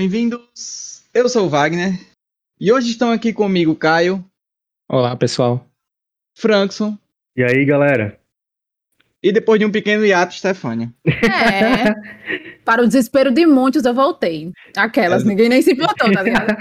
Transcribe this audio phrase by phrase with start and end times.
[0.00, 1.02] Bem-vindos.
[1.12, 1.92] Eu sou o Wagner
[2.58, 4.24] e hoje estão aqui comigo Caio,
[4.88, 5.68] Olá, pessoal.
[6.34, 6.96] Frankson
[7.36, 8.18] E aí, galera?
[9.22, 10.90] e depois de um pequeno hiato, Stefânia.
[11.06, 11.92] É.
[12.64, 14.50] Para o desespero de muitos, eu voltei.
[14.74, 16.56] Aquelas, ninguém nem se importou, tá ligado?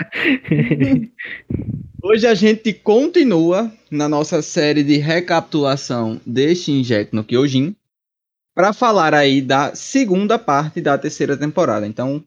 [2.03, 7.73] Hoje a gente continua na nossa série de recapitulação de Shinjek no Kyojin
[8.53, 11.87] para falar aí da segunda parte da terceira temporada.
[11.87, 12.21] Então,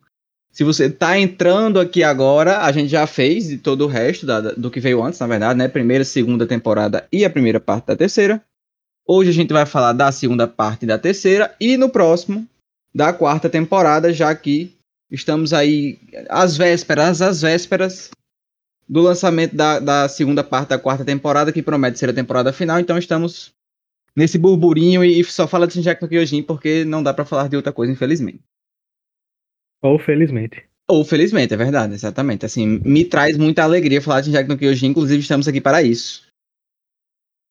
[0.53, 4.71] se você tá entrando aqui agora, a gente já fez todo o resto da- do
[4.71, 5.67] que veio antes, na verdade, né?
[5.67, 8.43] Primeira, segunda temporada e a primeira parte da terceira.
[9.07, 12.47] Hoje a gente vai falar da segunda parte da terceira e no próximo
[12.95, 14.73] da quarta temporada, já que
[15.11, 18.11] estamos aí às vésperas, às vésperas
[18.87, 22.79] do lançamento da, da segunda parte da quarta temporada, que promete ser a temporada final.
[22.79, 23.53] Então estamos
[24.15, 27.57] nesse burburinho e, só fala de Shinjek no Kyojin porque não dá pra falar de
[27.57, 28.41] outra coisa, infelizmente.
[29.83, 30.63] Ou felizmente.
[30.89, 32.47] Ou felizmente, é verdade, exatamente.
[32.47, 36.23] Assim, me traz muita alegria falar de Shinjek no Kyojin, inclusive estamos aqui para isso.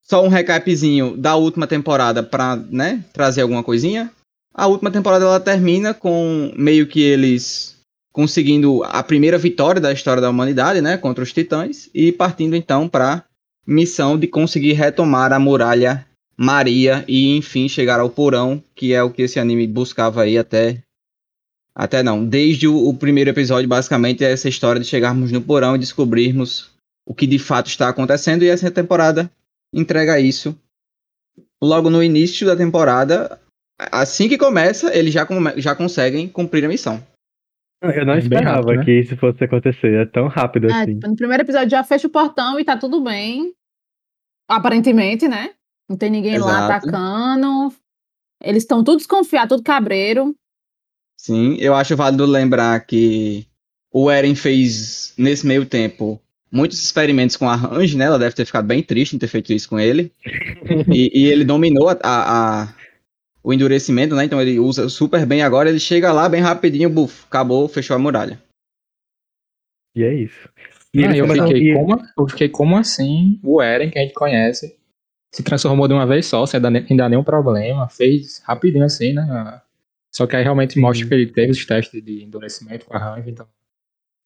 [0.03, 4.11] Só um recapzinho da última temporada para, né, trazer alguma coisinha.
[4.53, 7.79] A última temporada ela termina com meio que eles
[8.11, 12.87] conseguindo a primeira vitória da história da humanidade, né, contra os titãs e partindo então
[12.87, 13.23] para
[13.65, 19.11] missão de conseguir retomar a muralha Maria e enfim chegar ao porão, que é o
[19.11, 20.81] que esse anime buscava aí até
[21.75, 25.75] até não, desde o, o primeiro episódio basicamente é essa história de chegarmos no porão
[25.75, 26.69] e descobrirmos
[27.07, 29.31] o que de fato está acontecendo e essa temporada
[29.73, 30.55] entrega isso.
[31.63, 33.39] Logo no início da temporada,
[33.91, 37.01] assim que começa, eles já, come- já conseguem cumprir a missão.
[37.83, 38.85] Eu não esperava rápido, né?
[38.85, 39.93] que isso fosse acontecer.
[39.93, 40.93] É tão rápido É, assim.
[40.95, 43.53] tipo, no primeiro episódio já fecha o portão e tá tudo bem.
[44.49, 45.53] Aparentemente, né?
[45.89, 46.87] Não tem ninguém lá Exato.
[46.87, 47.73] atacando.
[48.43, 50.35] Eles estão tudo desconfiados, tudo cabreiro.
[51.21, 53.45] Sim, eu acho válido lembrar que
[53.93, 56.19] o Eren fez, nesse meio tempo,
[56.51, 58.05] muitos experimentos com a Range, né?
[58.05, 60.11] Ela deve ter ficado bem triste em ter feito isso com ele.
[60.91, 62.75] e, e ele dominou a, a- a-
[63.43, 64.25] o endurecimento, né?
[64.25, 65.69] Então ele usa super bem agora.
[65.69, 68.41] Ele chega lá bem rapidinho, buf, acabou, fechou a muralha.
[69.95, 70.49] E é isso.
[70.91, 74.15] E eles eu, fiquei e- como, eu fiquei como assim o Eren, que a gente
[74.15, 74.75] conhece,
[75.31, 78.85] se transformou de uma vez só, sem dar, ne- sem dar nenhum problema, fez rapidinho
[78.85, 79.61] assim, né?
[80.11, 80.81] Só que aí realmente Sim.
[80.81, 83.47] mostra que ele teve os testes de endurecimento com a Range, então.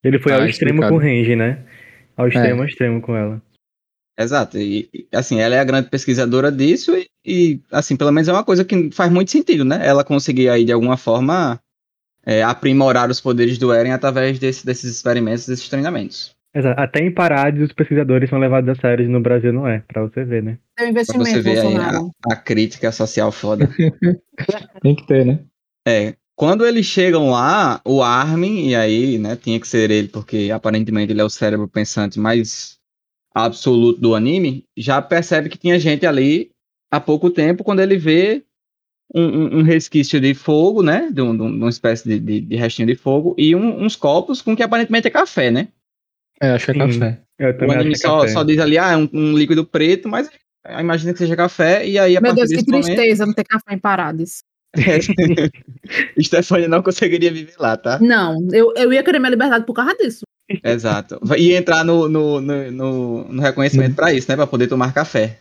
[0.02, 0.92] Ele foi Tá ao extremo explicado.
[0.92, 1.64] com o Range, né?
[2.16, 3.42] Ao extremo, ao extremo com ela.
[4.18, 4.56] Exato.
[4.58, 8.44] E, assim, ela é a grande pesquisadora disso e, e, assim, pelo menos é uma
[8.44, 9.86] coisa que faz muito sentido, né?
[9.86, 11.60] Ela conseguir aí, de alguma forma,
[12.24, 16.34] é, aprimorar os poderes do Eren através desse- desses experimentos, desses treinamentos.
[16.54, 16.80] Exato.
[16.80, 19.80] Até em Parades os pesquisadores são levados a sério no Brasil, não é?
[19.86, 20.58] Pra você ver, né?
[20.74, 23.68] Tem um Pra você investimento, ver aí a, a crítica social foda.
[24.82, 25.40] Tem que ter, né?
[25.86, 30.50] É, quando eles chegam lá, o Armin, e aí, né, tinha que ser ele, porque
[30.52, 32.76] aparentemente ele é o cérebro pensante mais
[33.34, 36.50] absoluto do anime, já percebe que tinha gente ali
[36.90, 38.42] há pouco tempo, quando ele vê
[39.14, 42.56] um, um- um resquício de fogo, né, de, um- de uma espécie de, de- de
[42.56, 45.68] restinho de fogo, e um- uns copos com que aparentemente é café, né?
[46.40, 47.22] É, acho que é café.
[47.38, 48.32] Eu O anime acho que é só, café.
[48.32, 50.28] só diz ali, ah, é um, um líquido preto, mas
[50.80, 52.86] imagina que seja café, e aí a Meu Deus, que desse momento...
[52.86, 54.42] tristeza não ter café em Parades.
[56.20, 57.98] Stefania não conseguiria viver lá, tá?
[58.00, 60.20] Não, eu, eu ia querer minha liberdade por causa disso.
[60.62, 61.18] Exato.
[61.36, 64.36] E entrar no, no, no, no- no reconhecimento pra isso, né?
[64.36, 65.40] Pra poder tomar café.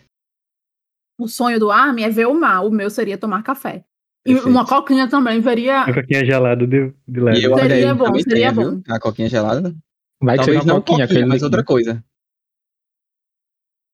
[1.19, 3.85] O sonho do Armin é ver o mar, o meu seria tomar café.
[4.25, 4.49] E Perfeito.
[4.49, 5.83] uma coquinha também, veria.
[5.85, 7.43] Uma coquinha gelada de, de leve.
[7.43, 8.69] Eu Seria bom, seria tem, bom.
[8.71, 8.83] viu?
[8.89, 9.75] A coquinha gelada.
[10.21, 12.03] Vai Talvez seja não uma coquinha, coquinha, mas outra coisa.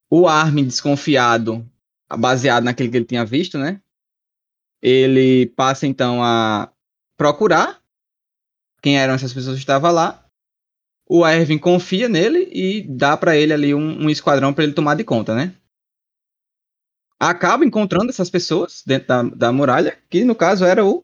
[0.10, 1.66] O Armin, desconfiado,
[2.18, 3.82] baseado naquele que ele tinha visto, né?
[4.82, 6.72] Ele passa então a
[7.18, 7.82] procurar
[8.82, 10.26] quem eram essas pessoas que estavam lá.
[11.08, 14.96] O Erwin confia nele e dá pra ele ali um, um esquadrão pra ele tomar
[14.96, 15.54] de conta, né?
[17.20, 21.04] Acaba encontrando essas pessoas dentro da, da muralha, que no caso era o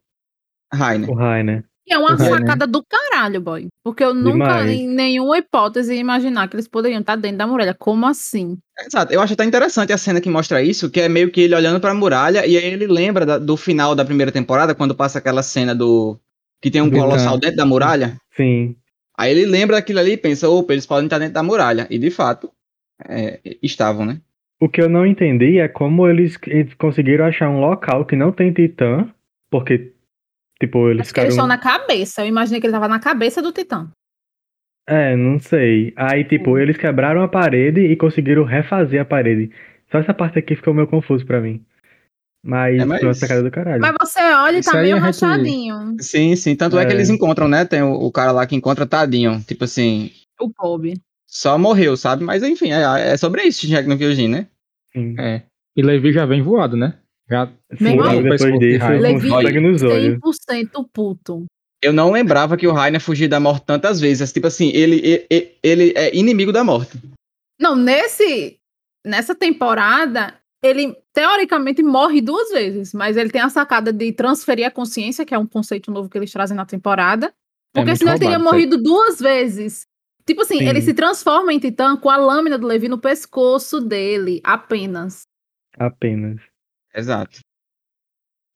[0.74, 1.10] Rainer.
[1.10, 1.44] O Rai?
[1.44, 2.30] E é uma É, né?
[2.30, 3.68] sacada do caralho, boy.
[3.84, 4.72] Porque eu nunca, Demais.
[4.72, 7.74] em nenhuma hipótese, ia imaginar que eles poderiam estar dentro da muralha.
[7.74, 8.58] Como assim?
[8.80, 11.56] Exato, eu acho até interessante a cena que mostra isso, que é meio que ele
[11.56, 15.20] olhando pra muralha e aí ele lembra da- do final da primeira temporada, quando passa
[15.20, 16.20] aquela cena do.
[16.62, 18.18] que tem um Do colossal dentro da muralha.
[18.36, 18.76] Sim.
[19.18, 21.88] Aí ele lembra daquilo ali e pensa, opa, eles podem estar dentro da muralha.
[21.90, 22.50] E de fato,
[23.08, 24.20] é, estavam, né?
[24.60, 28.32] O que eu não entendi é como eles, eles conseguiram achar um local que não
[28.32, 29.08] tem titã,
[29.52, 29.94] porque,
[30.60, 31.48] tipo, eles Acho que eles ficaram...
[31.48, 32.22] estão na cabeça.
[32.22, 33.90] Eu imaginei que ele tava na cabeça do Titã.
[34.90, 35.94] É, não sei.
[35.96, 36.58] Aí, tipo, Hum.
[36.58, 39.52] eles quebraram a parede e conseguiram refazer a parede.
[39.92, 41.64] Só essa parte aqui ficou meio confuso pra mim.
[42.46, 43.82] Mas, É, mas- foi uma sacada do caralho.
[43.82, 45.96] Mas você olha e tá meio gente- rachadinho.
[46.00, 46.56] Sim, sim.
[46.56, 46.86] Tanto é.
[46.86, 46.96] que É.
[46.96, 47.66] eles encontram, né?
[47.66, 49.42] Tem o, o cara lá que encontra tadinho.
[49.46, 51.02] Tipo assim, O Kobe.
[51.28, 52.24] só morreu, sabe?
[52.24, 54.48] Mas enfim, é, é sobre isso, Shingeki no Kyojin, né?
[54.94, 55.16] Sim.
[55.20, 55.44] É.
[55.76, 56.98] E Levi já vem voado, né?
[57.30, 60.20] Já Meu irmão, depois disso, Levi, sangue nos olhos.
[60.50, 61.46] 100% puto.
[61.84, 64.32] Eu não lembrava que o Rainer fugia da morte tantas vezes.
[64.32, 66.98] Tipo assim, ele, ele, ele é inimigo da morte.
[67.60, 68.58] Não, nesse
[69.06, 74.72] nessa temporada, ele teoricamente morre duas vezes, mas ele tem a sacada de transferir a
[74.72, 77.34] consciência, que é um conceito novo que eles trazem na temporada.
[77.74, 78.68] Porque muito senão ele teria roubado isso aí.
[78.68, 79.88] morrido duas vezes.
[80.26, 80.68] Tipo assim, Sim.
[80.68, 85.24] ele se transforma em titã com a lâmina do Levi no pescoço dele, apenas.
[85.78, 86.42] Apenas.
[86.98, 87.40] Exato.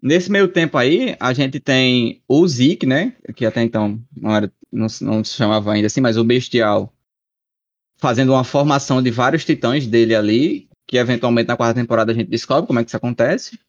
[0.01, 3.15] Nesse meio tempo aí, a gente tem o Zeke, né?
[3.35, 6.91] Que até então não, era, não, se- não se chamava ainda assim, mas o Bestial.
[7.99, 12.29] Fazendo uma formação de vários titãs dele ali, que eventualmente na quarta temporada a gente
[12.29, 13.59] descobre como é que isso acontece.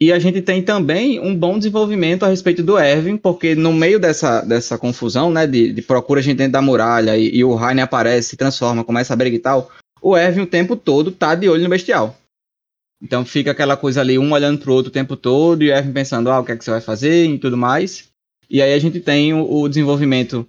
[0.00, 4.00] E a gente tem também um bom desenvolvimento a respeito do Erwin, porque no meio
[4.00, 7.54] dessa, dessa confusão, né, de, de procura a gente dentro da muralha e, e o
[7.54, 9.70] Rainer aparece, se transforma, começa a briga e tal,
[10.00, 12.16] o Erwin o tempo todo tá de olho no Bestial.
[13.02, 16.30] Então fica aquela coisa ali, um olhando pro outro o tempo todo, e o pensando,
[16.30, 18.08] ah, o que é que você vai fazer e tudo mais.
[18.48, 20.46] E aí a gente tem o, o desenvolvimento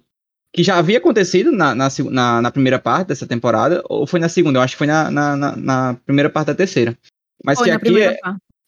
[0.54, 4.28] que já havia acontecido na, na, na- na primeira parte dessa temporada, ou foi na
[4.28, 5.56] segunda, eu acho que foi na, na, na-
[6.04, 6.96] primeira parte da terceira.
[7.42, 8.20] Mas Foi que aqui é,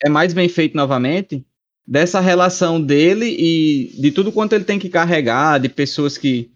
[0.02, 1.44] é mais bem feito novamente,
[1.86, 6.50] dessa relação dele e de tudo quanto ele tem que carregar, de pessoas que,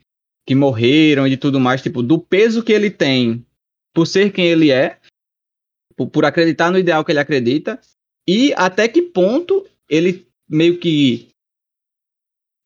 [0.47, 3.45] que morreram e de tudo mais, tipo, do peso que ele tem
[3.95, 4.97] por ser quem ele é,
[5.99, 7.79] por, por acreditar no ideal que ele acredita,
[8.27, 11.29] e até que ponto ele meio que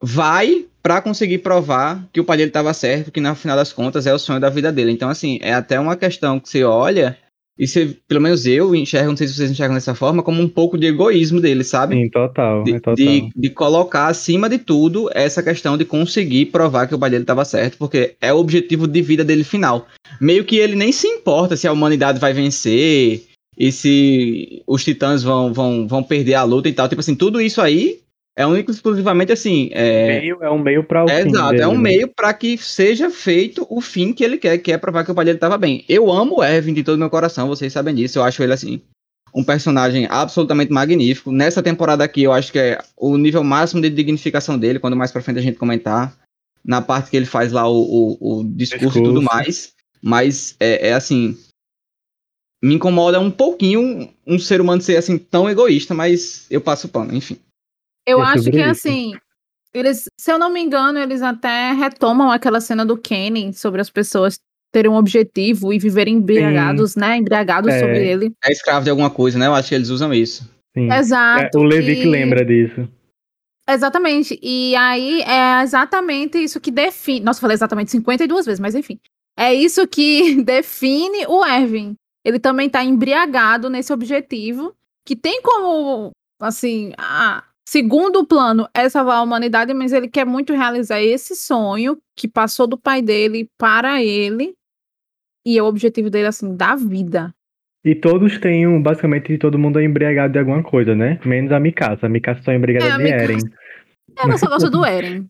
[0.03, 4.07] vai pra conseguir provar que o pai dele estava certo, que no final das contas
[4.07, 4.91] é o sonho da vida dele.
[4.91, 7.17] Então, assim, é até uma questão que você olha
[7.63, 10.49] e você, pelo menos eu enxergo, não sei se vocês enxergam dessa forma, como um
[10.49, 11.95] pouco de egoísmo dele, sabe?
[11.95, 12.65] Sim, total.
[12.65, 12.95] De, é total.
[12.97, 17.23] de, de colocar acima de tudo essa questão de conseguir provar que o pai dele
[17.23, 19.87] estava certo, porque é o objetivo de vida dele final.
[20.21, 23.23] Meio que ele nem se importa se a humanidade vai vencer
[23.57, 26.89] e se os titãs vão, vão, vão perder a luta e tal.
[26.89, 28.01] Tipo assim, tudo isso aí
[28.37, 29.71] é único e exclusivamente assim.
[29.73, 31.81] É, Meio- é um meio para o é fim exato, dele, é um né?
[31.81, 35.15] meio para que seja feito o fim que ele quer, que é provar que o
[35.15, 35.85] pai dele estava bem.
[35.89, 38.19] Eu amo o Erwin de todo meu coração, vocês sabem disso.
[38.19, 38.81] Eu acho ele assim
[39.35, 41.33] um personagem absolutamente magnífico.
[41.33, 45.11] Nessa temporada aqui, eu acho que é o nível máximo de dignificação dele, quando mais
[45.11, 46.17] pra frente a gente comentar.
[46.65, 49.73] Na parte que ele faz lá o, o, o discurso, e tudo mais.
[50.01, 51.37] Mas é, é assim.
[52.63, 56.91] Me incomoda um pouquinho um ser humano ser assim tão egoísta, mas eu passo o
[56.91, 57.37] pano, enfim.
[58.07, 58.71] Eu É acho que isso.
[58.71, 59.13] assim,
[59.75, 63.89] eles, se eu não me engano, eles até retomam aquela cena do Kenny sobre as
[63.91, 64.39] pessoas
[64.73, 67.17] terem um objetivo e viverem embriagados, né?
[67.19, 67.79] Embriagados É.
[67.81, 68.33] sobre ele.
[68.43, 69.47] É escravo de alguma coisa, né?
[69.47, 70.51] Eu acho que eles usam isso.
[70.75, 70.91] Sim.
[70.91, 71.59] É, Exato.
[71.59, 72.89] o Levi que lembra disso.
[73.69, 74.39] Exatamente.
[74.43, 77.21] E aí é exatamente isso que define.
[77.21, 78.99] Nossa, eu falei exatamente 52 vezes, mas enfim.
[79.37, 81.95] É isso que define o Erwin.
[82.25, 86.11] Ele também tá embriagado nesse objetivo, que tem como,
[86.41, 87.43] assim, a
[87.73, 92.67] segundo plano é salvar a humanidade, mas ele quer muito realizar esse sonho que passou
[92.67, 94.53] do pai dele para ele.
[95.47, 97.35] E é o objetivo dele, assim, da vida.
[97.83, 101.19] E todos têm um, basicamente todo mundo é embriagado de alguma coisa, né?
[101.25, 102.05] Menos a Mikasa.
[102.07, 103.23] A Mikasa só é embriagada É, de Mikasa.
[103.25, 103.39] Eren.
[104.19, 105.27] Ela só gosta do Eren.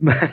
[0.00, 0.32] Mas-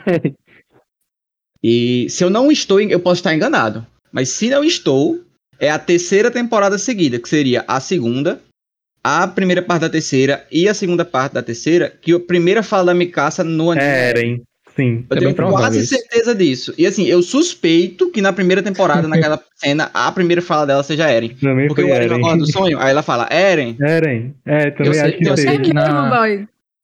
[1.62, 3.86] E se eu não estou, eu posso estar enganado.
[4.10, 5.20] Mas se não estou,
[5.60, 8.40] é a terceira temporada seguida, que seria a segunda,
[9.04, 12.86] a primeira parte da terceira e a segunda parte da terceira, que a primeira fala
[12.86, 13.86] da Mikasa no anime.
[13.86, 14.42] É Eren.
[14.74, 15.04] Sim.
[15.10, 15.88] Eu É tenho quase isso.
[15.94, 16.72] certeza disso.
[16.78, 21.10] E assim, eu suspeito que na primeira temporada, naquela cena, a primeira fala dela seja
[21.10, 21.34] Eren.
[21.34, 22.18] Também Porque foi o Eren Eren.
[22.20, 23.76] acorda do sonho, aí ela fala, Eren.
[23.80, 24.34] Eren.
[24.46, 25.62] É, também Eu sei- acho que eu sei teve.
[25.64, 26.26] que na-.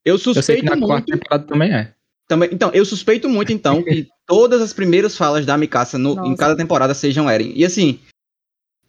[0.04, 1.06] Eu Eu sei que suspeito na quarta muito.
[1.22, 1.92] temporada também é.
[2.28, 6.36] Também, então, eu suspeito muito, então, que todas as primeiras falas da Mikasa no- em
[6.36, 7.52] cada temporada sejam Eren.
[7.54, 7.98] E assim,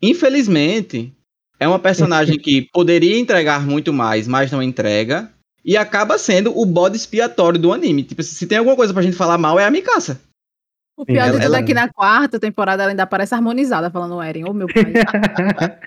[0.01, 1.13] infelizmente,
[1.59, 5.29] é uma personagem que poderia entregar muito mais, mas não entrega.
[5.65, 8.03] E acaba sendo o bode expiatório do anime.
[8.03, 10.21] Tipo, se tem alguma coisa pra gente falar mal, é a Mikasa.
[10.97, 13.89] O pior Ela- de tudo ela- é que na quarta temporada ela ainda aparece harmonizada,
[13.91, 14.83] falando Eren, ô meu pai.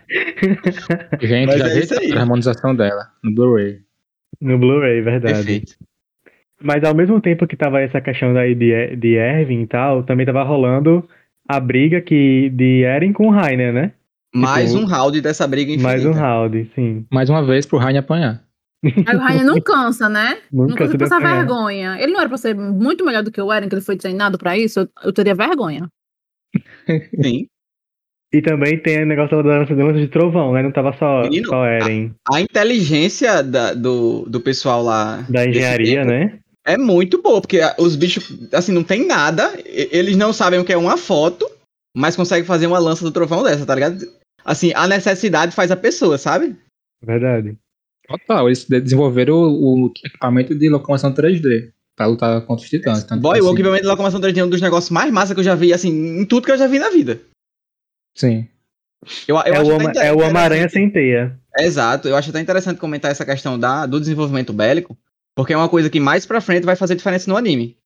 [1.20, 2.12] Gente, Mas já é vi isso aí.
[2.12, 3.80] a harmonização dela no Blu-ray.
[4.40, 5.34] no Blu-ray, verdade.
[5.34, 5.72] Perfeito.
[6.60, 10.24] Mas ao mesmo tempo que tava essa questão daí de, de Erwin e tal, também
[10.24, 11.06] tava rolando
[11.48, 13.92] a briga que, de Eren com o Rainer, né?
[14.34, 15.88] Mais um round dessa briga infinita.
[15.88, 17.06] Mais um round, sim.
[17.12, 18.42] Mais uma vez pro Raine apanhar.
[18.84, 20.38] Aí o Rainer não cansa, né?
[20.52, 21.36] Não Nunca cansa se de passar apanhar.
[21.36, 21.96] vergonha.
[22.00, 24.38] Ele não era pra ser muito melhor do que o Eren, que ele foi treinado
[24.38, 24.80] pra isso?
[24.80, 25.88] Eu, eu teria vergonha.
[27.22, 27.46] Sim.
[28.34, 30.62] E também tem o negócio da dança dança de trovão, né?
[30.62, 32.12] Não tava só, Menino, só Eren.
[32.32, 35.24] A inteligência da- do, do pessoal lá.
[35.28, 36.38] Da engenharia, tempo né?
[36.66, 39.52] É muito boa, porque os bichos, assim, não tem nada.
[39.66, 41.46] Eles não sabem o que é uma foto,
[41.94, 43.98] mas conseguem fazer uma lança do trovão dessa, tá ligado?
[44.44, 46.56] Assim, a necessidade faz a pessoa, sabe?
[47.02, 47.56] Verdade.
[48.08, 53.04] Total, eles de- desenvolveram o, o equipamento de locomoção 3D pra lutar contra os titãs.
[53.04, 55.34] Tanto Boy, que, o assim, equipamento de locomoção 3D é um dos negócios mais massa
[55.34, 57.20] que eu já vi, assim, em tudo que eu já vi na vida.
[58.16, 58.48] Sim.
[59.26, 61.38] Eu, eu é, acho o, inter- é o Homem-Aranha sem teia.
[61.58, 64.96] Exato, eu acho até interessante comentar essa questão da, do desenvolvimento bélico,
[65.36, 67.76] porque é uma coisa que mais pra frente vai fazer diferença no anime.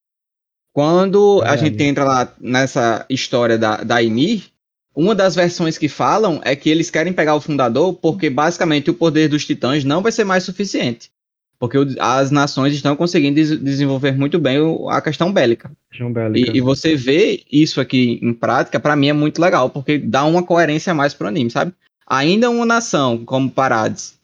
[0.74, 4.50] Quando a gente entra lá nessa história da, da Ymir,
[4.96, 8.94] uma das versões que falam é que eles querem pegar o fundador porque basicamente o
[8.94, 11.10] poder dos titãs não vai ser mais suficiente.
[11.58, 14.58] Porque as nações estão conseguindo des- desenvolver muito bem
[14.90, 15.70] a questão bélica.
[15.90, 16.52] João Bélica.
[16.52, 20.24] E, e você vê isso aqui em prática, pra mim é muito legal, porque dá
[20.24, 21.72] uma coerência a mais pro anime, sabe?
[22.06, 24.18] Ainda uma nação como Parades,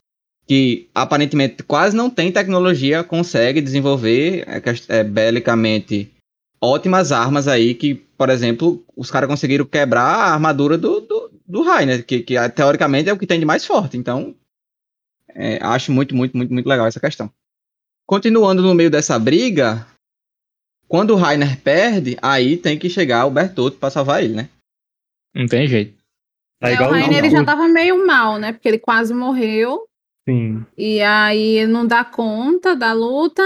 [0.47, 4.61] que aparentemente quase não tem tecnologia, consegue desenvolver é,
[4.99, 6.11] é, belicamente
[6.63, 11.61] ótimas armas aí, que, por exemplo, os caras conseguiram quebrar a armadura do, do, do
[11.61, 13.97] Rainer, que, que ah, teoricamente é o que tem de mais forte.
[13.97, 14.33] Então,
[15.35, 17.29] é, acho muito, muito, muito, muito legal essa questão.
[18.07, 19.85] Continuando no meio dessa briga,
[20.87, 24.49] quando o Rainer perde, aí tem que chegar o Bertotto pra salvar ele, né?
[25.35, 25.97] Não tem jeito.
[26.61, 28.53] Tá É, igual o Rainer não, ele já tava meio mal, né?
[28.53, 29.85] Porque ele quase morreu.
[30.27, 30.65] Sim.
[30.77, 33.43] E aí ele não dá conta da luta.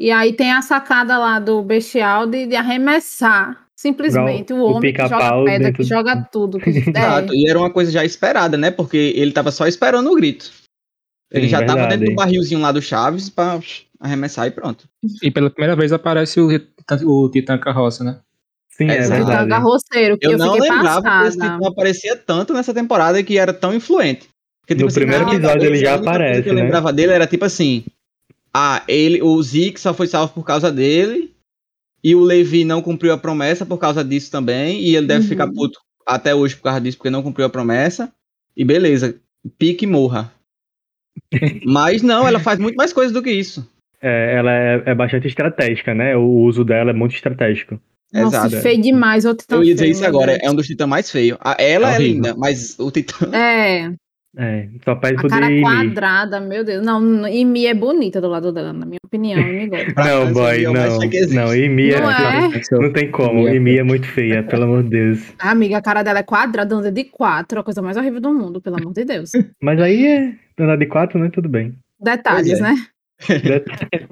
[0.00, 3.66] E aí tem a sacada lá do bestial de, de arremessar.
[3.78, 6.58] Simplesmente Igual o o homem que joga pedra, dentro que joga tudo.
[6.60, 7.32] Que, Exato.
[7.32, 8.70] é, E era uma coisa já esperada, né?
[8.70, 10.50] Porque ele tava só esperando o grito.
[11.30, 11.98] Ele Sim, já tava verdade.
[11.98, 13.60] dentro do barrilzinho lá do Chaves pra
[14.00, 14.86] arremessar e pronto.
[15.22, 18.18] E pela primeira vez aparece o, Titã- o Titã Carroça, né?
[18.70, 19.02] Sim, é.
[19.02, 19.48] Titã verdade.
[19.50, 21.54] Garroceiro, que eu, Eu, não fiquei lembrava que esse passada.
[21.58, 24.28] tipo aparecia tanto nessa temporada e que era tão influente.
[24.66, 26.62] Porque, No primeiro na minha episódio ele já aparece, que eu né?
[26.62, 27.84] lembrava dele era tipo assim:
[28.52, 31.32] ah, ele, o Zeke só foi salvo por causa dele,
[32.02, 35.28] e o Levi não cumpriu a promessa por causa disso também, e ele deve Uhum.
[35.28, 38.12] ficar puto até hoje por causa disso, porque não cumpriu a promessa.
[38.56, 39.16] E beleza,
[39.58, 40.32] pique e morra.
[41.64, 43.68] Mas não, ela faz muito mais coisas do que isso.
[44.02, 46.16] É, ela é, é bastante estratégica, né?
[46.16, 47.78] O uso dela é muito estratégico.
[48.12, 48.62] Nossa, Exato.
[48.62, 49.24] feio demais.
[49.24, 51.38] O Titã Eu ia dizer feio, isso agora, é um dos titãs mais feios.
[51.40, 52.14] A- Ela é Horrível.
[52.14, 53.30] linda, mas o titã.
[53.36, 53.92] É,
[54.36, 56.84] É, só pede a pro cara quadrada, meu Deus.
[56.86, 59.40] Não, Imi é bonita do lado dela, na minha opinião.
[59.40, 59.92] Imi gosta.
[59.92, 60.72] Pra Não, boy, é não.
[61.34, 62.60] Não, Imi é, Não é?
[62.70, 63.48] Não tem como.
[63.48, 65.32] Imi é é muito feia, pelo amor de Deus.
[65.38, 68.60] Amiga, a cara dela é quadrada, anda de quatro, a coisa mais horrível do mundo,
[68.60, 69.32] pelo amor de Deus.
[69.60, 71.28] Mas aí é andar de quatro, né?
[71.32, 71.74] Tudo bem.
[72.00, 72.62] Detalhes, é.
[72.62, 72.86] né?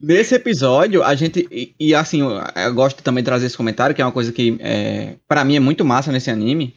[0.00, 1.46] Nesse episódio, a gente.
[1.50, 4.32] E, e, assim, eu, eu gosto também de trazer esse comentário, que é uma coisa
[4.32, 6.74] que, é, para mim, é muito massa nesse anime.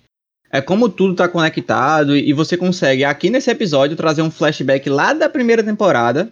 [0.56, 5.12] É como tudo tá conectado e você consegue, aqui nesse episódio, trazer um flashback lá
[5.12, 6.32] da primeira temporada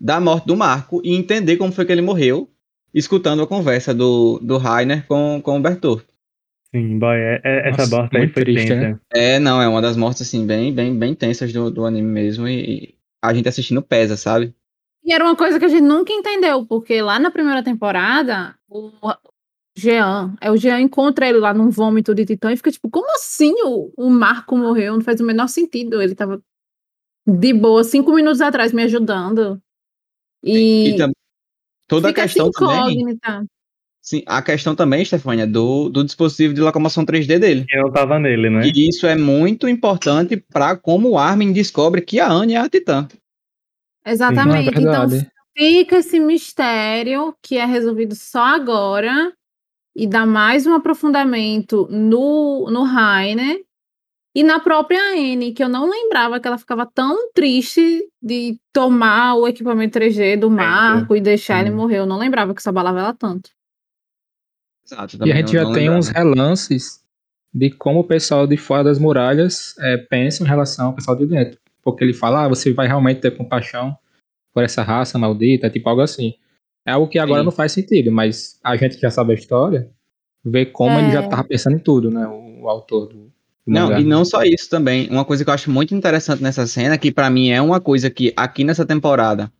[0.00, 2.50] da morte do Marco e entender como foi que ele morreu,
[2.92, 6.02] escutando a conversa do, do Rainer com, com o Bertoldo.
[6.74, 8.80] Sim, boy, é- é- essa Nossa, bosta aí muito foi triste, tensa.
[8.80, 8.98] né?
[9.14, 12.48] É, não, é uma das mortes, assim, bem, bem, bem tensas do, do anime mesmo.
[12.48, 14.52] E, e a gente assistindo pesa, sabe?
[15.04, 18.90] E era uma coisa que a gente nunca entendeu, porque lá na primeira temporada, o
[19.76, 23.14] Jean, é o Jean encontra ele lá num vômito de titã e fica tipo, como
[23.14, 24.94] assim o, o Marco morreu?
[24.94, 26.00] Não faz o menor sentido.
[26.00, 26.40] Ele tava
[27.26, 29.60] de boa cinco minutos atrás me ajudando.
[30.42, 31.12] E, E tam-
[31.86, 33.00] toda a questão também.
[33.00, 33.44] incógnita.
[34.00, 37.66] Sim, a questão também, Stefania, do, do dispositivo de locomoção 3D dele.
[37.74, 38.68] Não tava nele, né?
[38.68, 42.68] E isso é muito importante para como o Armin descobre que a Anne é a
[42.68, 43.08] Titã.
[44.06, 44.68] Exatamente.
[44.68, 45.08] É então
[45.56, 49.34] fica esse mistério que é resolvido só agora
[49.96, 53.64] e dá mais um aprofundamento no, no Rainer
[54.34, 59.34] e na própria Anne, que eu não lembrava que ela ficava tão triste de tomar
[59.36, 62.00] o equipamento 3G do Marco e deixar ele morrer.
[62.00, 63.48] Eu não lembrava que isso abalava ela tanto.
[64.84, 65.16] Exato.
[65.24, 65.98] E a gente já tem lembrava.
[65.98, 67.02] uns relances
[67.52, 71.24] de como o pessoal de fora das muralhas é, pensa em relação ao pessoal de
[71.24, 71.58] dentro.
[71.82, 73.96] Porque ele fala, ah, você vai realmente ter compaixão
[74.52, 76.34] por essa raça maldita, tipo algo assim.
[76.86, 77.44] É algo que agora Sim.
[77.46, 79.90] não faz sentido, mas a gente que já sabe a história,
[80.44, 81.02] vê como É.
[81.02, 82.26] ele já tava pensando em tudo, né?
[82.28, 83.32] O, o autor do, do
[83.66, 84.00] Não, mangá.
[84.00, 85.08] e não só isso também.
[85.10, 88.08] Uma coisa que eu acho muito interessante nessa cena, que pra mim é uma coisa
[88.08, 89.50] que aqui nessa temporada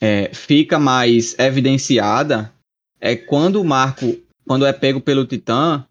[0.00, 2.50] é, fica mais evidenciada,
[3.00, 5.84] é quando o Marco, quando é pego pelo Titã,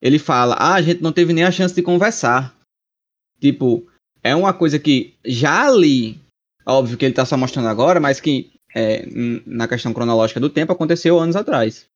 [0.00, 2.54] ele fala: Ah, a gente não teve nem a chance de conversar.
[3.40, 3.84] Tipo,
[4.22, 6.20] é uma coisa que já ali,
[6.64, 9.06] óbvio que ele tá só mostrando agora, mas que é,
[9.46, 11.86] na questão cronológica do tempo aconteceu anos atrás.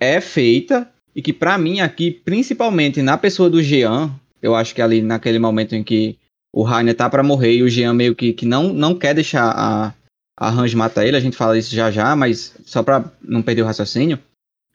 [0.00, 4.82] É feita e que pra mim aqui, principalmente na pessoa do Jean, eu acho que
[4.82, 6.18] ali naquele momento em que
[6.52, 9.50] o Rainer tá pra morrer e o Jean meio que, que não, não quer deixar
[9.50, 9.94] a,
[10.36, 13.62] a Range matar ele, a gente fala isso já já, mas só pra não perder
[13.62, 14.18] o raciocínio,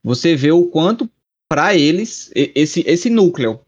[0.04, 1.10] você vê o quanto
[1.50, 3.60] pra eles, esse, esse núcleo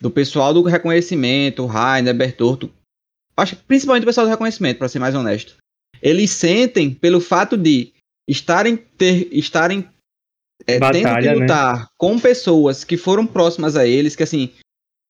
[0.00, 2.70] do pessoal do reconhecimento, Rainer, Bertorto,
[3.36, 5.56] acho que principalmente o pessoal do reconhecimento, pra ser mais honesto,
[6.02, 7.92] eles sentem pelo fato de
[8.28, 9.88] estarem ter, estarem
[10.66, 11.40] é, tendo que Batalha, né?
[11.40, 14.50] lutar com pessoas que foram próximas a eles, que assim,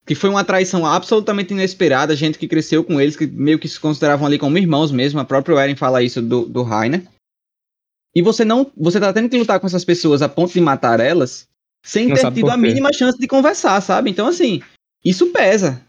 [0.07, 3.79] que foi uma traição absolutamente inesperada, gente que cresceu com eles, que meio que se
[3.79, 7.07] consideravam ali como irmãos mesmo, a própria Eren fala isso do, do Rainer.
[8.15, 10.99] E você não, você tá tendo que lutar com essas pessoas a ponto de matar
[10.99, 11.47] elas,
[11.85, 14.11] sem Não ter tido a mínima chance de conversar, sabe?
[14.11, 14.63] Então assim,
[15.05, 15.85] isso pesa.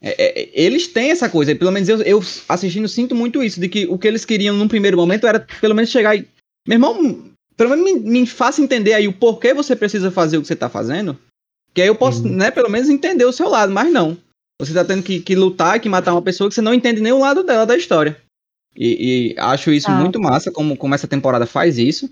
[0.00, 3.68] É, é, eles têm essa coisa, pelo menos eu, eu assistindo sinto muito isso, de
[3.68, 6.26] que o que eles queriam num primeiro momento era pelo menos chegar e.
[6.66, 7.24] Meu irmão,
[7.56, 10.54] pelo menos me, me faça entender aí o porquê você precisa fazer o que você
[10.56, 11.18] tá fazendo.
[11.74, 12.36] Que aí eu posso, Uhum.
[12.36, 14.16] né, pelo menos entender o seu lado, mas não.
[14.60, 17.12] Você tá tendo que, que lutar, que matar uma pessoa que você não entende nem
[17.12, 18.16] o lado dela da história.
[18.76, 19.94] E, e acho isso Ah.
[19.98, 22.08] muito massa, como, como essa temporada faz isso.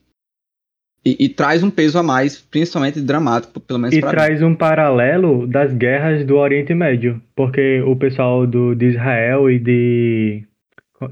[1.06, 4.16] E, e traz um peso a mais, principalmente dramático, pelo menos E pra mim.
[4.16, 9.60] traz um paralelo das guerras do Oriente Médio, porque o pessoal do, de Israel e
[9.60, 10.44] de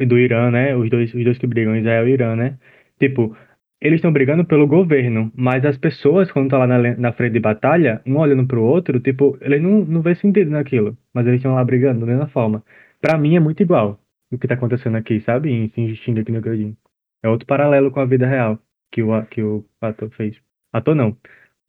[0.01, 0.75] e do Irã, né?
[0.75, 2.59] Os dois, os dois que brigam, Israel e Irã, né?
[2.99, 3.37] Tipo,
[3.81, 7.41] eles estão brigando pelo governo, mas as pessoas, quando estão lá na, na frente de
[7.41, 11.55] batalha, um olhando pro outro, tipo, eles não, não vê sentido naquilo, mas eles estão
[11.55, 12.65] lá brigando da mesma forma.
[13.01, 14.01] Pra mim é muito igual
[14.33, 15.53] o que tá acontecendo aqui, sabe?
[15.53, 16.75] Em Shin aqui no Kyojin.
[17.23, 18.59] É outro paralelo com a vida real
[18.95, 20.37] que o, a- que o ator fez.
[20.73, 21.17] Ator não.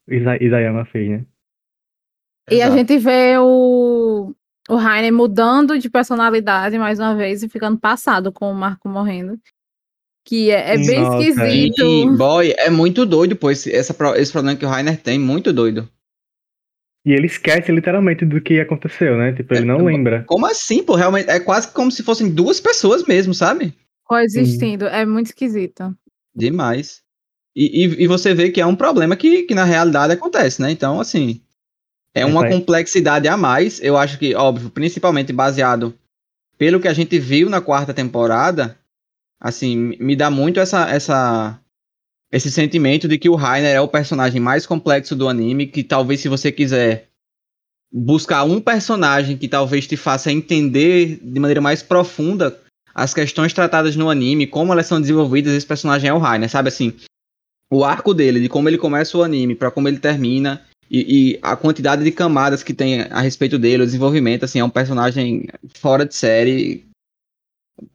[0.08, 1.26] Isa, Isayama fez, né?
[2.48, 2.78] E a Exato.
[2.78, 4.32] gente vê o,
[4.68, 9.38] o Rainer mudando de personalidade mais uma vez e ficando passado com o Marco morrendo.
[10.24, 11.82] Que é, é bem Nossa, esquisito.
[11.82, 15.52] E, boy, é muito doido, pô, esse, essa, esse problema que o Rainer tem, muito
[15.52, 15.88] doido.
[17.04, 19.32] E ele esquece literalmente do que aconteceu, né?
[19.32, 20.24] Tipo, ele É, não lembra.
[20.26, 20.96] Como assim, pô?
[20.96, 23.72] Realmente, é quase como se fossem duas pessoas mesmo, sabe?
[24.04, 24.86] Coexistindo.
[24.86, 25.96] É muito esquisito.
[26.34, 27.05] Demais.
[27.56, 30.70] E, e, e você vê que é um problema que, que na realidade acontece, né?
[30.70, 31.40] Então, assim,
[32.14, 33.80] é uma complexidade a mais.
[33.82, 35.94] Eu acho que, óbvio, principalmente baseado
[36.58, 38.78] pelo que a gente viu na quarta temporada,
[39.40, 41.58] assim, me- me dá muito essa, essa,
[42.30, 46.20] esse sentimento de que o Rainer é o personagem mais complexo do anime, que talvez
[46.20, 47.08] se você quiser
[47.92, 52.60] buscar um personagem que talvez te faça entender de maneira mais profunda
[52.94, 56.68] as questões tratadas no anime, como elas são desenvolvidas, esse personagem é o Rainer, sabe
[56.68, 56.92] assim?
[57.70, 61.38] O arco dele, de como ele começa o anime para como ele termina e, e
[61.42, 65.46] a quantidade de camadas que tem a respeito dele, o desenvolvimento, assim, é um personagem
[65.74, 66.84] fora de série.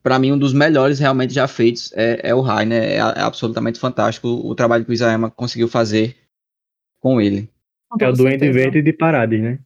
[0.04, 2.84] Pra mim, um dos melhores realmente já feitos é, é o Rainer.
[2.84, 6.16] É, é absolutamente fantástico o, trabalho que o Isayama conseguiu fazer
[7.00, 7.50] com ele.
[8.00, 8.52] É o Duende.
[8.52, 9.60] Verde de Parades, né?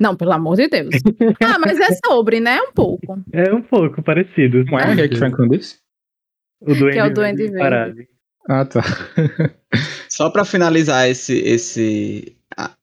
[0.00, 0.94] Não, pelo amor de Deus.
[1.42, 2.60] ah, mas é sobre, né?
[2.60, 3.22] Um pouco.
[3.32, 4.64] É um pouco parecido.
[4.64, 5.78] Não é o Rick Franklin disse?
[6.60, 8.08] O Duende, Que é o Duende de Verde.
[8.48, 8.82] Ah, tá.
[10.08, 12.36] Só pra finalizar esse, esse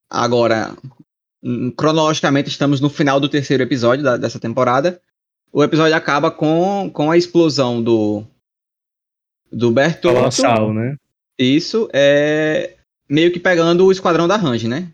[0.09, 0.75] agora
[1.41, 4.99] hum, cronologicamente estamos no final do terceiro episódio da- dessa temporada.
[5.51, 8.23] O episódio acaba com, com a explosão do
[9.51, 10.17] do Bertoldo.
[10.19, 10.97] Colossal, né?
[11.37, 12.75] Isso é
[13.09, 14.91] meio que pegando o esquadrão da Range, né?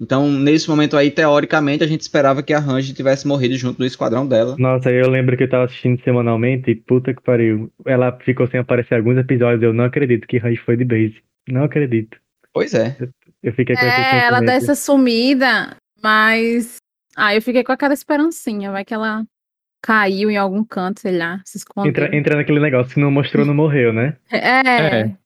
[0.00, 3.84] Então, nesse momento aí, teoricamente, a gente esperava que a Range tivesse morrido junto do
[3.84, 4.56] esquadrão dela.
[4.58, 7.70] Nossa, eu lembro que eu tava assistindo semanalmente e puta que pariu.
[7.84, 9.62] Ela ficou sem aparecer alguns episódios.
[9.62, 11.16] Eu não acredito que Range foi de base.
[11.48, 12.16] Não acredito.
[12.52, 12.96] Pois é.
[13.42, 14.52] Eu fiquei com É, ela dá sentimento.
[14.62, 16.76] essa sumida, mas.
[17.14, 18.70] Ah, eu fiquei com aquela esperancinha.
[18.70, 19.24] Vai que ela
[19.82, 21.90] caiu em algum canto, sei lá, se escondeu.
[21.90, 24.16] Entra, entra naquele negócio, se não mostrou, não morreu, né?
[24.30, 25.00] É.
[25.00, 25.16] É.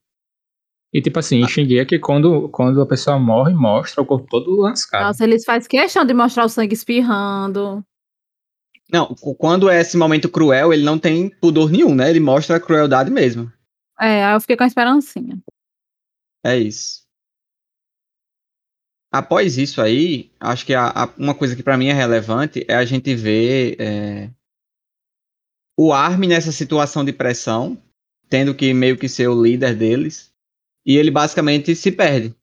[0.95, 5.07] E tipo assim, em Shingeki, quando, quando a pessoa morre, mostra o corpo todo lascado.
[5.07, 7.83] Nossa, eles fazem questão de mostrar o sangue espirrando.
[8.89, 12.09] Não, quando é esse momento cruel, ele não tem pudor nenhum, né?
[12.09, 13.51] Ele mostra a crueldade mesmo.
[13.99, 15.37] É, aí eu fiquei com a esperancinha.
[16.45, 17.03] É isso.
[19.11, 22.75] Após isso aí, acho que a- a- uma coisa que pra mim é relevante é
[22.75, 24.29] a gente ver é,
[25.77, 27.77] o Armin nessa situação de pressão,
[28.29, 30.33] tendo que meio que ser o líder deles,
[30.85, 32.33] e ele basicamente se perde.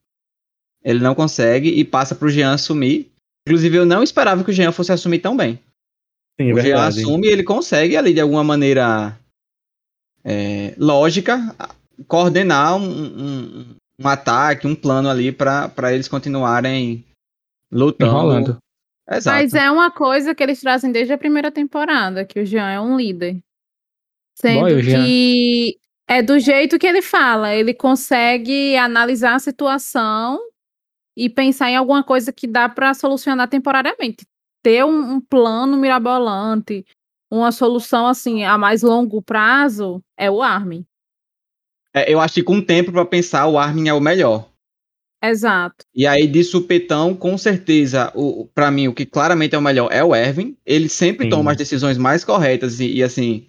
[0.85, 3.11] Ele não consegue e passa pro Jean assumir.
[3.47, 5.59] Inclusive, eu não esperava que o Jean fosse assumir tão bem.
[6.41, 7.01] Sim, é o Jean verdade.
[7.01, 9.17] assume e ele consegue ali de alguma maneira
[10.25, 11.55] é, lógica
[12.07, 17.05] coordenar um, um- um ataque, um plano ali para eles continuarem
[17.71, 18.11] lutando.
[18.11, 18.59] Enrolando.
[19.09, 19.37] Exato.
[19.37, 22.81] Mas é uma coisa que eles trazem desde a primeira temporada, que o Jean é
[22.81, 23.39] um líder.
[24.37, 25.05] Sendo Boy, o Jean.
[25.05, 25.77] que
[26.13, 30.39] é do jeito que ele fala, ele consegue analisar a situação
[31.17, 34.27] e pensar em alguma coisa que dá para solucionar temporariamente.
[34.63, 36.85] Ter um, um, plano mirabolante,
[37.31, 40.85] uma solução assim a mais longo prazo é o Armin.
[41.95, 44.51] É, eu acho que com tempo para pensar o Armin é o melhor.
[45.25, 45.85] Exato.
[45.95, 49.89] E aí, de supetão, com certeza, o, para mim, o que claramente é o melhor
[49.93, 50.57] é o Erwin.
[50.67, 51.31] Ele sempre Sim.
[51.31, 53.47] toma as decisões mais corretas e, e, assim,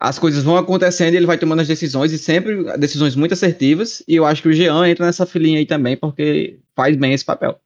[0.00, 4.02] as coisas vão acontecendo e ele vai tomando as decisões e sempre decisões muito assertivas.
[4.06, 7.24] E eu acho que o Jean entra nessa filinha aí também porque faz bem esse
[7.24, 7.58] papel.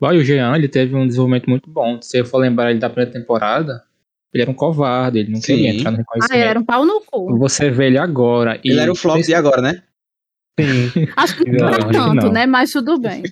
[0.00, 2.00] Bom, o Jean, ele teve um desenvolvimento muito bom.
[2.02, 3.82] Se eu for lembrar ele da primeira temporada,
[4.34, 5.56] ele era um covarde, ele não Sim.
[5.56, 6.32] queria entrar no reconhecimento.
[6.32, 7.38] Ah, ele era um pau no cu.
[7.38, 8.60] Você vê ele agora.
[8.64, 9.82] Ele era o flop de agora, né?
[10.60, 11.08] Sim.
[11.16, 12.32] Acho que não, não tanto, não.
[12.32, 12.46] né?
[12.46, 13.22] Mas tudo bem.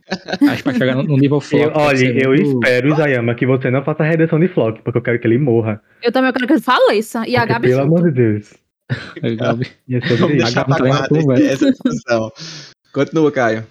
[0.51, 1.63] Acho que vai chegar no nível flop.
[1.63, 2.65] Eu, olha, eu muito...
[2.65, 5.39] espero, Isayama, que você não faça a redenção de flop, porque eu quero que ele
[5.39, 5.83] morra.
[6.03, 7.27] Eu também quero que ele faleça.
[7.29, 7.69] E a Gabi.
[7.69, 8.55] Pelo amor de Deus.
[9.23, 9.69] A Gabi.
[10.19, 12.33] Vamos deixar pra guarda essa discussão.
[12.93, 13.67] Continua, Caio.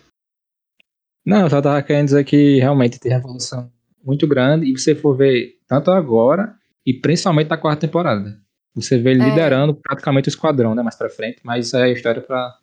[1.26, 3.70] Não, eu só tava querendo dizer que realmente tem revolução
[4.04, 4.72] muito grande.
[4.72, 8.40] E você for ver tanto agora e principalmente na quarta temporada.
[8.76, 9.26] Você vê ele é.
[9.26, 10.82] liderando praticamente o esquadrão, né?
[10.82, 11.42] Mais pra frente.
[11.44, 12.56] Mas isso é a história pra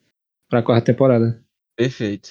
[0.49, 1.43] pra quarta temporada.
[1.77, 2.31] Perfeito.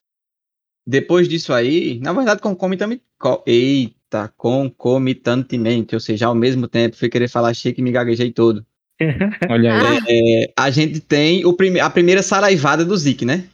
[0.88, 3.04] Depois disso aí, na verdade, concomitantemente.
[3.46, 8.66] Eita, concomitantemente, ou seja, ao mesmo tempo, fui querer falar chique e me gaguejei todo.
[9.50, 9.98] Olha aí.
[10.08, 13.50] É, é, a gente tem o prime a primeira saraivada do Zik, né?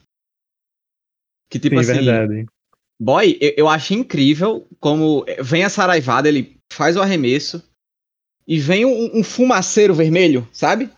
[1.49, 2.05] Que tipo Sim, assim.
[2.05, 2.45] Verdade.
[2.99, 7.63] Boy, eu, eu acho incrível como vem a saraivada, ele faz o arremesso
[8.47, 10.89] e vem um, um fumaceiro vermelho, sabe?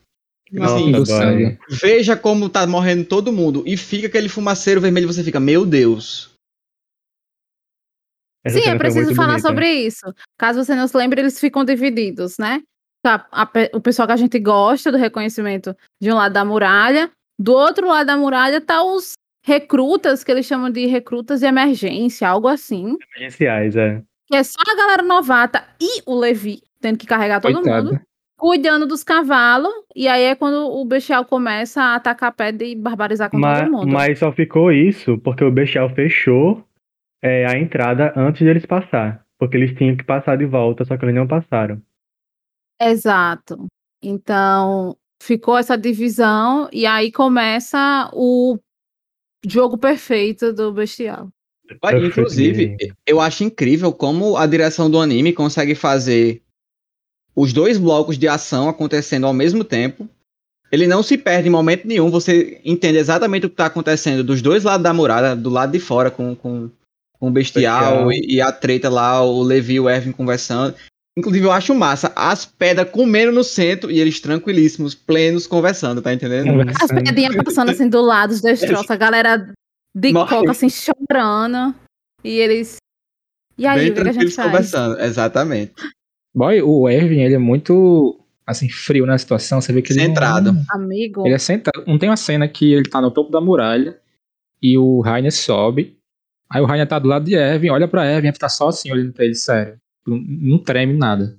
[0.61, 3.63] Assim, veja como tá morrendo todo mundo.
[3.65, 6.31] E fica aquele fumaceiro vermelho você fica, meu Deus.
[8.43, 9.47] Essa Sim, é preciso falar bonita.
[9.47, 10.13] sobre isso.
[10.37, 12.61] Caso você não se lembre, eles ficam divididos, né?
[13.01, 17.09] Tá, a, o pessoal que a gente gosta do reconhecimento de um lado da muralha,
[17.39, 19.13] do outro lado da muralha tá os
[19.45, 22.97] recrutas, que eles chamam de recrutas de emergência, algo assim.
[23.15, 24.01] Emergenciais, é.
[24.27, 27.91] Que é só a galera novata e o Levi tendo que carregar todo Coitado.
[27.91, 28.01] mundo
[28.43, 32.75] cuidando dos cavalos, e aí é quando o Bestial começa a atacar a pedra e
[32.75, 33.87] barbarizar com mas, todo mundo.
[33.87, 36.61] Mas só ficou isso porque o Bestial fechou
[37.21, 39.23] é, a entrada antes deles passar.
[39.39, 41.81] Porque eles tinham que passar de volta, só que eles não passaram.
[42.81, 43.65] Exato.
[44.03, 48.59] Então, ficou essa divisão, e aí começa o
[49.47, 51.29] jogo perfeito do Bestial.
[52.05, 52.75] Inclusive,
[53.07, 56.43] eu acho incrível como a direção do anime consegue fazer
[57.35, 60.07] os dois blocos de ação acontecendo ao mesmo tempo.
[60.71, 64.41] Ele não se perde em momento nenhum, você entende exatamente o que está acontecendo dos
[64.41, 66.69] dois lados da muralha, do lado de fora com, com,
[67.19, 68.11] com o Bestial.
[68.11, 70.73] E, e, a treta lá, o Levi e o Erwin conversando.
[71.15, 76.11] Inclusive, eu acho massa as pedras comendo no centro e eles tranquilíssimos, plenos, conversando, tá
[76.11, 76.49] entendendo?
[76.81, 79.53] As pedrinhas passando assim do lado, os destroços, a galera
[79.95, 80.29] de Morre.
[80.29, 81.75] coca assim chorando.
[82.23, 82.77] E eles.
[83.55, 84.47] E aí, Bem o que a gente faz?
[84.47, 85.73] conversando, exatamente.
[86.33, 89.61] Boy, o Erwin, ele é muito, assim, frio na situação.
[89.61, 90.01] Você vê que ele.
[90.01, 90.51] Centrado.
[90.51, 91.25] Não, Amigo.
[91.25, 91.85] Ele é centrado.
[91.87, 93.99] Não tem uma cena que ele tá no topo da muralha
[94.61, 95.97] e o Rainer sobe.
[96.49, 99.13] Aí o Rainer tá do lado de Erwin, olha pra Erwin, tá só assim olhando
[99.13, 99.77] pra ele, sério.
[100.05, 101.37] Não, não treme nada.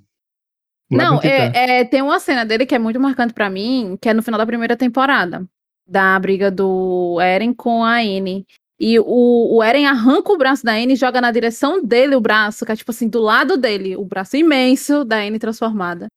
[0.89, 4.13] Não, é, é, tem uma cena dele que é muito marcante para mim, que é
[4.13, 5.45] no final da primeira temporada.
[5.87, 8.45] Da briga do Eren com a Anne.
[8.79, 12.21] E o, o Eren arranca o braço da Anne e joga na direção dele o
[12.21, 16.07] braço, que é tipo assim, do lado dele, o braço imenso da Anne transformada.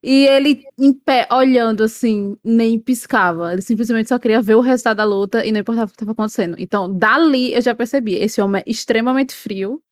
[0.00, 3.52] E ele em pé, olhando assim, nem piscava.
[3.52, 6.12] Ele simplesmente só queria ver o resultado da luta e não importava o que estava
[6.12, 6.54] acontecendo.
[6.56, 9.82] Então, dali eu já percebi, esse homem é extremamente frio.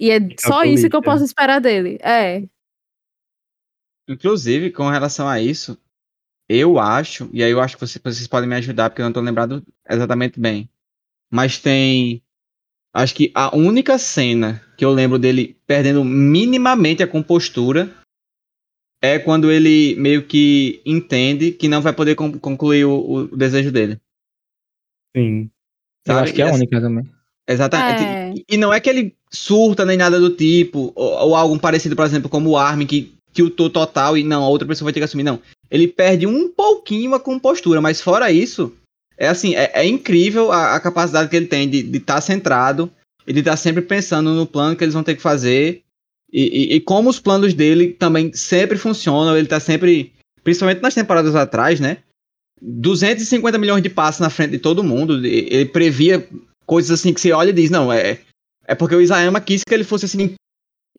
[0.00, 1.96] E é só isso que eu posso esperar dele.
[2.02, 2.42] É.
[4.08, 5.78] Inclusive, com relação a isso,
[6.48, 9.10] eu acho, e aí eu acho que vocês, vocês podem me ajudar, porque eu não
[9.10, 10.68] estou lembrado exatamente bem
[11.30, 12.22] mas tem.
[12.94, 17.92] Acho que a única cena que eu lembro dele perdendo minimamente a compostura
[19.02, 24.00] é quando ele meio que entende que não vai poder concluir o, o desejo dele.
[25.14, 25.50] Sim.
[26.06, 26.18] Sabe?
[26.18, 27.10] Eu acho que é a única também.
[27.48, 28.02] Exatamente.
[28.02, 28.34] É.
[28.34, 31.94] E, e, não é que ele surta nem nada do tipo, ou, ou algo parecido,
[31.94, 35.00] por exemplo, como o Armin, que tiltou total e não, a outra pessoa vai ter
[35.00, 35.22] que assumir.
[35.22, 35.40] Não.
[35.70, 38.74] Ele perde um pouquinho a compostura, mas fora isso,
[39.16, 42.90] é assim, é, é incrível a, a, capacidade que ele tem de estar tá centrado
[43.26, 45.82] e de estar tá sempre pensando no plano que eles vão ter que fazer.
[46.32, 50.12] E, e, e como os planos dele também sempre funcionam, ele está sempre,
[50.44, 51.98] principalmente nas temporadas atrás, né?
[52.60, 55.24] 250 milhões de passos na frente de todo mundo.
[55.24, 56.28] Ele previa
[56.66, 58.20] coisas assim que você olha e diz, não, é,
[58.66, 60.34] é porque o Isayama quis que ele fosse assim.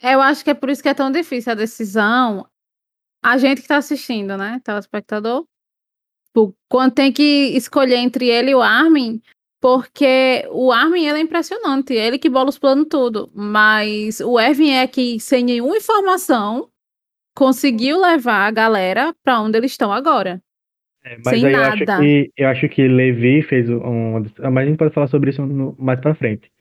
[0.02, 2.48] Eu acho que é por isso que é tão difícil a decisão.
[3.24, 4.62] A gente que está assistindo, né?
[4.64, 5.46] Telespectador,
[6.38, 7.24] Tipo, quando tem que
[7.58, 9.20] escolher entre ele e o Armin,
[9.60, 13.28] Porque o Armin ele é impressionante, ele que bola os planos tudo.
[13.34, 16.70] Mas o Erwin é que, sem nenhuma informação,
[17.36, 20.40] conseguiu levar a galera pra onde eles estão agora.
[21.04, 22.04] É, mas Sem aí eu acho nada.
[22.04, 24.20] que eu acho que Levi fez um.
[24.52, 26.52] Mas a gente pode falar sobre isso no- mais pra frente.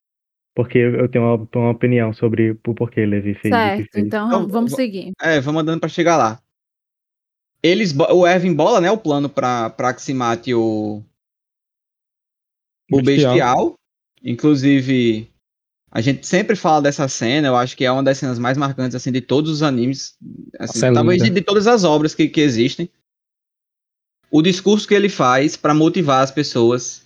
[0.54, 4.06] Porque eu tenho uma, uma opinião sobre o porquê Levi fez o que certo, fez.
[4.06, 5.12] então Então, vamos va- seguir.
[5.20, 6.40] É, vamos andando pra chegar lá.
[7.66, 11.02] Eles, o Erwin bola, né, o plano pra, pra que se mate o,
[12.90, 13.32] o Bestial.
[13.34, 13.74] bestial.
[14.22, 15.30] Inclusive,
[15.90, 18.94] a gente sempre fala dessa cena, eu acho que é uma das cenas mais marcantes,
[18.94, 20.14] assim, de todos os animes.
[20.58, 22.90] Assim, é talvez de, de todas as obras que, que existem.
[24.30, 27.04] O discurso que ele faz pra motivar as pessoas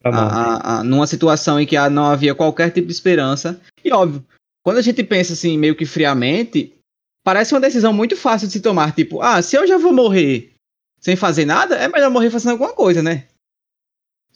[0.00, 3.60] Tá a- a- a- numa situação em que não havia qualquer tipo de esperança.
[3.84, 4.24] E óbvio,
[4.62, 6.77] quando a gente pensa assim, meio que friamente,
[7.24, 8.94] parece uma decisão muito fácil de se tomar.
[8.94, 10.54] Tipo, ah, se eu já vou morrer
[11.00, 13.26] sem fazer nada, é melhor morrer fazendo alguma coisa, né?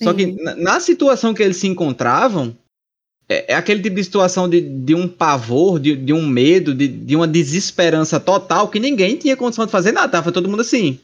[0.02, 0.42] Só que Sim.
[0.42, 2.56] na, na situação que eles se encontravam,
[3.28, 6.88] é, é aquele tipo de situação de, de um pavor, de, de um medo, de,
[6.88, 10.08] de uma desesperança total que ninguém tinha condição de fazer nada.
[10.08, 11.00] Tava todo mundo assim,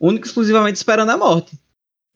[0.00, 1.56] único e exclusivamente esperando a morte.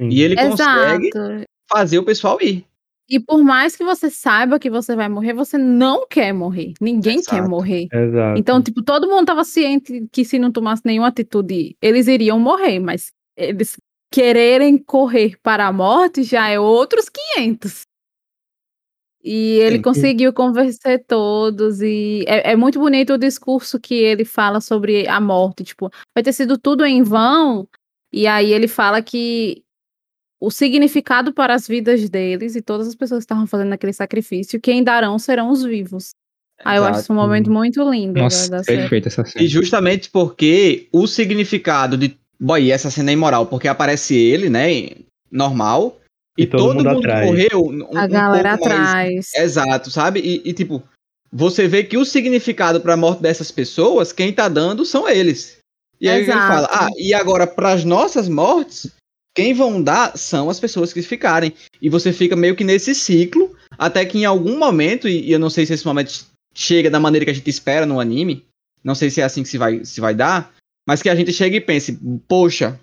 [0.00, 0.08] Sim.
[0.08, 1.44] E ele consegue Exato.
[1.70, 2.64] fazer o pessoal ir.
[3.11, 6.75] E por mais que você saiba que você vai morrer, você não quer morrer.
[6.81, 7.51] Ninguém quer Exato.
[7.51, 7.88] morrer.
[7.92, 8.38] Exato.
[8.38, 12.79] Então, tipo, todo mundo tava ciente que se não tomasse nenhuma atitude, eles iriam morrer,
[12.79, 13.77] mas eles
[14.12, 17.83] quererem correr para a morte já é outros 500.
[19.25, 19.83] E ele Sim.
[19.83, 25.20] conseguiu convencer todos, e é, é muito bonito o discurso que ele fala sobre a
[25.20, 25.64] morte.
[25.64, 27.68] Tipo, vai ter sido tudo em vão,
[28.12, 29.62] e aí ele fala que
[30.40, 34.61] o significado para as vidas deles e todas as pessoas que estavam fazendo aquele sacrifício,
[34.61, 36.11] quem darão serão os vivos.
[36.64, 38.83] Aí eu acho isso um momento muito lindo Nossa, da série.
[38.83, 39.44] perfeita essa cena.
[39.44, 42.18] E justamente porque o significado de.
[42.38, 44.90] Boy, essa cena é imoral, porque aparece ele, né?
[45.31, 45.98] Normal.
[46.38, 47.26] E, E todo todo, mundo mundo, atrás.
[47.26, 47.66] morreu.
[47.66, 49.31] um- A um galera mais- atrás.
[49.35, 50.20] Exato, sabe?
[50.20, 50.83] E, e, tipo,
[51.33, 55.59] você vê que o significado pra morte dessas pessoas, quem tá dando são eles.
[56.00, 56.46] E aí ele Exato.
[56.46, 58.90] fala: ah, e agora pras nossas mortes,
[59.34, 61.52] quem vão dar são as pessoas que ficarem.
[61.80, 65.50] E você fica meio que nesse ciclo, até que em algum momento, e, eu não
[65.50, 68.44] sei se esse momento chega da maneira que a gente espera no anime,
[68.82, 70.52] não sei se é assim que se vai, se vai dar,
[70.86, 72.78] mas que a gente chega e pense, poxa,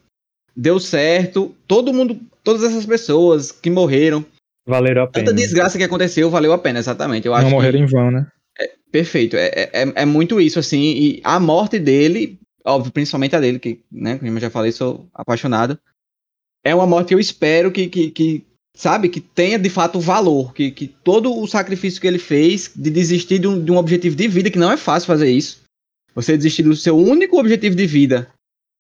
[0.56, 4.26] deu certo, todo mundo, todas essas pessoas que morreram,
[4.66, 5.26] Valeram a pena.
[5.26, 7.26] tanta desgraça que aconteceu, valeu a pena, exatamente.
[7.26, 8.28] Eu acho Não que- morreram em vão, né?
[8.92, 13.60] Perfeito, é, é, é muito isso, assim, e a morte dele, óbvio, principalmente a dele,
[13.60, 15.78] que, né, como eu já falei, sou apaixonado,
[16.64, 18.44] é uma morte que eu espero que, que, que,
[18.76, 22.90] sabe, que tenha de fato valor, que, que todo o sacrifício que ele fez de
[22.90, 25.62] desistir de um, de um objetivo de vida, que não é fácil fazer isso,
[26.14, 28.30] você desistir do seu único objetivo de vida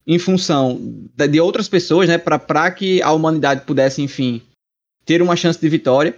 [0.06, 0.80] em função
[1.16, 4.42] da- de outras pessoas, né, para que a humanidade pudesse, enfim,
[5.06, 6.18] ter uma chance de vitória,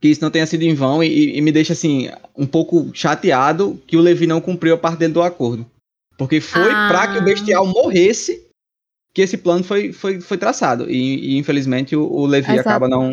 [0.00, 3.80] que isso não tenha sido em vão e, e me deixa assim um pouco chateado
[3.86, 5.64] que o Levi não cumpriu a parte dele do acordo.
[6.18, 6.88] Porque foi Ah.
[6.88, 8.44] pra que o bestial morresse
[9.14, 10.90] que esse plano foi, foi, foi traçado.
[10.90, 12.68] E, e, infelizmente o, o Levi Exato.
[12.68, 13.10] acaba não,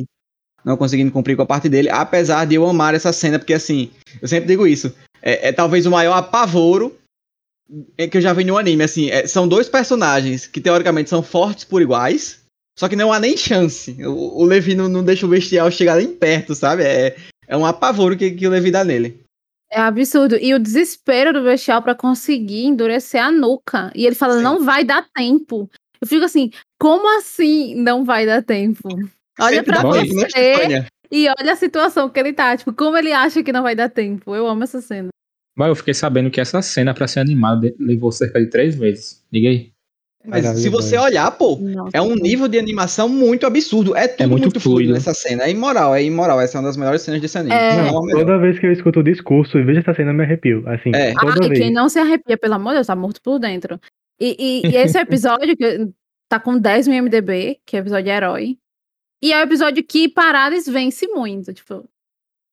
[0.64, 3.92] não conseguindo cumprir com a parte dele, apesar de eu amar essa cena, porque assim,
[4.22, 6.98] eu sempre digo isso, é, é talvez o maior apavoro
[7.98, 8.84] é que eu já vi no anime.
[8.84, 12.42] Assim, é, são dois personagens que teoricamente são fortes por iguais,
[12.78, 13.96] só que não há nem chance.
[14.04, 16.84] O, o Levi não, não deixa o bestial chegar nem perto, sabe?
[16.84, 17.16] É,
[17.48, 19.22] é um apavoro que, que o Levi dá nele.
[19.72, 20.36] É absurdo.
[20.36, 23.92] E o desespero do bestial pra conseguir endurecer a nuca.
[23.94, 24.44] E ele fala, Sim.
[24.44, 25.70] não vai dar tempo.
[26.02, 28.88] Eu fico assim, como assim não vai dar tempo?
[29.40, 32.56] Olha dá você e olha a situação que ele tá.
[32.56, 34.36] Tipo, como ele acha que não vai dar tempo.
[34.36, 35.10] Eu amo essa cena.
[35.58, 39.24] Mas eu fiquei sabendo que essa cena, pra ser animada, levou cerca de três meses.
[39.32, 39.72] Liga aí.
[40.26, 43.96] Mas se você olhar, pô, Nossa, é um nível de animação muito absurdo.
[43.96, 45.44] É tudo muito muito, fluido nessa cena.
[45.44, 46.40] É imoral, é imoral.
[46.42, 47.56] Essa é uma das melhores cenas desse anime.
[47.56, 47.92] É.
[47.92, 48.20] não melhor.
[48.20, 50.64] toda vez que eu escuto o discurso e vejo essa cena, eu me arrepio.
[50.68, 51.14] Assim, É.
[51.14, 51.60] toda Ah, e vez.
[51.60, 53.80] quem não se arrepia, pelo amor de Deus, tá morto por dentro.
[54.20, 55.88] E, e- e esse episódio que
[56.30, 58.58] tá com 10 no MDB, que é o episódio herói.
[59.22, 61.54] E é o episódio que Paradas vence muito.
[61.54, 61.84] Tipo,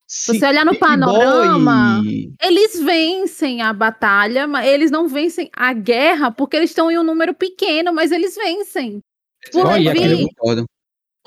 [0.09, 5.73] Sim, você olhar no panorama, boy, eles vencem a batalha, mas eles não vencem a
[5.73, 9.01] guerra porque eles estão em um número pequeno, mas eles vencem.
[9.55, 10.27] O e Levi,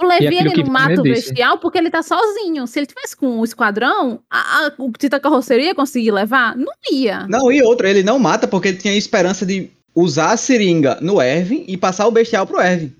[0.02, 2.66] o Levi ele não mata o bestial porque ele tá sozinho.
[2.68, 6.56] Se ele tivesse com o esquadrão, a, a, o Tita Carroceria ia conseguir levar?
[6.56, 7.28] Não ia.
[7.28, 11.22] Não, e outra, ele não mata porque ele tinha esperança de usar a seringa no
[11.22, 12.96] Erwin e passar o bestial pro Erwin.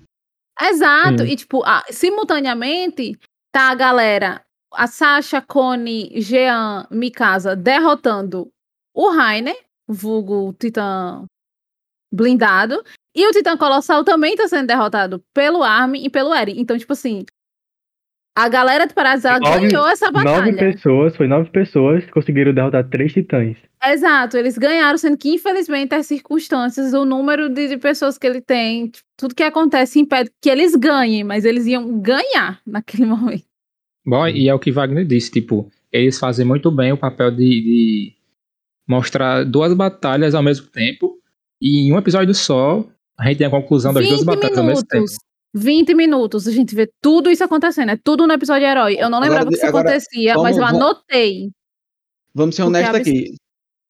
[0.60, 1.24] Exato.
[1.24, 1.30] Sim.
[1.32, 3.18] E, tipo, a- simultaneamente,
[3.52, 8.50] tá a galera, a Sasha, Connie, Jean, Mikasa, derrotando
[8.94, 9.56] o Rainer,
[9.88, 11.24] vulgo Titã
[12.12, 12.82] blindado,
[13.14, 16.60] e o Titã Colossal também tá sendo derrotado pelo Armin e pelo Eren.
[16.60, 17.24] Então, tipo assim,
[18.36, 20.56] A galera de Parades, ela Nove- ganhou essa Nove batalha.
[20.56, 23.56] pessoas, foi nove pessoas que conseguiram derrotar três titãs.
[23.84, 28.40] Exato, eles ganharam, sendo que, infelizmente, as circunstâncias, o número de, de pessoas que ele
[28.40, 33.44] tem, tipo, tudo que acontece impede que eles ganhem, mas eles iam ganhar naquele momento.
[34.06, 37.36] Bom, e é o que Wagner disse, tipo, eles fazem muito bem o papel de,
[37.38, 38.12] de
[38.88, 41.18] mostrar duas batalhas ao mesmo tempo,
[41.60, 42.86] e em um episódio só,
[43.18, 45.04] a gente tem a conclusão das duas 20 batalhas ao mesmo tempo.
[45.54, 45.64] Minutos.
[45.64, 48.94] 20 minutos, a gente vê tudo isso acontecendo, é tudo no episódio herói.
[48.94, 51.50] Eu não Agora, lembrava que isso agora, acontecia, vamos- mas eu anotei.
[52.34, 53.34] Vamos ser honestos aqui.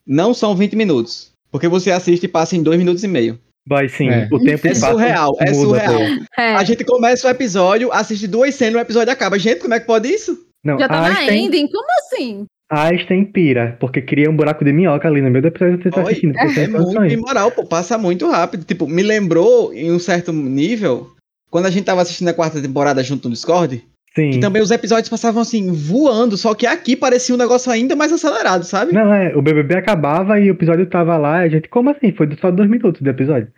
[0.07, 1.31] Não são 20 minutos.
[1.51, 3.39] Porque você assiste e passa em 2 minutos e meio.
[3.69, 4.29] Vai sim, É.
[4.33, 6.01] o tempo É passa, surreal, é surreal.
[6.39, 9.39] É, A gente começa o episódio, assiste duas cenas, o episódio acaba.
[9.39, 10.39] Gente, como é que pode isso?
[10.65, 12.47] Não, já tá a na Einstein, ending, como assim?
[12.71, 15.85] a Einstein pira, porque cria um buraco de minhoca ali no meio do episódio que
[15.85, 16.39] você tá assistindo.
[16.39, 17.67] É sem muito imoral, pô.
[17.67, 18.65] Passa muito rápido.
[18.65, 21.11] Tipo, me lembrou, em um certo nível,
[21.51, 23.85] quando a gente tava assistindo a quarta temporada junto no Discord,
[24.15, 24.31] Sim.
[24.31, 28.13] que também os episódios passavam assim, voando, só que aqui parecia um negócio ainda mais
[28.13, 28.93] acelerado, sabe?
[28.93, 32.13] Não, é, o BBB acabava e o episódio tava lá, e a gente, como assim?
[32.13, 33.49] Foi só dois minutos do episódio.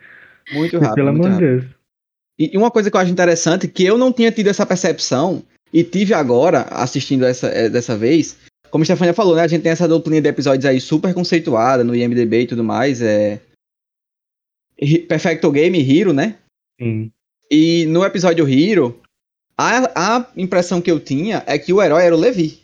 [0.53, 0.95] Muito rápido.
[0.95, 1.37] Pelo amor de.
[1.37, 1.65] Deus.
[2.37, 5.83] E uma coisa que eu acho interessante, que eu não tinha tido essa percepção, e
[5.83, 8.37] tive agora, assistindo essa, eh, dessa vez,
[8.69, 9.41] como a Stefania falou, né?
[9.41, 13.01] A gente tem essa duplinha de episódios aí super conceituada no IMDB e tudo mais.
[13.01, 13.39] É...
[15.07, 16.35] Perfecto Game Hero, né?
[16.79, 17.11] Sim.
[17.51, 18.99] E no episódio Hero,
[19.57, 22.61] a, a impressão que eu tinha é que o herói era o Levi.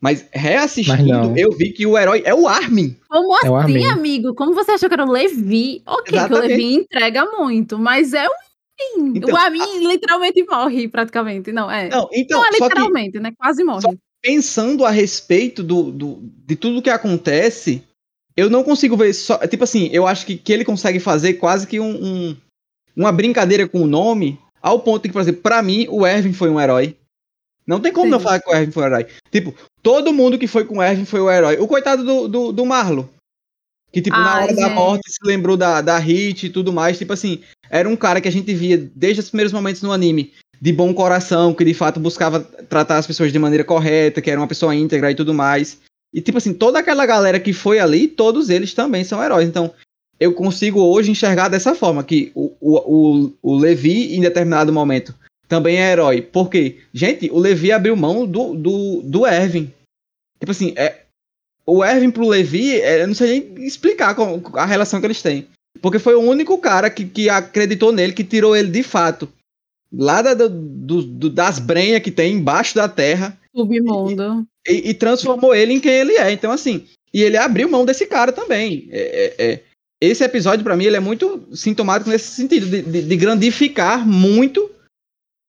[0.00, 1.36] Mas Mas reassistindo, não.
[1.36, 2.94] eu vi que o herói é o Armin.
[3.08, 3.86] Como É o assim, Armin.
[3.86, 4.34] amigo?
[4.34, 5.82] Como você achou que era o Levi?
[5.86, 6.48] Ok, que o Exatamente.
[6.48, 9.16] Levi entrega muito, mas é o Armin.
[9.16, 11.52] Então, o Armin literalmente morre, praticamente.
[11.52, 11.88] Não, é.
[11.88, 13.32] Não, então, Não, é só que literalmente, né?
[13.38, 13.96] Quase morre.
[14.20, 17.82] pensando a respeito do, do, de tudo que acontece,
[18.36, 19.38] eu não consigo ver só.
[19.46, 22.36] Tipo assim, eu acho que, que ele consegue fazer quase que um, um-
[22.96, 26.48] uma brincadeira com o nome, ao ponto que, por exemplo, pra mim, o Erwin foi
[26.50, 26.96] um herói.
[27.66, 28.10] Não tem como Sim.
[28.10, 29.06] não falar que o Erwin foi um herói.
[29.30, 31.56] Tipo, todo mundo que foi com o Erwin foi o herói.
[31.58, 33.08] O coitado do, do, do Marlo.
[33.90, 34.74] Que, tipo, na Ai, hora da gente.
[34.74, 36.98] morte se lembrou da, da Hit e tudo mais.
[36.98, 40.32] Tipo assim, era um cara que a gente via desde os primeiros momentos no anime.
[40.60, 44.40] De bom coração, que de fato buscava tratar as pessoas de maneira correta, que era
[44.40, 45.78] uma pessoa íntegra e tudo mais.
[46.12, 49.48] E, tipo assim, toda aquela galera que foi ali, todos eles também são heróis.
[49.48, 49.72] Então,
[50.18, 55.14] eu consigo hoje enxergar dessa forma, que o, o, o, Levi, em determinado momento,
[55.48, 56.22] também é herói.
[56.22, 56.78] Por quê?
[56.92, 59.70] Gente, o Levi abriu mão do, do, do Erwin.
[60.40, 61.02] Tipo assim, é,
[61.66, 65.22] o Erwin pro Levi, é, eu não sei nem explicar como- a relação que eles
[65.22, 65.46] têm.
[65.82, 69.28] Porque foi o único cara que, que acreditou nele, que tirou ele de fato.
[69.92, 74.46] Lá da- do, do- das brenhas que tem embaixo da terra Submundo.
[74.68, 76.32] e, e transformou ele em quem ele é.
[76.32, 78.88] Então, assim, e ele abriu mão desse cara também.
[78.90, 79.60] É, é, é.
[80.04, 84.70] Esse episódio, pra mim, ele é muito sintomático nesse sentido, de, de- de grandificar muito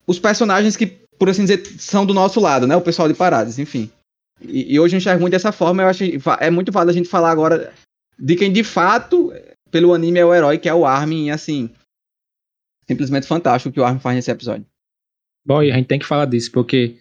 [0.08, 0.86] os personagens que,
[1.18, 2.76] por assim dizer, são do nosso lado, né?
[2.76, 3.90] O pessoal de paradas, enfim.
[4.42, 6.04] E, e hoje eu enxergo muito dessa forma, eu acho
[6.40, 7.74] é muito válido a gente falar agora
[8.20, 9.32] de quem de fato,
[9.72, 11.70] pelo anime, é o herói, que é o Armin, e assim.
[12.88, 14.66] Simplesmente fantástico o que o Armin faz nesse episódio.
[15.46, 16.98] Bom, e a gente tem que falar disso, porque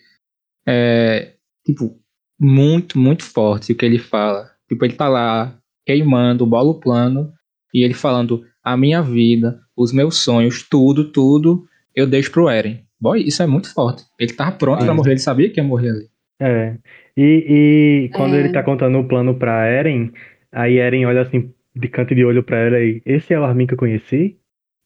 [0.66, 1.34] é,
[1.66, 1.98] tipo,
[2.40, 4.50] muito, muito forte o que ele fala.
[4.68, 7.34] Tipo, ele tá lá queimando, o plano,
[7.74, 12.80] e ele falando a minha vida, os meus sonhos, tudo, tudo, eu deixo pro Eren.
[13.00, 14.04] Boy, isso é muito forte.
[14.18, 14.84] Ele tava pronto É.
[14.86, 16.08] pra morrer, ele sabia que ia morrer ali.
[16.40, 16.76] É.
[17.16, 18.40] E, e quando É.
[18.40, 20.10] ele tá contando o plano pra Eren,
[20.52, 23.66] aí Eren olha assim, de canto de olho pra ela e esse é o Armin
[23.66, 24.38] que eu conheci?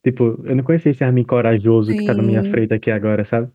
[0.05, 2.51] Tipo, eu não conheci esse Armin corajoso que tá na minha Sim.
[2.51, 3.49] frente aqui agora, sabe?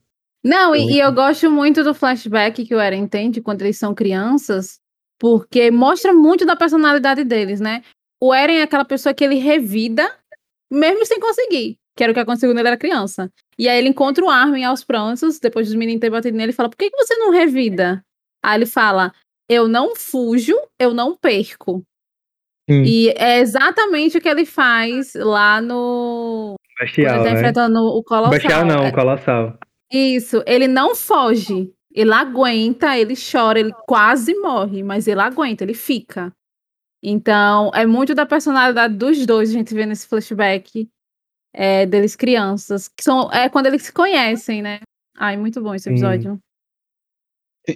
[0.43, 3.77] Não, e, e eu gosto muito do flashback que o Eren tem de quando eles
[3.77, 4.79] são crianças,
[5.19, 7.81] porque mostra muito da personalidade deles, né?
[8.23, 10.09] O Eren é aquela pessoa que ele revida,
[10.71, 13.29] mesmo sem conseguir, que era o que aconteceu quando ele era criança.
[13.59, 16.55] E aí ele encontra o Armin aos prantos, depois dos meninos terem batido nele, e
[16.55, 18.01] fala: por que, que você não revida?
[18.41, 19.12] Aí ele fala:
[19.49, 21.84] eu não fujo, eu não perco.
[22.69, 22.84] Sim.
[22.84, 26.55] E é exatamente o que ele faz lá no.
[26.80, 27.39] Bestial, ele tá né?
[27.39, 28.32] enfrentando o Colossal.
[28.32, 29.59] Bestial não, É- Colossal.
[29.91, 31.74] isso, ele não foge.
[31.93, 36.34] Ele aguenta, ele chora, ele quase morre, mas ele aguenta, ele fica.
[37.06, 40.89] Então, é muito da personalidade dos dois, a gente vê nesse flashback
[41.54, 44.80] é, deles crianças, que são é quando eles se conhecem, né?
[45.18, 45.91] Ai, muito bom esse Sim.
[45.91, 46.39] episódio.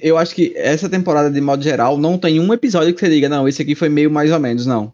[0.01, 3.27] Eu acho que essa temporada, de modo geral, não tem um episódio que você diga,
[3.27, 4.93] não, esse aqui foi meio mais ou menos, não.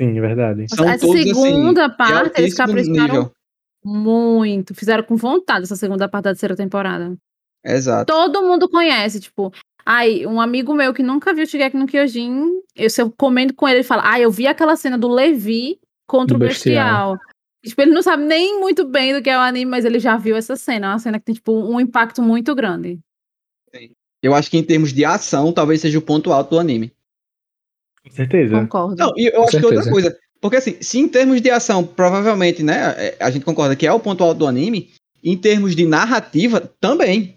[0.00, 0.66] Sim, é verdade.
[0.74, 3.32] São essa todos, assim, segunda de parte, eles capricharam nível.
[3.84, 7.16] muito, fizeram com vontade essa segunda parte da terceira temporada.
[7.64, 8.12] Exato.
[8.12, 9.52] Todo mundo conhece, tipo,
[9.86, 13.68] ai, um amigo meu que nunca viu Shigeki no Kyojin, eu, se eu comendo com
[13.68, 17.12] ele, ele fala, ai, eu vi aquela cena do Levi contra Do o Bestial.
[17.12, 17.36] Bestial.
[17.64, 20.16] Tipo, ele não sabe nem muito bem do que é o anime, mas ele já
[20.16, 20.88] viu essa cena.
[20.88, 22.98] É uma cena que tem, tipo, um impacto muito grande.
[24.22, 26.92] Eu acho que em termos de ação, talvez seja o ponto alto do anime.
[28.04, 28.60] Com certeza.
[28.60, 28.96] Concordo.
[28.96, 29.90] Não, e eu Com acho que outra certeza.
[29.90, 30.18] coisa.
[30.40, 33.92] Porque assim, se em termos de ação, provavelmente, né, é, a gente concorda que é
[33.92, 34.90] o ponto alto do anime,
[35.24, 37.35] em termos de narrativa, também.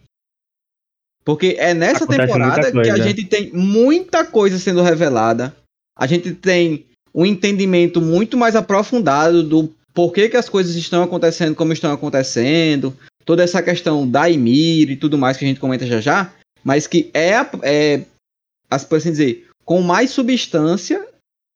[1.29, 5.55] Porque é nessa Acontece temporada que a gente tem muita coisa sendo revelada.
[5.95, 11.53] A gente tem um entendimento muito mais aprofundado do porquê que as coisas estão acontecendo
[11.53, 12.97] como estão acontecendo.
[13.25, 16.33] Toda essa questão da Ymir e tudo mais que a gente comenta já já.
[16.63, 18.05] Mas que é, é
[18.67, 21.07] assim dizer, com mais substância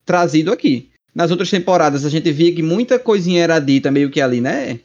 [0.06, 0.92] trazido aqui.
[1.16, 4.80] Nas outras temporadas a gente via que muita coisinha era dita meio que ali, né?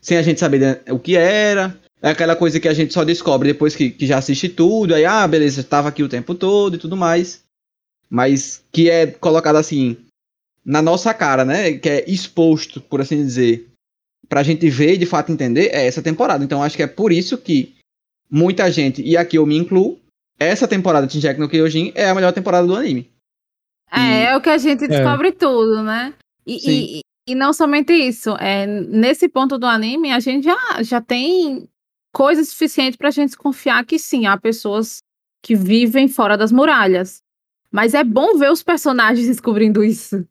[0.00, 1.80] Sem a gente saber o que era.
[2.02, 4.92] É aquela coisa que a gente só descobre depois que, que já assiste tudo.
[4.92, 7.44] Aí, ah, beleza, estava aqui o tempo todo e tudo mais.
[8.10, 9.96] Mas que é colocado assim,
[10.64, 11.78] na nossa cara, né?
[11.78, 13.68] Que é exposto, por assim dizer,
[14.28, 16.42] pra gente ver e de fato entender, é essa temporada.
[16.44, 17.76] Então acho que é por isso que
[18.28, 20.00] muita gente, e aqui eu me incluo,
[20.40, 23.08] essa temporada de Shingeki no Kyojin é a melhor temporada do anime.
[23.92, 26.14] É, é o que a gente descobre tudo, né?
[26.46, 28.34] E, e, e não somente isso.
[28.40, 31.68] É, nesse ponto do anime, a gente já, já tem
[32.12, 34.98] coisa suficiente pra gente confiar que sim, há pessoas
[35.42, 37.22] que vivem fora das muralhas.
[37.70, 40.26] Mas é bom ver os personagens descobrindo isso.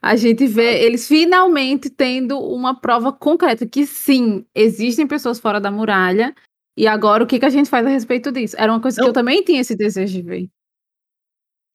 [0.00, 5.72] A gente vê eles finalmente tendo uma prova concreta que sim, existem pessoas fora da
[5.72, 6.34] muralha.
[6.76, 8.54] E agora o que, que a gente faz a respeito disso?
[8.56, 9.06] Era uma coisa Não.
[9.06, 10.48] que eu também tinha esse desejo de ver.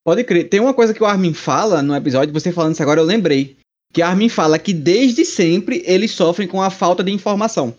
[0.06, 0.48] Pode crer.
[0.48, 3.58] Tem uma coisa que o Armin fala no episódio, você falando isso agora, eu lembrei.
[3.94, 7.76] Que Armin fala que desde sempre eles sofrem com a falta de informação.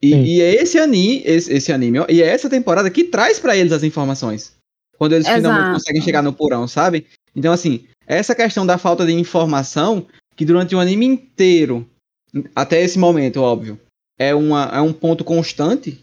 [0.00, 3.56] E, e é esse anime, esse, esse anime, e é essa temporada que traz pra
[3.56, 4.52] eles as informações.
[4.96, 5.74] Quando eles finalmente Exato.
[5.74, 7.06] conseguem chegar no porão, sabe?
[7.34, 11.88] Então, assim, essa questão da falta de informação, que durante o anime inteiro,
[12.54, 13.78] até esse momento, óbvio,
[14.18, 16.02] é, uma, é um ponto constante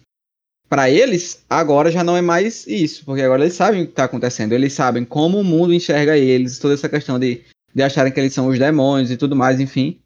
[0.70, 4.06] pra eles, agora já não é mais isso, porque agora eles sabem o que tá
[4.06, 7.42] acontecendo, eles sabem como o mundo enxerga eles, toda essa questão de,
[7.74, 10.00] de acharem que eles são os demônios e tudo mais, enfim.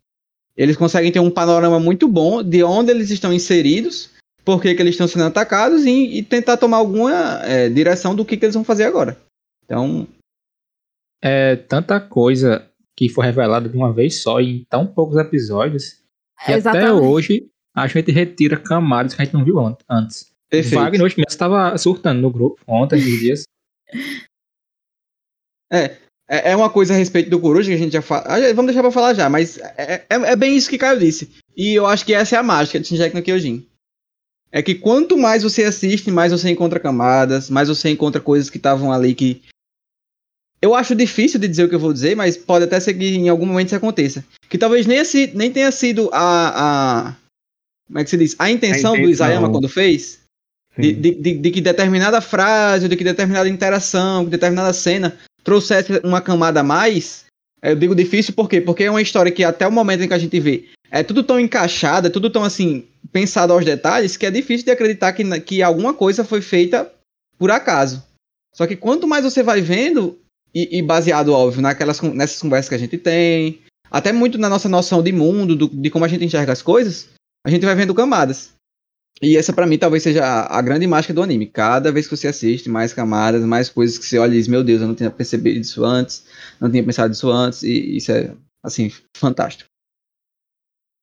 [0.59, 4.09] Eles conseguem ter um panorama muito bom de onde eles estão inseridos,
[4.43, 8.25] por que, que eles estão sendo atacados e, e tentar tomar alguma é, direção do
[8.25, 9.17] que, que eles vão fazer agora.
[9.63, 10.05] Então,
[11.23, 16.01] É tanta coisa que foi revelada de uma vez só em tão poucos episódios
[16.45, 20.29] que até hoje a gente retira camadas que a gente não viu an- antes.
[20.49, 20.75] perfeito.
[20.81, 23.43] Wagner hoje mesmo estava surtando no grupo ontem, esses dias.
[25.71, 25.97] É,
[26.29, 28.23] é uma coisa a respeito do Coruja que a gente já fala.
[28.53, 31.29] Vamos deixar pra falar já, mas é, é, é bem isso que Caio disse.
[31.57, 33.65] E eu acho que essa é a mágica de Shinjeki no Kyojin.
[34.51, 38.57] É que quanto mais você assiste, mais você encontra camadas, mais você encontra coisas que
[38.57, 39.41] estavam ali que.
[40.61, 43.05] Eu acho difícil de dizer o que eu vou dizer, mas pode até ser que
[43.05, 44.25] em algum momento isso aconteça.
[44.49, 47.15] Que talvez nem, assi- nem tenha sido a, a.
[47.87, 48.35] Como é que se diz?
[48.37, 49.11] A intenção, do intenção.
[49.11, 50.19] Isayama quando fez.
[50.77, 55.99] De, de, de- de que determinada frase, de que determinada interação, que determinada cena trouxesse
[56.03, 57.25] uma camada a mais.
[57.61, 58.61] Eu digo difícil por quê?
[58.61, 61.23] Porque é uma história que até o momento em que a gente vê é tudo
[61.23, 65.39] tão encaixado, é tudo tão assim, pensado aos detalhes, que é difícil de acreditar que,
[65.41, 66.91] que alguma coisa foi feita
[67.37, 68.03] por acaso.
[68.55, 70.17] Só que quanto mais você vai vendo,
[70.53, 73.59] e, e baseado, óbvio, naquelas, nessas conversas que a gente tem,
[73.91, 77.09] até muito na nossa noção de mundo, do- de como a gente enxerga as coisas,
[77.45, 78.51] a gente vai vendo camadas.
[79.21, 81.47] E essa pra mim talvez seja a, grande mágica do anime.
[81.47, 84.63] Cada vez que você assiste, mais camadas, mais coisas que você olha e diz, meu
[84.63, 86.25] Deus, eu não tinha percebido isso antes,
[86.59, 89.69] não tinha pensado isso antes, e isso é, assim, fantástico.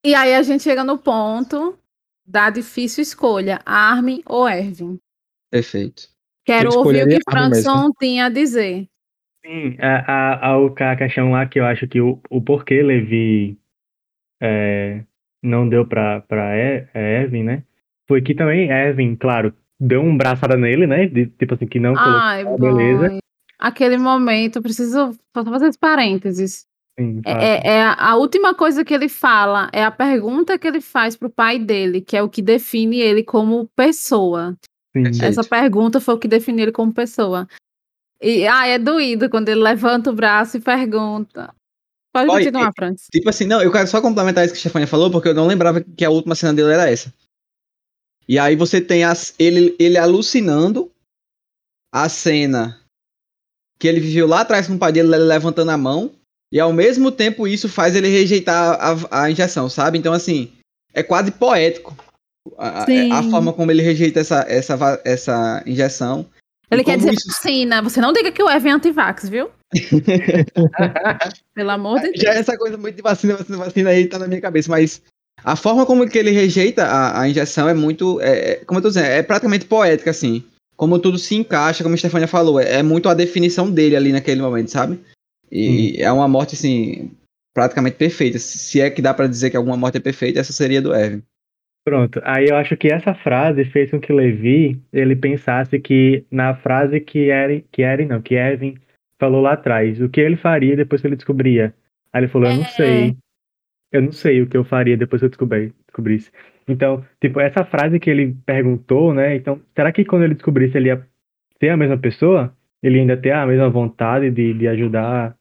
[0.04, 1.78] E aí a gente chega no ponto
[2.26, 4.98] da difícil escolha, Armin ou Erwin.
[5.50, 6.08] Perfeito.
[6.44, 7.18] Quero ouvir o que.
[7.30, 8.88] Frankson tinha a dizer.
[9.44, 12.82] Sim, a, a, a, o- a questão lá que eu acho que o, o porquê
[12.82, 13.58] Levi
[14.40, 15.04] é,
[15.42, 17.62] não deu pra, pra E- é, Erwin, né?
[18.08, 21.06] Foi que também Erwin, claro, deu um braçada nele, né?
[21.06, 22.12] de- tipo assim, que não colocou.
[22.20, 23.08] Ai, ah, beleza.
[23.08, 23.18] boy.
[23.58, 26.66] Aquele momento, eu preciso só fazer esse parênteses.
[26.98, 27.42] Sim, É, tá.
[27.42, 31.28] é- é a última coisa que ele fala, é a pergunta que ele faz pro
[31.30, 34.56] pai dele, que é o que define ele como pessoa.
[34.94, 35.24] Sim.
[35.24, 37.46] Essa pergunta foi o que definiu ele como pessoa.
[38.20, 41.52] E ah, é doído quando ele levanta o braço e pergunta.
[42.14, 43.08] Pode Olha, continuar, Francis.
[43.12, 45.46] Tipo assim, não, eu quero só complementar isso que a Stefania falou, porque eu não
[45.46, 47.12] lembrava que a última cena dele era essa.
[48.28, 50.90] E aí você tem as, ele, ele alucinando
[51.92, 52.80] a cena
[53.78, 56.12] que ele viveu lá atrás com o pai dele ele levantando a mão,
[56.52, 59.98] e ao mesmo tempo isso faz ele rejeitar a, a injeção, sabe?
[59.98, 60.50] Então, assim,
[60.94, 61.94] é quase poético
[62.56, 66.26] a, a- forma como ele rejeita essa, essa, essa injeção.
[66.70, 67.82] Ele quer dizer isso- vacina.
[67.82, 69.50] Você não diga que o Evan é antivax, viu?
[71.54, 72.22] Pelo amor de Deus.
[72.22, 75.02] Já essa coisa muito de vacina, vacina, vacina aí tá na minha cabeça, mas
[75.44, 78.82] a forma como que ele rejeita a, a injeção é muito, é, é- como eu
[78.82, 80.42] tô dizendo, é praticamente poética, assim.
[80.76, 84.12] Como tudo se encaixa, como a Stefania falou, é, é muito a definição dele ali
[84.12, 84.98] naquele momento, sabe?
[85.50, 87.10] E é uma morte, assim,
[87.54, 88.38] praticamente perfeita.
[88.38, 91.22] Se é que dá pra dizer que alguma morte é perfeita, essa seria do Evan.
[91.84, 92.20] Pronto.
[92.24, 96.98] Aí eu acho que essa frase fez com que Levi ele pensasse que na frase
[97.00, 98.74] que Eren, que Eren não, que Evan
[99.20, 101.72] falou lá atrás, o que ele faria depois que ele descobria.
[102.12, 102.68] Aí ele falou, eu não É.
[102.68, 103.16] sei.
[103.96, 106.30] Eu não sei o que eu faria depois que eu descobri, descobrisse.
[106.68, 109.36] Então, tipo, essa frase que ele perguntou, né?
[109.36, 111.06] Então, será que quando ele descobrisse ele ia
[111.60, 112.54] ser a mesma pessoa?
[112.82, 115.36] Ele ainda ter a mesma vontade de, de ajudar,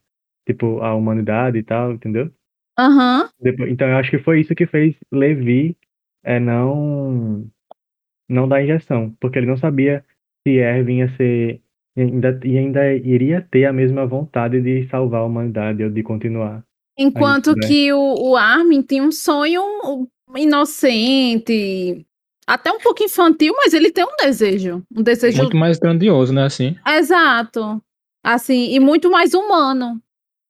[0.46, 2.30] tipo, a humanidade e tal, entendeu?
[2.78, 3.28] Aham.
[3.40, 5.76] Depois- então eu acho que foi isso que fez Levi
[6.24, 7.44] é, não
[8.28, 10.04] não dar injeção, porque ele não sabia
[10.42, 11.60] se Erwin ia ser
[11.96, 16.02] e ainda, e ainda iria ter a mesma vontade de salvar a humanidade ou de
[16.02, 16.62] continuar.
[16.98, 17.66] Enquanto né?
[17.66, 19.62] que o, o Armin tinha um sonho
[20.34, 22.06] inocente,
[22.46, 24.82] até um pouco infantil, mas ele tem um desejo.
[24.94, 26.44] Um desejo Muito mais grandioso, né?
[26.44, 26.76] Assim.
[26.86, 27.82] exato.
[28.24, 30.00] Assim, e muito mais humano.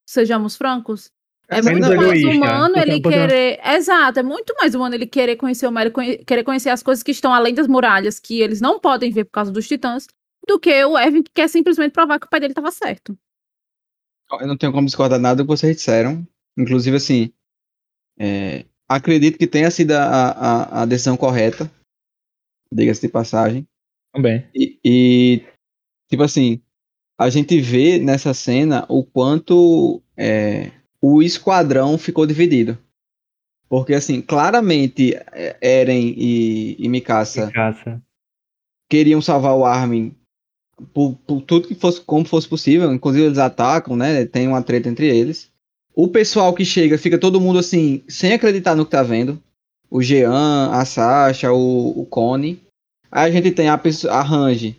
[0.08, 1.10] Sejamos francos.
[1.48, 2.30] É Menos muito mais egoísta.
[2.44, 3.60] humano ele porque- querer.
[3.64, 7.10] Exato, é muito mais humano ele querer conhecer o conhe- querer conhecer as coisas que
[7.12, 10.06] estão além das muralhas, que eles não podem ver por causa dos titãs,
[10.46, 13.16] do que o Evan que quer simplesmente provar que o pai dele estava certo.
[14.40, 16.26] Eu não tenho como discordar nada do que vocês disseram.
[16.56, 17.32] Inclusive, assim,
[18.18, 21.70] é, acredito que tenha sido a, a, a decisão correta.
[22.72, 23.66] Diga-se de passagem.
[24.12, 24.46] Também.
[24.54, 25.44] E, e,
[26.08, 26.62] tipo assim,
[27.18, 32.78] a gente vê nessa cena o quanto é, o esquadrão ficou dividido.
[33.68, 38.02] Porque, assim, claramente é, Eren e, e Mikasa caça.
[38.88, 40.14] queriam salvar o Armin
[40.92, 42.92] por, por tudo que fosse como fosse possível.
[42.92, 44.24] Inclusive eles atacam, né?
[44.24, 45.52] Tem uma treta entre eles.
[45.96, 49.42] O pessoal que chega, fica todo mundo assim, sem acreditar no que tá vendo.
[49.90, 52.60] O Jean, a Sasha, o, o Cone.
[53.10, 53.80] Aí a gente tem a,
[54.10, 54.78] a Range,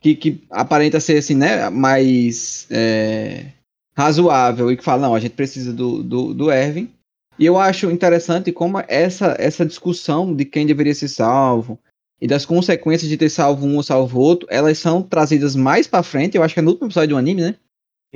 [0.00, 1.68] que, que aparenta ser assim, né?
[1.68, 3.52] Mais é,
[3.94, 6.90] razoável e que fala, não, a gente precisa do, do, do Erwin.
[7.38, 11.78] E eu acho interessante como essa, essa discussão de quem deveria ser salvo,
[12.18, 16.02] e das consequências de ter salvo um ou salvo outro, elas são trazidas mais pra
[16.02, 17.56] frente, eu acho que é no último episódio do anime, né?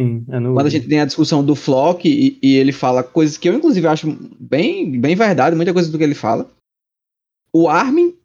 [0.01, 3.03] Sim, é no Quando a gente tem a discussão do Flock e, e ele fala
[3.03, 6.51] coisas que eu, inclusive, acho bem, bem verdade, muita coisa do que ele fala.
[7.53, 8.17] O Armin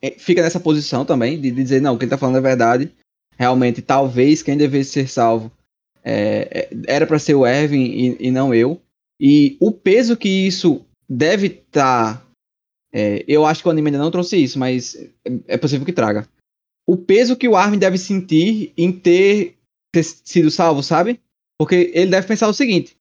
[0.00, 2.40] eh, fica nessa posição também, de, de dizer, não, o que ele tá falando é
[2.40, 2.92] verdade.
[3.36, 5.50] Realmente, talvez quem devesse ser salvo
[6.04, 8.80] eh, eh, era para ser o Erwin e, e não eu.
[9.20, 12.24] E o peso que isso deve estar.
[13.26, 16.28] eu acho que o anime ainda não trouxe isso, mas é, é possível que traga.
[16.86, 19.56] O peso que o Armin deve sentir em ter
[19.92, 21.20] ter sido salvo, sabe?
[21.58, 22.96] Porque ele deve pensar o seguinte: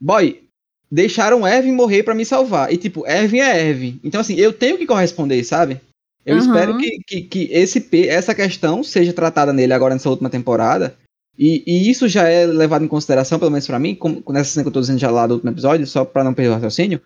[0.00, 0.42] boy,
[0.90, 2.72] deixaram Erwin morrer pra me salvar.
[2.72, 4.00] E tipo, Erwin é Erwin.
[4.02, 5.80] Então, assim, eu tenho que corresponder, sabe?
[6.24, 6.46] Eu Aham.
[6.46, 10.96] espero que, que, que esse, essa questão seja tratada nele agora nessa última temporada.
[11.38, 14.64] E, e isso já é levado em consideração, pelo menos pra mim, como, nessa cena
[14.64, 17.00] que eu tô dizendo já lá do último episódio, só pra não perder o raciocínio.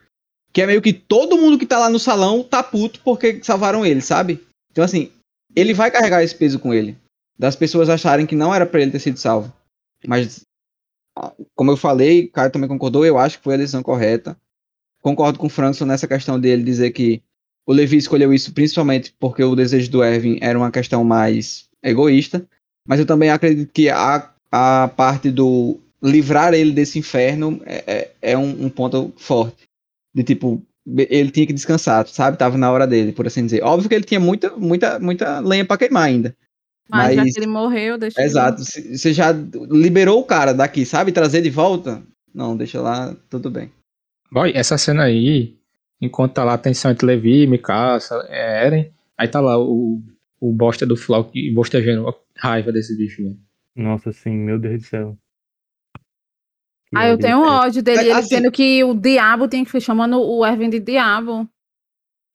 [0.52, 3.84] Que é meio que todo mundo que tá lá no salão tá puto porque salvaram
[3.84, 4.40] ele, sabe?
[4.72, 5.10] Então, assim,
[5.54, 6.96] ele vai carregar esse peso com ele
[7.38, 9.52] das pessoas acharem que não era pra ele ter sido salvo.
[10.06, 10.44] Mas,
[11.54, 14.36] como eu falei, Caio também concordou, eu acho que foi a decisão correta.
[15.02, 17.22] Concordo com o Frankson nessa questão dele dizer que
[17.66, 22.46] o Levi escolheu isso principalmente porque o desejo do Erwin era uma questão mais egoísta.
[22.86, 28.32] Mas eu também acredito que a, a parte do livrar ele desse inferno é, é,
[28.32, 29.68] é um, um ponto forte.
[30.14, 32.38] De tipo, ele tinha que descansar, sabe?
[32.38, 33.62] Tava na hora dele, por assim dizer.
[33.64, 36.36] Óbvio que ele tinha muita, muita, muita lenha pra queimar ainda.
[36.88, 38.62] Mas, já Mas- que ele morreu, deixa ele- Exato.
[38.64, 41.10] Você já liberou o cara daqui, sabe?
[41.12, 42.02] Trazer de volta?
[42.34, 43.72] Não, deixa lá, tudo bem.
[44.30, 45.56] Boy, essa cena aí,
[46.00, 50.00] enquanto tá lá a tensão entre Levi, Mikasa, é, Eren, aí tá lá o,
[50.40, 53.38] o bosta do Flock bostejando a raiva desse bicho, velho.
[53.74, 55.18] Nossa, sim, meu Deus do céu.
[56.88, 57.50] Que Ah, eu tenho desse.
[57.50, 60.70] ódio dele, É, ele assim- dizendo que o diabo tem que ficar chamando o Erwin
[60.70, 61.48] de diabo.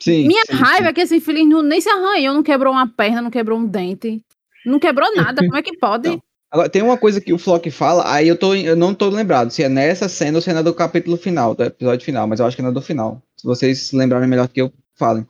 [0.01, 0.27] Sim.
[0.27, 0.93] Minha sim, raiva é sim.
[0.95, 4.21] que esse infeliz não, nem se arranhou, não quebrou uma perna, não quebrou um dente.
[4.65, 6.09] Não quebrou nada, como é que pode?
[6.09, 6.21] Não.
[6.51, 9.51] Agora, tem uma coisa que o Flock fala, aí eu, tô, eu não tô lembrado
[9.51, 12.41] se é nessa cena ou se é na do capítulo final, do episódio final, mas
[12.41, 13.21] eu acho que é na do final.
[13.37, 15.25] Se vocês se lembrarem melhor que eu, falem.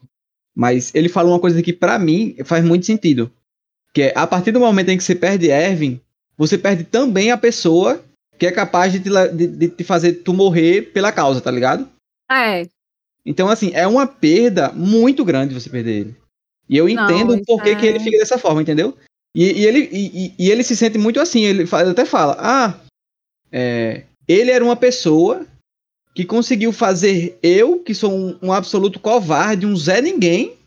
[0.56, 3.32] Mas ele fala uma coisa que pra mim faz muito sentido.
[3.94, 6.02] Que é, a partir do momento em que você perde Erwin,
[6.36, 8.04] você perde também a pessoa
[8.40, 11.88] que é capaz de te, de, de te fazer tu morrer pela causa, tá ligado?
[12.32, 12.66] É,
[13.24, 16.16] Então, assim, é uma perda muito grande você perder ele.
[16.68, 18.98] E eu Não, entendo isso por que, que é- ele fica dessa forma, entendeu?
[19.36, 22.36] E, e ele, e, e, ele se sente muito assim, ele, fala, ele até fala,
[22.40, 22.80] ah,
[23.52, 25.46] é, ele era uma pessoa
[26.14, 30.58] que conseguiu fazer eu, que sou um, um absoluto covarde, um Zé Ninguém,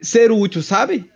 [0.00, 1.10] ser útil, sabe?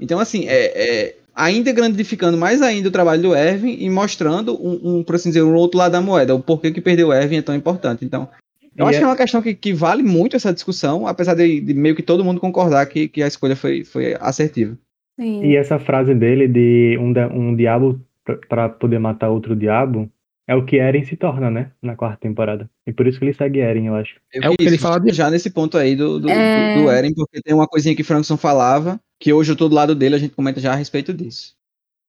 [0.00, 0.64] Então, assim, é,
[1.06, 5.28] é, ainda grandificando mais ainda o trabalho do Erwin e mostrando um, um, por assim
[5.28, 8.04] dizer, um outro lado da moeda, o porquê que perder o Erwin é tão importante.
[8.04, 8.28] Então,
[8.76, 9.00] eu e acho é...
[9.00, 12.02] que é uma questão que, que, vale muito essa discussão, apesar de, de, meio que
[12.02, 14.78] todo mundo concordar que, que a escolha foi, foi assertiva.
[15.18, 15.44] Sim.
[15.44, 18.00] E essa frase dele de um, um diabo
[18.48, 20.10] para poder matar outro diabo
[20.46, 21.72] é o que Eren se torna, né?
[21.82, 22.70] Na quarta temporada.
[22.86, 24.18] E por isso que ele segue Eren, eu acho.
[24.32, 25.12] Eu é o que ele fala de...
[25.12, 26.76] já nesse ponto aí do, do, é...
[26.76, 29.74] do, do Eren, porque tem uma coisinha que Frankson falava, que hoje eu tô do
[29.74, 31.54] lado dele, a gente comenta já a respeito disso.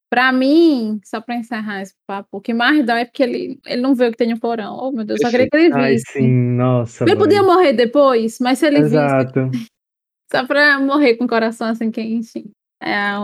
[0.09, 3.81] Pra mim, só pra encerrar esse papo, o que mais dá é porque ele, ele
[3.81, 4.75] não vê o que tem no porão.
[4.79, 5.77] Oh, meu Deus, só queria que ele visse.
[5.77, 7.03] Ai, sim, nossa.
[7.03, 7.19] Ele mãe.
[7.19, 9.49] podia morrer depois, mas se ele Exato.
[9.49, 9.67] visse.
[10.31, 12.45] Só pra morrer com o coração assim quente.
[12.81, 13.19] É a,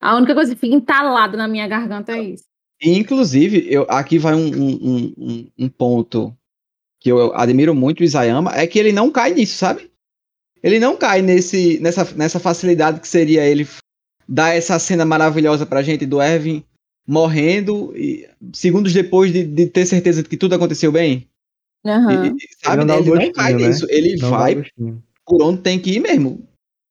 [0.00, 2.44] a única coisa que fica entalada na minha garganta é isso.
[2.82, 6.34] Inclusive, eu, aqui vai um, um, um, um ponto
[7.00, 9.90] que eu admiro muito o Isayama, é que ele não cai nisso, sabe?
[10.62, 13.66] Ele não cai nesse, nessa, nessa facilidade que seria ele
[14.28, 16.64] dar essa cena maravilhosa pra gente do Erwin
[17.06, 21.28] morrendo e segundos depois de, de ter certeza de que tudo aconteceu bem.
[21.84, 22.36] Uhum.
[22.36, 23.68] E, sabe, ele, ele não cai né?
[23.68, 23.86] nisso.
[23.88, 24.62] Ele não vai
[25.24, 26.47] por onde tem que ir mesmo.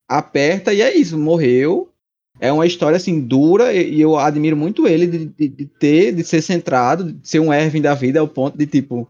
[0.09, 1.91] Aperta e é isso, morreu.
[2.39, 6.23] É uma história assim dura e, eu admiro muito ele de, de, de, ter, de
[6.23, 9.09] ser centrado, de ser um Erwin da vida ao ponto de tipo.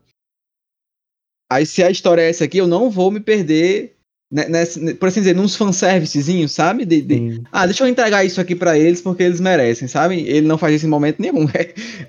[1.51, 3.97] Aí se a história é essa aqui, eu não vou me perder
[4.31, 6.85] nesse, por assim dizer, nos fanservicezinhos, sabe?
[6.85, 10.21] De, de ah, deixa eu entregar isso aqui para eles porque eles merecem, sabe?
[10.21, 11.47] Ele não faz isso em momento nenhum.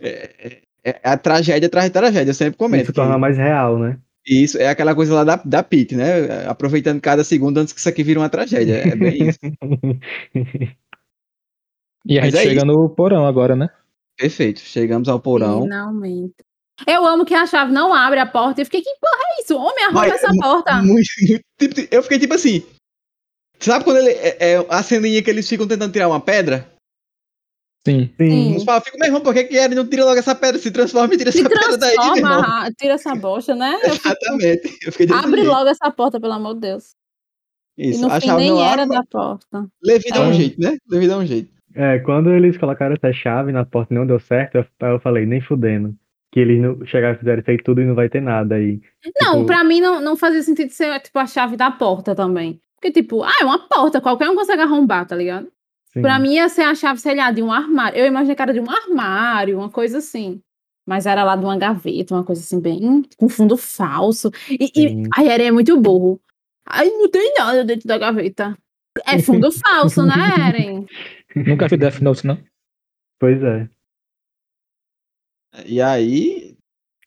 [0.01, 2.85] É, é, é, é a tragédia atrás de tragédia, eu sempre comento.
[2.85, 3.99] Isso torna mais real, né?
[4.29, 6.47] Isso, é aquela coisa lá da, da Pit, né?
[6.47, 8.75] Aproveitando cada segundo antes que isso aqui vire uma tragédia.
[8.75, 9.39] É bem isso.
[12.05, 12.67] e a gente é chega isso.
[12.67, 13.71] no porão agora, né?
[14.19, 15.63] Perfeito, chegamos ao porão.
[15.63, 16.35] Finalmente.
[16.87, 18.61] Eu amo que a chave não abre a porta.
[18.61, 19.57] Eu fiquei, que porra é isso?
[19.57, 20.83] Homem, arruma Mas, essa porta.
[20.83, 21.09] Muito,
[21.61, 22.63] muito, eu fiquei tipo assim.
[23.59, 24.11] Sabe quando ele.
[24.11, 26.71] É, é, a ceninha que eles ficam tentando tirar uma pedra?
[27.87, 28.11] Sim.
[28.19, 28.57] Sim.
[28.57, 30.59] Os falam, fico, meu irmão, por que, que ele não tira logo essa pedra?
[30.59, 32.43] Se transforma e tira se essa pedra daí, meu irmão.
[32.79, 33.79] Tira essa bosta, né?
[33.85, 34.69] Exatamente.
[34.93, 36.95] Fico, abre logo essa porta, pelo amor de Deus.
[37.77, 39.67] Isso, e no fim nem era da porta.
[39.83, 40.77] Levi dá um jeito, né?
[40.91, 41.51] Levi dá um jeito.
[41.75, 45.25] É, quando eles colocaram essa chave na porta e não deu certo, eu, eu falei,
[45.25, 45.95] nem fudendo
[46.31, 48.81] que eles não chegaram e fizeram isso aí tudo e não vai ter nada aí.
[49.21, 49.47] Não, tipo...
[49.47, 52.61] pra mim não, não fazia sentido ser, tipo, a chave da porta também.
[52.77, 55.49] Porque, tipo, ah, é uma porta, qualquer um consegue arrombar, tá ligado?
[55.93, 56.03] Sim.
[56.03, 57.99] Pra mim ia ser a chave, sei lá, de um armário.
[57.99, 60.41] Eu imaginei que era de um armário, uma coisa assim.
[60.87, 64.31] Mas era lá de uma gaveta, uma coisa assim, bem com fundo falso.
[64.51, 66.21] E, e a Eren é muito burro.
[66.67, 68.57] Aí não tem nada dentro da gaveta.
[69.07, 70.15] É fundo falso, né,
[70.49, 70.87] Eren?
[71.35, 72.39] Nunca vi Death Note, não?
[73.19, 73.69] Pois é.
[75.67, 76.57] E aí.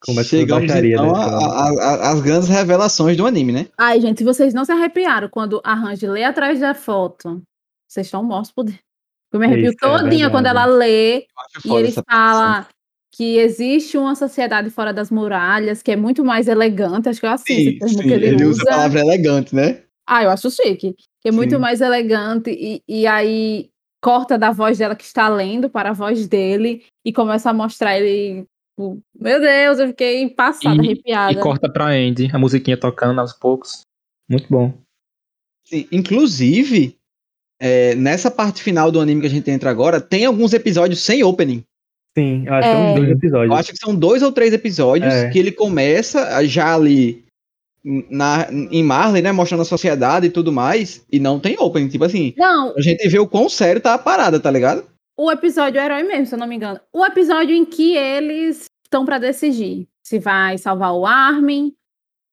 [0.04, 3.68] Começa chegamos então às grandes revelações do anime, né?
[3.78, 7.40] Ai, gente, se vocês não se arrepiaram quando a Range lê atrás da foto,
[7.92, 8.82] vocês estão mortos por dentro.
[9.34, 11.26] Eu me arrepio Isso, é todinha é quando ela lê
[11.66, 12.68] e ele fala
[13.14, 17.10] que existe uma sociedade fora das muralhas que é muito mais elegante.
[17.10, 18.12] Acho que eu assim sim, sim.
[18.12, 18.64] Ele, ele, usa.
[18.64, 19.84] a palavra elegante, né?
[20.08, 20.96] Ah, eu acho chique.
[21.22, 21.62] Que é muito sim.
[21.62, 22.50] mais elegante.
[22.52, 23.70] E, e aí
[24.02, 27.98] corta da voz dela que está lendo para a voz dele e começa a mostrar
[27.98, 28.46] ele.
[28.70, 31.34] Tipo, meu Deus, eu fiquei passada, e, arrepiada.
[31.34, 33.82] E corta pra Andy, a musiquinha tocando aos poucos.
[34.30, 34.74] Muito bom.
[35.66, 36.98] Sim, inclusive,
[37.62, 41.24] é, nessa parte final do anime que a gente entra agora, tem alguns episódios sem
[41.24, 41.64] opening.
[42.18, 42.72] Sim, eu acho é.
[42.72, 43.52] que são dois episódios.
[43.52, 45.30] Eu acho que são dois ou três episódios é.
[45.30, 47.24] que ele começa já ali
[47.84, 49.32] na, em Marley, né?
[49.32, 51.06] Mostrando a sociedade e tudo mais.
[51.12, 51.88] E não tem opening.
[51.88, 52.34] Tipo assim.
[52.36, 52.74] Não.
[52.76, 54.84] A gente vê o quão sério tá a parada, tá ligado?
[55.16, 56.80] O episódio é herói mesmo, se eu não me engano.
[56.92, 61.74] O episódio em que eles estão para decidir se vai salvar o Armin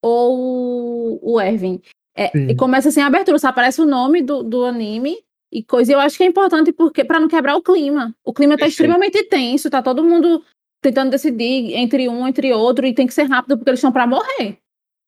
[0.03, 1.83] ou o Erwin.
[2.19, 5.16] É, e começa assim a abertura, só aparece o nome do, do anime
[5.53, 5.93] e coisa.
[5.93, 8.12] Eu acho que é importante porque para não quebrar o clima.
[8.25, 10.43] O clima tá extremamente tenso, tá todo mundo
[10.83, 14.05] tentando decidir entre um entre outro e tem que ser rápido porque eles estão para
[14.05, 14.59] morrer.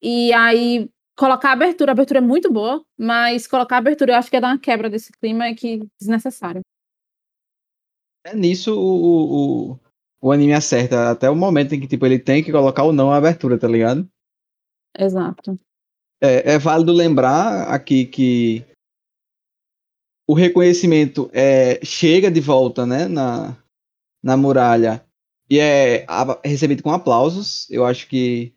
[0.00, 0.88] E aí,
[1.18, 4.36] colocar a abertura, a abertura é muito boa, mas colocar a abertura eu acho que
[4.36, 6.60] é dar uma quebra desse clima é que desnecessário.
[8.24, 9.80] É nisso o, o,
[10.22, 13.10] o anime acerta, até o momento em que tipo, ele tem que colocar ou não
[13.10, 14.08] a abertura, tá ligado?
[14.96, 15.58] Exato.
[16.22, 18.64] É, é válido lembrar aqui que
[20.28, 23.56] o reconhecimento é, chega de volta né, na,
[24.22, 25.04] na muralha
[25.50, 26.06] e é
[26.44, 27.68] recebido com aplausos.
[27.68, 28.54] Eu acho que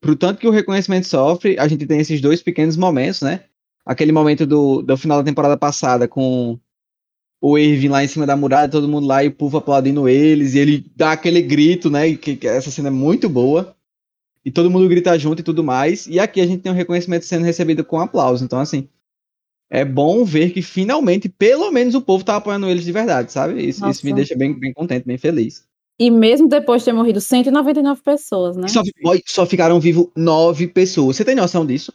[0.00, 3.44] pro tanto que o reconhecimento sofre, a gente tem esses dois pequenos momentos, né?
[3.86, 6.58] Aquele momento do, do final da temporada passada com
[7.40, 10.54] o Irving lá em cima da muralha, todo mundo lá e o povo aplaudindo eles,
[10.54, 12.16] e ele dá aquele grito, né?
[12.16, 13.76] Que, que essa cena é muito boa.
[14.44, 16.06] E todo mundo grita junto e tudo mais.
[16.06, 18.44] E aqui a gente tem um reconhecimento sendo recebido com aplauso.
[18.44, 18.88] Então, assim,
[19.70, 23.66] é bom ver que finalmente, pelo menos, o povo tá apoiando eles de verdade, sabe?
[23.66, 25.64] Isso, isso me deixa bem, bem contente, bem feliz.
[25.98, 28.66] E mesmo depois de ter morrido 199 pessoas, né?
[28.68, 28.82] Só,
[29.26, 31.16] só ficaram vivos nove pessoas.
[31.16, 31.92] Você tem noção disso?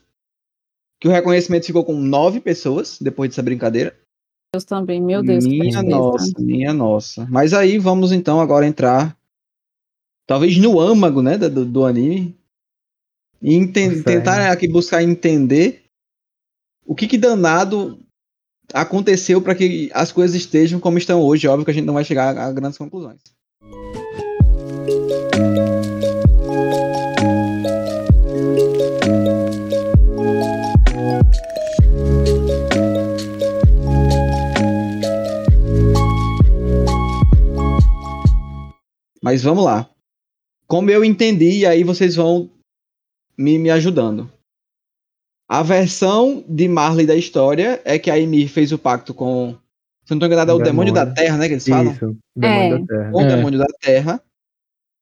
[1.00, 3.96] Que o reconhecimento ficou com nove pessoas depois dessa brincadeira?
[4.54, 5.46] Deus também, meu Deus.
[5.46, 7.28] minha nossa, minha nossa.
[7.30, 9.18] Mas aí vamos então agora entrar,
[10.26, 12.37] talvez no âmago, né, do, do anime,
[13.42, 15.84] e enten- Nossa, tentar aqui buscar entender
[16.86, 18.00] o que que danado
[18.74, 21.48] aconteceu para que as coisas estejam como estão hoje.
[21.48, 23.22] Óbvio que a gente não vai chegar a, a grandes conclusões.
[39.22, 39.90] Mas vamos lá.
[40.68, 42.50] Como eu entendi, e aí vocês vão
[43.38, 44.32] me, me ajudando.
[45.50, 49.56] A versão de Marley da história é que a Ymir fez o pacto com.
[50.06, 51.22] Se não tô enganado, é o O demônio, da demônio.
[51.24, 51.48] Terra, né?
[51.48, 51.92] Que eles falam.
[51.94, 52.80] Isso, demônio É.
[52.80, 53.12] da Terra.
[53.14, 53.28] O É.
[53.36, 54.24] demônio da Terra.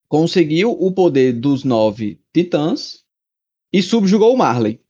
[0.08, 3.02] Conseguiu o poder dos nove titãs
[3.72, 4.80] e subjugou o Marley.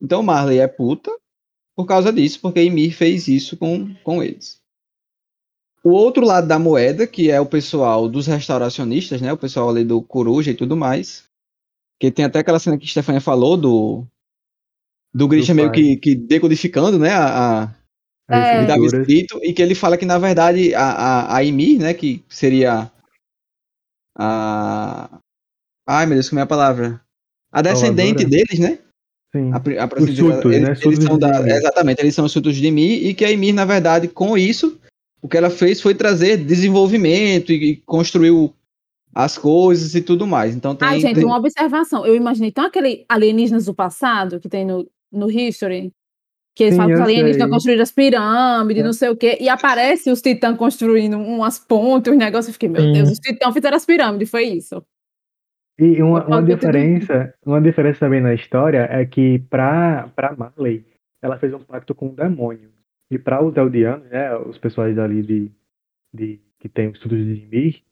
[0.00, 1.10] Então o Marley é puta
[1.76, 4.60] por causa disso, porque a Ymir fez isso com, com eles.
[5.84, 9.32] O outro lado da moeda, que é o pessoal dos restauracionistas, né?
[9.32, 11.24] O pessoal ali do Coruja e tudo mais.
[12.02, 14.04] Que tem até aquela cena que a Stefania falou do.
[15.14, 17.10] Do Grisha meio que, que decodificando, né?
[17.10, 17.74] A, a,
[18.28, 18.62] É.
[18.62, 22.24] estava escrito, e que ele fala que, na verdade, a, a, a Ymir, né, que
[22.28, 22.90] seria
[24.18, 25.20] a...
[25.86, 27.00] Ai, meu Deus, como é a palavra?
[27.52, 28.30] A descendente Salvadora.
[28.30, 28.78] deles, né?
[29.32, 29.52] Sim.
[29.52, 30.76] A, a Os eles, né?
[30.84, 33.64] eles são da, exatamente, eles são os súditos de Ymir, e que a Ymir, na
[33.64, 34.80] verdade, com isso,
[35.20, 38.52] o que ela fez foi trazer desenvolvimento e, e construiu
[39.14, 40.54] as coisas e tudo mais.
[40.54, 40.88] Então tem...
[40.88, 42.06] Ai, gente, tem- uma observação.
[42.06, 45.92] Eu imaginei tão aquele alienígenas do passado que tem no, no History.
[46.54, 48.86] Que eles Sim, falam que os alienígenas construindo as pirâmides, É.
[48.86, 49.38] não sei o quê.
[49.40, 52.48] E aparece os titãs construindo umas pontes, uns negócios.
[52.48, 52.92] Eu fiquei, meu Sim.
[52.92, 54.82] Deus, os titãs fizeram as pirâmides, foi isso.
[55.78, 60.84] E uma, uma diferença, uma diferença também na história é que pra, pra Marley,
[61.22, 62.70] ela fez um pacto com o demônio.
[63.10, 65.50] E para os Eldianos, né, os pessoais ali de,
[66.12, 67.82] de que tem os estudos de Ymir,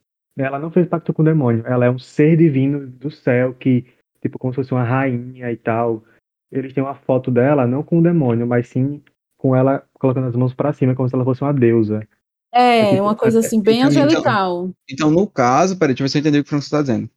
[0.41, 1.62] ela não fez pacto com o demônio.
[1.66, 3.84] Ela é um ser divino do céu que,
[4.22, 6.03] tipo, como se fosse uma rainha e tal.
[6.51, 9.03] Eles têm uma foto dela, não com o demônio, mas sim
[9.38, 12.07] com ela colocando as mãos pra cima, como se ela fosse uma deusa.
[12.53, 14.70] É, É tipo, uma coisa é- assim, bem então- angelical.
[14.91, 16.82] Então, no caso, peraí, deixa eu ver se eu entendi o que o Francisco está
[16.82, 17.09] dizendo.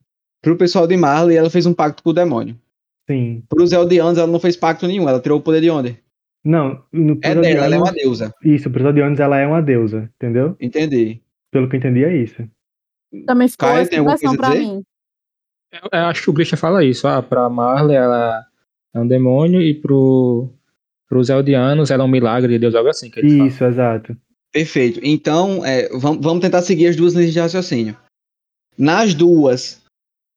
[0.42, 2.56] Pro pessoal de Marley, ela fez um pacto com o demônio.
[3.10, 3.44] Sim.
[3.50, 5.98] Para os Eldianos, ela não fez pacto nenhum, ela tirou o poder de onde?
[6.46, 8.34] Não, no É dela, ela é uma deusa.
[8.44, 10.56] Isso, pros Eldianos ela é uma deusa, entendeu?
[10.60, 11.22] Entendi.
[11.52, 12.48] Pelo que eu entendi é isso.
[13.26, 14.60] Também ficou Caio, essa impressão pra dizer?
[14.60, 14.84] mim.
[15.72, 17.08] Eu, eu acho que o Grisha fala isso.
[17.08, 18.46] Ah, pra Marley ela
[18.94, 20.50] é um demônio e pro,
[21.08, 23.48] pros Eldianos ela é um milagre de Deus, algo assim fala.
[23.48, 24.16] Isso, exato.
[24.52, 25.00] Perfeito.
[25.04, 27.98] Então, é, vam- vamos tentar seguir as duas linhas de raciocínio.
[28.78, 29.82] Nas duas,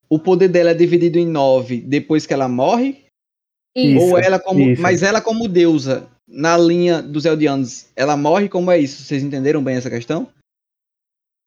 [0.09, 3.05] o poder dela é dividido em nove depois que ela morre?
[3.74, 4.61] Isso, ou ela como.
[4.61, 4.81] isso.
[4.81, 8.49] Mas ela como deusa, na linha dos Eldianos, ela morre?
[8.49, 9.03] Como é isso?
[9.03, 10.29] Vocês entenderam bem essa questão?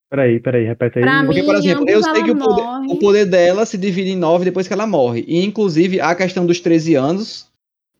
[0.09, 1.03] Peraí, peraí, repete aí.
[1.03, 2.87] Pra Porque, mim, por exemplo, eu sei que o poder, morre.
[2.87, 5.23] o poder dela se divide em nove depois que ela morre.
[5.27, 7.47] E, inclusive, a questão dos 13 anos.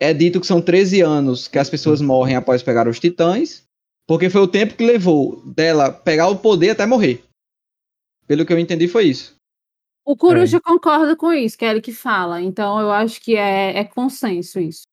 [0.01, 3.63] É dito que são 13 anos que as pessoas morrem após pegar os titãs.
[4.07, 7.21] Porque foi o tempo que levou dela pegar o poder até morrer.
[8.25, 9.35] Pelo que eu entendi, foi isso.
[10.05, 12.41] O Coruja concorda com isso, que é ele que fala.
[12.41, 14.83] Então eu acho que é, é consenso isso.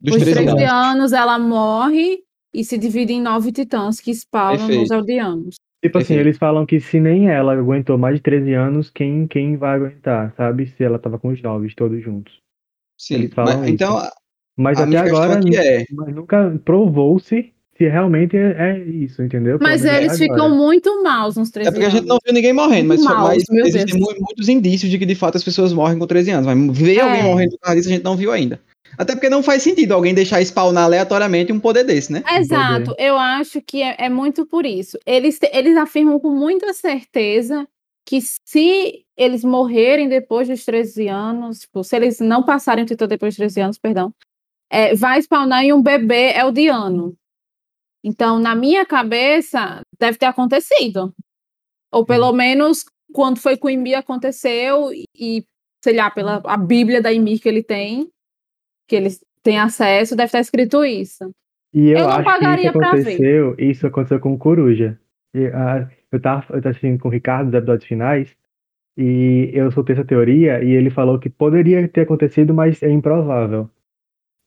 [0.00, 0.72] Dos Os 13 13 anos.
[0.72, 5.67] anos ela morre e se divide em nove titãs que spawnam nos Perfeito.
[5.82, 9.56] Tipo assim, eles falam que se nem ela aguentou mais de 13 anos, quem, quem
[9.56, 10.66] vai aguentar, sabe?
[10.66, 12.34] Se ela tava com os novos todos juntos.
[12.98, 13.14] Sim.
[13.14, 14.02] Eles falam Mas, então,
[14.56, 15.84] Mas a até agora, aqui é.
[15.92, 19.56] mas nunca provou-se se realmente é, é isso, entendeu?
[19.62, 20.54] Mas eles ficam agora.
[20.56, 22.00] muito maus nos 13 É porque a anos.
[22.00, 24.00] gente não viu ninguém morrendo, mas, maus, mas existem Deus.
[24.00, 26.46] mu- muitos indícios de que de fato as pessoas morrem com 13 anos.
[26.52, 27.00] Mas ver É.
[27.02, 28.60] alguém morrendo por causa disso a gente não viu ainda.
[28.96, 32.22] Até porque não faz sentido alguém deixar spawnar aleatoriamente um poder desse, né?
[32.32, 34.98] Exato, eu acho que é, é muito por isso.
[35.04, 37.66] Eles, eles afirmam com muita certeza
[38.06, 43.08] que se eles morrerem depois dos 13 anos, tipo, se eles não passarem o título
[43.08, 44.14] depois dos 13 anos, perdão,
[44.70, 47.14] é, vai spawnar em um bebê eldiano.
[48.02, 51.12] Então, na minha cabeça, deve ter acontecido.
[51.92, 55.44] Ou pelo menos quando foi com o Ymir aconteceu e,
[55.82, 58.10] sei lá, pela a Bíblia da Ymir que ele tem,
[58.88, 61.30] que eles têm acesso, deve estar escrito isso.
[61.72, 63.00] E eu, Eu não acho que pagaria isso pra ver.
[63.00, 64.98] aconteceu, isso aconteceu com o Coruja.
[65.34, 68.34] E, ah, eu tava, eu tava assistindo com o Ricardo os episódios finais,
[68.96, 73.70] e eu soltei essa teoria, e ele falou que poderia ter acontecido, mas é improvável.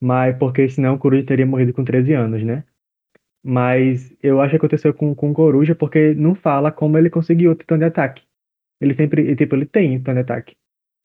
[0.01, 2.63] Mas porque senão o Coruja teria morrido com 13 anos, né?
[3.43, 7.51] Mas eu acho que aconteceu com, com o Coruja porque não fala como ele conseguiu
[7.51, 8.23] o titã de ataque.
[8.79, 10.55] Ele sempre, tipo, ele tem o titã de ataque.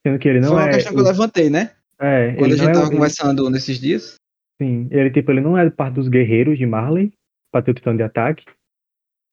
[0.07, 0.73] Sendo que ele não Foi uma é.
[0.75, 1.71] questão que eu o- levantei, né?
[2.01, 4.17] É, Quando ele a gente é tava o- conversando nesses dias.
[4.61, 7.13] Sim, ele tipo, ele não é parte dos guerreiros de Marley
[7.53, 8.45] pra ter o titã de ataque.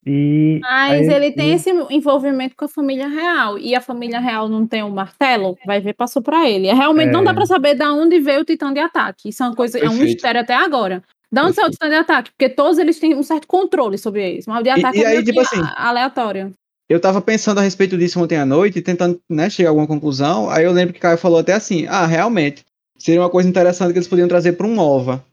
[0.06, 3.58] E Mas aí- ele tem esse envolvimento com a família real.
[3.58, 6.68] E a família real não tem um martelo, vai ver, passou pra ele.
[6.74, 7.34] Realmente não dá É.
[7.34, 9.30] pra saber de onde veio o titã de ataque.
[9.30, 10.04] Isso é uma coisa, é um Perfeito.
[10.12, 11.02] mistério até agora.
[11.32, 12.32] De onde saiu o titã de ataque?
[12.32, 14.46] Porque todos eles têm um certo controle sobre eles.
[14.46, 16.52] Mas o de ataque e é aí, meio tipo assim, aleatório.
[16.94, 20.48] Eu tava pensando a respeito disso ontem à noite, tentando né, chegar a alguma conclusão.
[20.48, 22.64] Aí eu lembro que o Caio falou até assim: ah, realmente,
[23.00, 25.26] seria uma coisa interessante que eles podiam trazer para um OVA.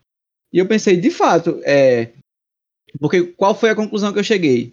[0.51, 2.09] E eu pensei, de fato, é.
[2.99, 4.73] Porque qual foi a conclusão que eu cheguei?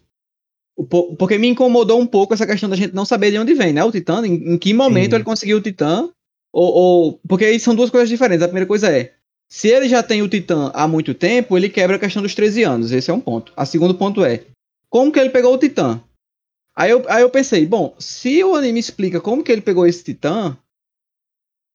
[1.20, 3.84] Porque me incomodou um pouco essa questão da gente não saber de onde vem, né?
[3.84, 5.16] O Titã, em, em que momento Sim.
[5.16, 6.10] ele conseguiu o Titã.
[6.54, 8.44] Ou, ou- Porque aí são duas coisas diferentes.
[8.44, 9.12] A primeira coisa é.
[9.52, 12.64] Se ele já tem o Titã há muito tempo, ele quebra a questão dos 13
[12.64, 12.94] anos.
[12.94, 13.52] Esse é um ponto.
[13.58, 14.44] A segundo ponto é.
[14.90, 16.02] Como que ele pegou o Titã?
[16.78, 20.04] Aí eu, aí eu pensei, bom, se o anime explica como que ele pegou esse
[20.04, 20.56] titã,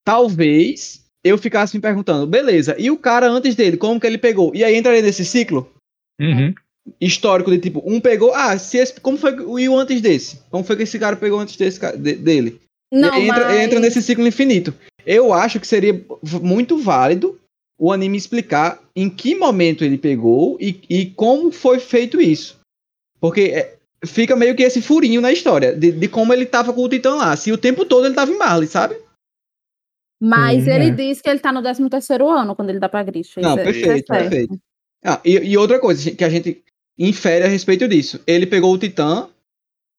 [0.05, 4.55] talvez eu ficasse me perguntando, beleza, e o cara antes dele, como que ele pegou?
[4.55, 5.73] E aí entraria nesse ciclo
[6.21, 6.53] Uhum.
[7.01, 10.41] histórico de tipo, um pegou, ah, se esse, como foi que- e o antes desse?
[10.51, 12.61] Como foi que esse cara pegou antes desse, de- dele?
[12.93, 13.57] Não, entra, mas...
[13.65, 14.75] entra nesse ciclo infinito.
[15.07, 16.05] Eu acho que seria
[16.43, 17.41] muito válido
[17.79, 22.61] o anime explicar em que momento ele pegou e, e como foi feito isso.
[23.19, 26.83] Porque é, fica meio que esse furinho na história de, de como ele tava com
[26.83, 27.37] o Titã lá.
[27.37, 28.97] Se o tempo todo ele tava em Marley, sabe?
[30.21, 30.91] Mas Sim, ele é.
[30.91, 33.41] diz que ele tá no 13 terceiro ano quando ele dá pra Grisha.
[33.41, 34.31] Não, Isso é- isso é perfeito, certo.
[34.31, 34.61] perfeito.
[35.05, 36.63] Ah, e, e outra coisa que a gente
[36.97, 38.21] infere a respeito disso.
[38.27, 39.29] Ele pegou o Titã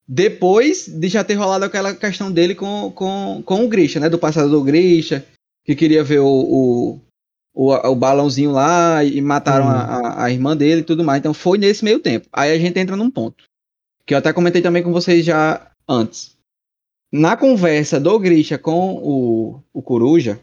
[0.08, 4.10] depois de já ter rolado aquela questão dele com, com, com o Grisha, né?
[4.10, 5.26] Do passado do Grisha,
[5.66, 7.00] que queria ver o, o,
[7.54, 9.70] o, o balãozinho lá e mataram Hum.
[9.70, 11.20] a, a, a irmã dele e tudo mais.
[11.20, 12.28] Então foi nesse meio tempo.
[12.32, 13.44] Aí a gente entra num ponto.
[14.06, 16.36] Que eu até comentei também com vocês já antes.
[17.12, 20.40] Na conversa do Grisha com o, o Coruja,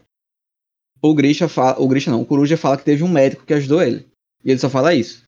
[1.01, 1.79] o Grisha fala.
[1.81, 4.05] O Grisha não, o Coruja fala que teve um médico que ajudou ele.
[4.43, 5.23] E ele só fala isso.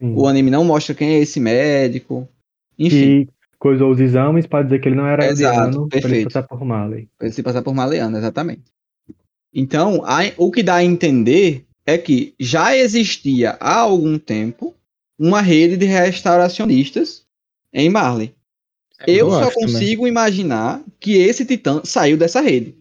[0.00, 0.14] sim.
[0.14, 2.26] O anime não mostra quem é esse médico.
[2.78, 6.02] Enfim, que coisou os exames pra dizer que ele não era Exato, eldiano, pra ele
[6.02, 6.24] perfeito.
[6.32, 7.08] passar por Marley.
[7.18, 8.62] pra ele se passar por Maleana, exatamente.
[9.52, 14.74] Então, a- o que dá a entender é que já existia há algum tempo
[15.18, 17.24] uma rede de restauracionistas
[17.72, 18.34] em Marley.
[19.06, 19.72] Eu, Eu só acho também.
[19.72, 22.76] consigo imaginar que esse titã saiu dessa rede.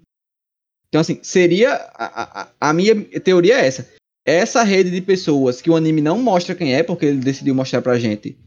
[0.90, 1.74] Então, assim, seria.
[1.94, 3.88] A, a- a minha teoria é essa.
[4.26, 7.82] Essa rede de pessoas que o anime não mostra quem é, porque ele decidiu mostrar
[7.82, 8.38] pra gente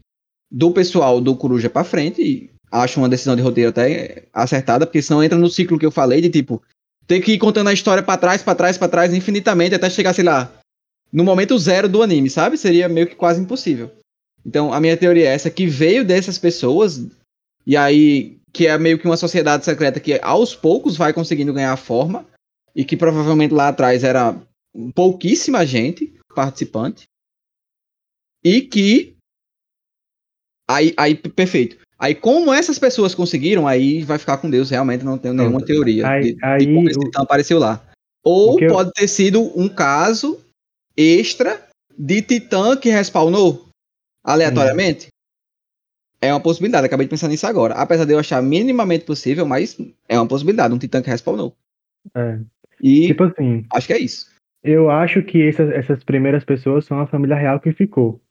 [0.51, 5.01] do pessoal do Coruja pra frente, e acho uma decisão de roteiro até acertada, porque
[5.01, 6.61] senão entra no ciclo que eu falei de tipo,
[7.07, 10.13] ter que ir contando a história pra trás, pra trás, pra trás, infinitamente, até chegar,
[10.13, 10.53] sei lá,
[11.11, 12.55] no momento zero do anime, sabe?
[12.57, 13.89] Seria meio que quase impossível.
[14.45, 17.05] Então, a minha teoria é essa, que veio dessas pessoas,
[17.65, 21.75] e aí, que é meio que uma sociedade secreta que aos poucos vai conseguindo ganhar
[21.77, 22.25] forma,
[22.75, 24.35] e que provavelmente lá atrás era
[24.93, 27.05] pouquíssima gente participante,
[28.43, 29.15] e que.
[30.69, 31.77] Aí, aí, perfeito.
[31.99, 36.07] Aí, como essas pessoas conseguiram, aí vai ficar com Deus, realmente não tenho nenhuma teoria
[36.07, 37.81] Aí- de, de aí como esse titã apareceu lá.
[38.25, 40.41] Ou que eu- pode ter sido um caso
[40.97, 41.65] extra
[41.97, 43.69] de titã que respawnou
[44.23, 45.07] aleatoriamente.
[46.21, 47.73] É uma possibilidade, acabei de pensar nisso agora.
[47.75, 51.55] Apesar de eu achar minimamente possível, mas é uma possibilidade, um titã que respawnou.
[52.15, 52.39] É.
[52.81, 54.31] E Tipo assim, acho que é isso.
[54.63, 58.21] eu acho que essas, essas primeiras pessoas são a família real que ficou.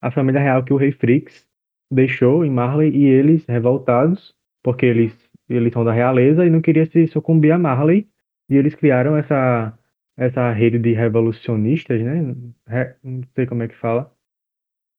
[0.00, 1.44] A família real que o rei Frix
[1.92, 5.12] deixou em Marley e eles revoltados, porque eles,
[5.48, 8.08] eles são da realeza e não queriam se sucumbir a Marley.
[8.48, 9.76] E eles criaram essa,
[10.16, 12.34] essa rede de revolucionistas, né?
[12.66, 14.10] Re- não sei como é que fala.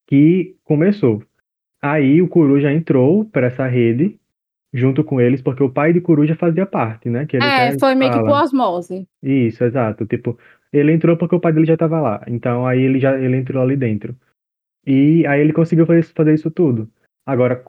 [0.07, 1.21] Que começou.
[1.81, 4.17] Aí o Coruja entrou para essa rede
[4.73, 7.25] junto com eles, porque o pai de Coruja fazia parte, né?
[7.25, 9.07] Que ele É, foi meio que por osmose.
[9.21, 10.05] Isso, exato.
[10.05, 10.37] Tipo,
[10.71, 12.23] ele entrou porque o pai dele já estava lá.
[12.27, 14.15] Então aí ele já ele entrou ali dentro.
[14.85, 16.89] E aí ele conseguiu fazer, isso- fazer isso tudo.
[17.25, 17.61] Agora,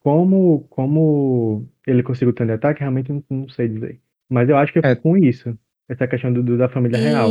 [0.00, 3.98] como como ele conseguiu ter ataque, realmente não, não sei dizer.
[4.30, 4.94] Mas eu acho que é, É.
[4.94, 5.58] com isso.
[5.88, 7.30] Essa questão do, do- da família real.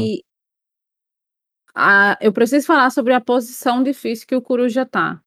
[1.80, 5.22] A- eu preciso falar sobre a posição difícil que o Coruja tá.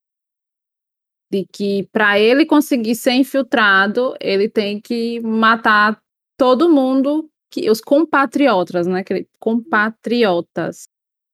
[1.32, 6.00] De que para ele conseguir ser infiltrado, ele tem que matar
[6.36, 9.04] todo mundo, que os compatriotas, né?
[9.04, 10.88] que ele- Compatriotas.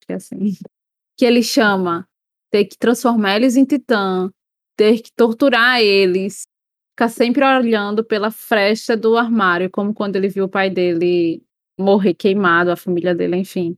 [0.05, 0.37] Que é assim.
[1.17, 2.07] que ele chama,
[2.51, 4.29] ter que transformar eles em titã,
[4.77, 6.43] ter que torturar eles,
[6.91, 11.43] ficar sempre olhando pela fresta do armário, como quando ele viu o pai dele
[11.79, 13.77] morrer queimado, a família dele, enfim.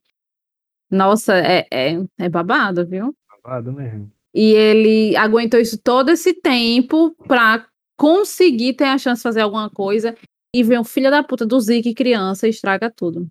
[0.92, 3.16] Nossa, é, é, é babado, viu?
[3.44, 4.12] Babado mesmo.
[4.34, 7.66] E ele aguentou isso todo esse tempo pra
[7.98, 10.16] conseguir ter a chance de fazer alguma coisa
[10.56, 13.28] e vem o filho da puta do Zeke criança e estraga tudo.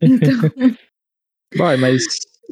[0.00, 0.30] Então,
[1.56, 2.04] Boy, mas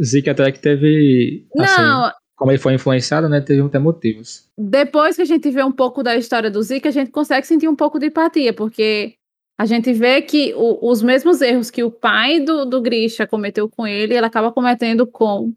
[0.02, 1.46] Zeke até que teve.
[1.58, 3.40] Assim, não, como ele foi influenciado, né?
[3.40, 4.48] Teve até motivos.
[4.58, 7.68] depois que a gente vê um pouco da história do Zeke, a gente consegue sentir
[7.68, 9.14] um pouco de empatia, porque
[9.58, 13.68] a gente vê que o- os mesmos erros que o pai do, do Grisha cometeu
[13.68, 15.52] com ele, ele acaba cometendo com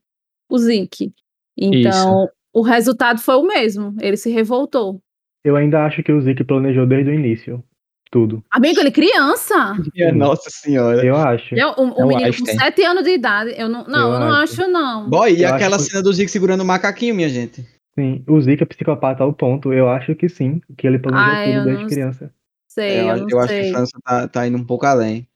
[0.50, 1.12] o Zeke.
[1.58, 3.96] Então, o resultado foi o mesmo.
[4.00, 5.02] Ele se revoltou.
[5.44, 7.64] Eu ainda acho que o Zeke planejou desde o início.
[8.10, 8.42] Tudo.
[8.50, 9.76] Amigo, ele é criança.
[9.94, 11.06] Minha Nossa senhora.
[11.06, 11.54] Eu acho.
[11.56, 12.56] Eu, É o menino Einstein.
[12.56, 13.54] com 7 anos de idade.
[13.58, 14.62] Eu não, não, Eu eu não acho.
[14.62, 15.10] acho, não.
[15.10, 17.66] Boy, e Eu aquela acho que- cena do Zeke segurando o macaquinho, minha gente?
[18.00, 18.24] Sim.
[18.28, 19.74] O Zeke é psicopata ao ponto.
[19.74, 20.62] Eu acho que sim.
[20.78, 22.32] Que ele planejou eu tudo desde não criança.
[22.78, 25.28] Sei, É, eu, eu acho que a França tá, tá indo um pouco além.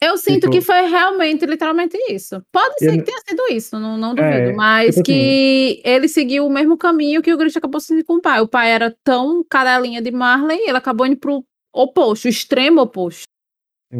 [0.00, 2.42] Eu sinto Tipo- que foi realmente, literalmente isso.
[2.50, 4.34] Pode ser Eu- que tenha sido isso, não, não duvido.
[4.34, 8.14] É, mas tipo que ele seguiu o mesmo caminho que o Grisha acabou seguindo com
[8.14, 8.40] o pai.
[8.40, 13.22] O pai era tão cadelinha de Marley, ele acabou indo pro oposto, o extremo oposto.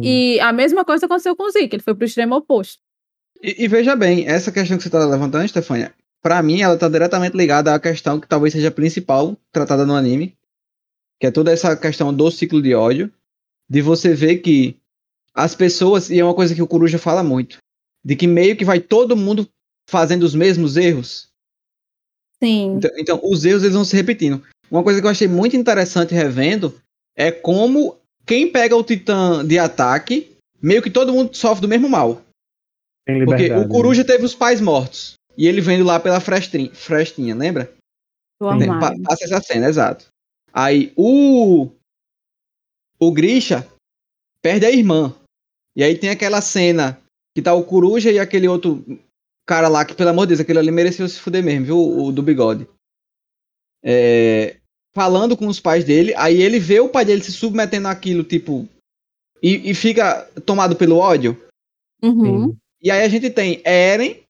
[0.01, 2.79] E a mesma coisa aconteceu com o Zeke, ele foi pro extremo oposto.
[3.41, 6.89] E, e veja bem, essa questão que você está levantando, Stefania, pra mim ela tá
[6.89, 10.35] diretamente ligada à questão que talvez seja a principal tratada no anime,
[11.23, 13.09] que é toda essa questão do ciclo de ódio,
[13.69, 14.75] de você ver que
[15.33, 17.59] as pessoas, e é uma coisa que o Coruja fala muito,
[18.03, 19.47] de que meio que vai todo mundo
[19.89, 21.29] fazendo os mesmos erros.
[22.43, 22.73] Sim.
[22.75, 24.43] Então, então, os erros eles vão se repetindo.
[24.69, 26.77] Uma coisa que eu achei muito interessante revendo
[27.15, 27.95] é como
[28.25, 32.21] quem pega o Titã de ataque, meio que todo mundo sofre do mesmo mal.
[33.05, 33.65] Tem Porque liberdade.
[33.65, 35.13] o Coruja teve os pais mortos.
[35.37, 37.73] E ele vendo lá pela frestinha, frestinha lembra?
[38.41, 39.01] Do armário.
[39.03, 40.11] Passa essa cena, exato.
[40.53, 41.69] Aí o.
[42.99, 43.67] O Grisha
[44.41, 45.13] perde a irmã.
[45.75, 47.01] E aí tem aquela cena
[47.35, 48.85] que tá o Coruja e aquele outro
[49.45, 51.77] cara lá, que pelo amor de Deus, aquele ali mereceu se fuder mesmo, viu?
[51.77, 52.67] O, o do bigode.
[53.83, 54.57] É,
[54.93, 58.67] falando com os pais dele, aí ele vê o pai dele se submetendo àquilo, tipo.
[59.41, 61.41] E, e fica tomado pelo ódio.
[62.01, 62.55] Uhum.
[62.81, 64.23] E aí a gente tem Eren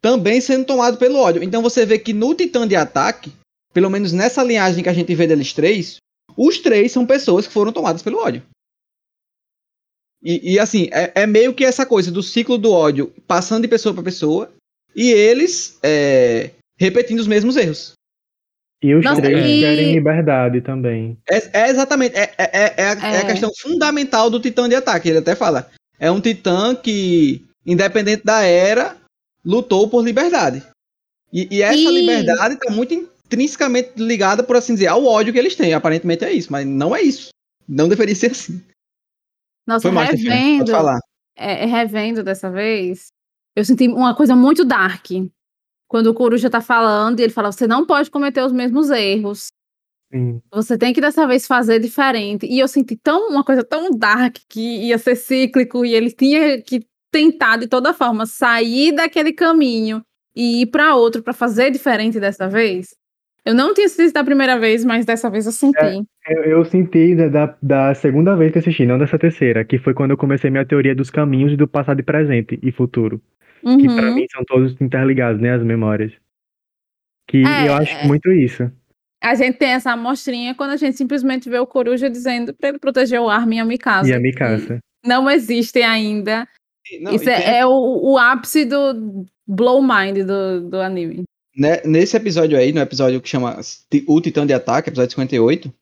[0.00, 1.42] também sendo tomado pelo ódio.
[1.42, 3.32] Então você vê que no Titã de Ataque,
[3.74, 5.96] pelo menos nessa linhagem que a gente vê deles três,
[6.36, 8.42] os três são pessoas que foram tomadas pelo ódio.
[10.22, 13.68] E, e, assim, é, é meio que essa coisa do ciclo do ódio passando de
[13.68, 14.50] pessoa para pessoa
[14.96, 17.92] e eles é, repetindo os mesmos erros.
[18.82, 21.18] E os Nossa, três e- querem liberdade também.
[21.28, 23.24] É, é exatamente, é, é, é, é a, é a É.
[23.26, 25.08] questão fundamental do Titã de Ataque.
[25.10, 28.96] Ele até fala, é um Titã que, independente da era,
[29.44, 30.62] lutou por liberdade.
[31.32, 32.94] E, e essa E- liberdade está muito
[33.34, 35.74] intrinsecamente ligada, por assim dizer, ao ódio que eles têm.
[35.74, 37.28] Aparentemente é isso, mas não é isso.
[37.68, 38.62] Não deveria ser assim.
[39.66, 40.98] Nossa, Foi mais, revendo, falar.
[41.36, 43.06] é, revendo dessa vez,
[43.56, 45.06] eu senti uma coisa muito dark.
[45.88, 49.48] Quando o Coruja tá falando, e ele fala: você não pode cometer os mesmos erros.
[50.12, 50.40] Sim.
[50.52, 52.46] Você tem que dessa vez fazer diferente.
[52.46, 56.60] E eu senti tão uma coisa tão dark que ia ser cíclico e ele tinha
[56.62, 60.04] que tentar de toda forma sair daquele caminho
[60.36, 62.94] e ir para outro para fazer diferente dessa vez.
[63.46, 65.78] Eu não tinha sentido da primeira vez, mas dessa vez eu senti.
[66.26, 69.92] Eu, eu senti da, da, da segunda vez que assisti, não dessa terceira, que foi
[69.92, 73.20] quando eu comecei minha teoria dos caminhos do passado e presente e futuro.
[73.62, 74.14] Que pra Uhum.
[74.14, 75.54] mim são todos interligados, né?
[75.54, 76.12] As memórias.
[77.28, 78.06] Que É, eu acho é.
[78.06, 78.70] muito isso.
[79.22, 82.78] A gente tem essa amostrinha quando a gente simplesmente vê o Coruja dizendo para ele
[82.78, 84.08] proteger o Armin e a Mikasa.
[84.08, 84.78] E a que Mikasa.
[85.04, 86.46] Não existem ainda.
[87.00, 87.70] Não, Isso tem- é, é o,
[88.12, 91.24] o ápice do blow mind do, do anime.
[91.56, 93.60] Né, nesse episódio aí, no episódio que chama
[94.06, 95.72] O Titã de Ataque, episódio 58,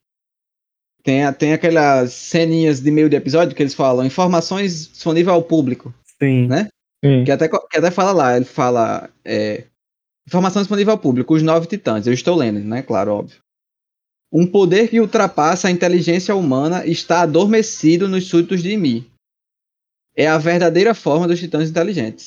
[1.03, 5.43] tem, a- tem aquelas ceninhas de meio de episódio que eles falam informações disponíveis ao
[5.43, 5.93] público.
[6.23, 6.47] Sim.
[6.47, 6.69] Né?
[7.05, 7.25] Sim.
[7.25, 9.65] Que até, que até fala lá, ele fala é,
[10.27, 12.07] informação disponível ao público, os nove titãs.
[12.07, 12.83] Eu estou lendo, né?
[12.83, 13.39] Claro, óbvio.
[14.33, 19.11] Um poder que ultrapassa a inteligência humana está adormecido nos súditos de Mi.
[20.17, 22.27] É a verdadeira forma dos titãs inteligentes.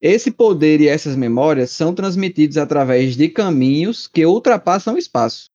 [0.00, 5.50] Esse poder e essas memórias são transmitidos através de caminhos que ultrapassam o espaço.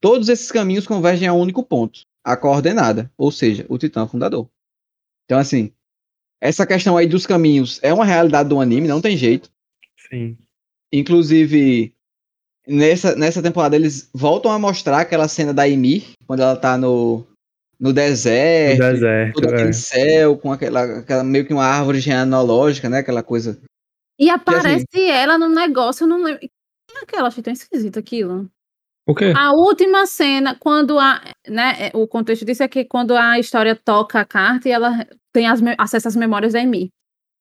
[0.00, 4.48] Todos esses caminhos convergem a um único ponto, a coordenada, ou seja, o titã fundador.
[5.24, 5.72] Então, assim,
[6.40, 9.50] essa questão aí dos caminhos é uma realidade do anime, não tem jeito.
[10.10, 10.36] Sim.
[10.92, 11.94] Inclusive,
[12.66, 17.24] nessa, nessa temporada eles voltam a mostrar aquela cena da Ymir, quando ela tá no,
[17.78, 19.34] no No deserto, deserto.
[19.34, 19.72] todo aquele é.
[19.72, 22.98] céu, com aquela, aquela meio que uma árvore genealógica, né?
[22.98, 23.60] Aquela coisa
[24.18, 26.40] E aparece ela num negócio, eu não lembro.
[26.40, 26.48] Que
[26.96, 27.28] é aquela?
[27.28, 28.48] Achei tão esquisito aquilo.
[29.06, 29.32] O quê?
[29.36, 31.20] A última cena, quando a.
[31.48, 35.46] Né, o contexto disso é que quando a história toca a carta e ela tem
[35.46, 36.88] as acesso às memórias da Emir.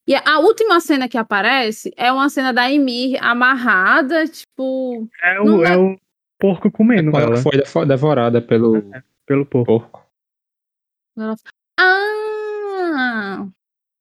[0.06, 5.08] E a última cena que aparece é uma cena da Emir amarrada, tipo.
[5.24, 5.96] É o, é- é o
[6.38, 8.84] porco comendo Ela ela, foi devorada pelo
[9.26, 9.66] pelo porco.
[9.80, 10.03] porco.
[11.80, 13.48] Ah!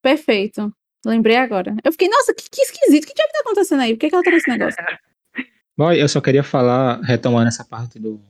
[0.02, 0.72] Perfeito.
[1.04, 1.74] Lembrei agora.
[1.84, 3.04] Eu fiquei, nossa, que, que esquisito.
[3.04, 3.94] O que diabo tá acontecendo aí?
[3.94, 4.84] Por que, que ela tá nesse negócio?
[5.76, 8.20] Bom, eu só queria falar, retomando essa parte do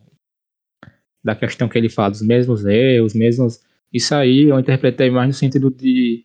[1.25, 3.61] da questão que ele fala dos mesmos erros, mesmos.
[3.93, 6.25] Isso aí eu interpretei mais no sentido de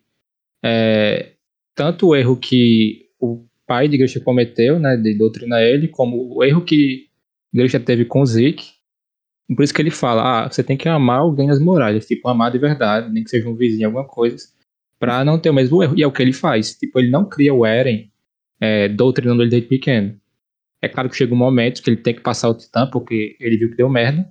[0.64, 1.34] é,
[1.74, 6.42] tanto o erro que o pai de Grisha cometeu, né, de doutrinar ele, como o
[6.42, 7.08] erro que
[7.54, 8.77] Grisha teve com Zeke.
[9.54, 12.52] Por isso que ele fala, ah, você tem que amar alguém nas muralhas, tipo, amar
[12.52, 14.46] de verdade, nem que seja um vizinho, alguma coisa,
[14.98, 15.94] pra não ter o mesmo erro.
[15.96, 16.74] E é o que ele faz.
[16.74, 18.10] Tipo, ele não cria o Eren
[18.60, 20.20] é, doutrinando ele desde pequeno.
[20.82, 23.56] É claro que chega um momento que ele tem que passar o Titã, porque ele
[23.56, 24.28] viu que deu merda.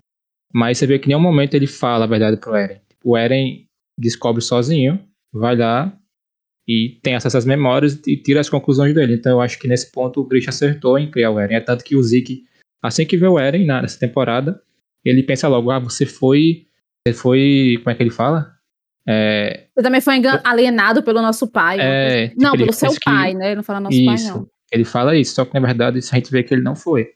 [0.53, 2.79] Mas você vê que em nenhum momento ele fala a verdade pro Eren.
[3.03, 3.67] O Eren
[3.99, 4.99] descobre sozinho,
[5.33, 5.97] vai lá
[6.67, 9.15] e tem acesso às memórias e tira as conclusões dele.
[9.15, 11.55] Então eu acho que nesse ponto o Grisha acertou em criar o Eren.
[11.55, 12.45] É tanto que o Zeke,
[12.81, 14.61] assim que vê o Eren nessa temporada,
[15.09, 16.65] ele pensa logo, ah, você foi.
[17.07, 17.79] Você foi.
[17.83, 18.51] Como é que ele fala?
[19.07, 19.67] É.
[19.75, 21.77] Você também foi alienado pelo nosso pai.
[21.79, 23.47] é tipo, não, ele pelo seu que- pai, né?
[23.47, 24.33] Ele não fala nosso pai, Isso.
[24.33, 24.47] não.
[24.71, 27.07] Ele fala isso, só que na verdade isso a gente vê que ele não foi.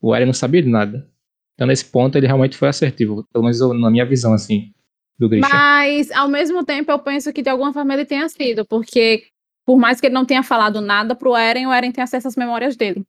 [0.00, 1.06] O Eren não sabia de nada.
[1.54, 4.72] Então nesse ponto ele realmente foi assertivo, pelo menos eu- na minha visão assim
[5.18, 5.48] do Grisha.
[5.52, 9.24] Mas, ao mesmo tempo, eu penso que de alguma forma ele tenha sido, porque
[9.66, 12.36] por mais que ele não tenha falado nada pro Eren, o Eren tem acesso às
[12.36, 13.02] memórias dele.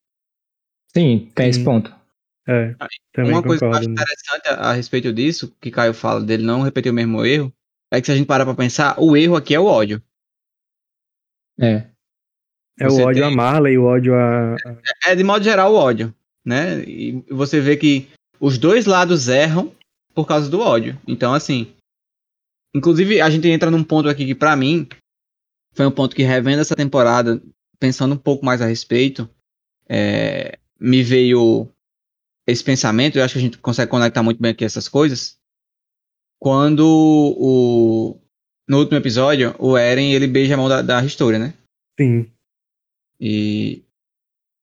[0.93, 1.95] Sim, tem esse ponto.
[2.51, 2.75] É,
[3.13, 3.93] também Uma coisa que eu acho né?
[3.93, 7.53] interessante a, a respeito disso, que Caio fala dele não repetir o mesmo erro,
[7.91, 10.01] é que se a gente parar pra pensar, o erro aqui é o ódio.
[11.59, 11.87] É.
[12.79, 14.55] É o Você ódio tem- a Marley, o ódio a.
[14.55, 16.13] a- É de modo geral o ódio,
[16.45, 16.81] né?
[16.85, 18.07] E você vê que
[18.39, 19.75] os dois lados erram
[20.15, 20.97] por causa do ódio.
[21.07, 21.73] Então, assim.
[22.73, 24.87] Inclusive, a gente entra num ponto aqui que, pra mim,
[25.73, 27.41] foi um ponto que, revendo essa temporada,
[27.79, 29.27] pensando um pouco mais a respeito,
[29.87, 31.67] é, me veio
[32.49, 33.17] esse pensamento.
[33.17, 35.37] Eu acho que a gente consegue conectar muito bem aqui essas coisas.
[36.41, 38.17] Quando o.
[38.67, 41.53] No último episódio, o Eren ele beija a mão da, da Historia, né?
[41.99, 42.29] Sim.
[43.19, 43.83] E.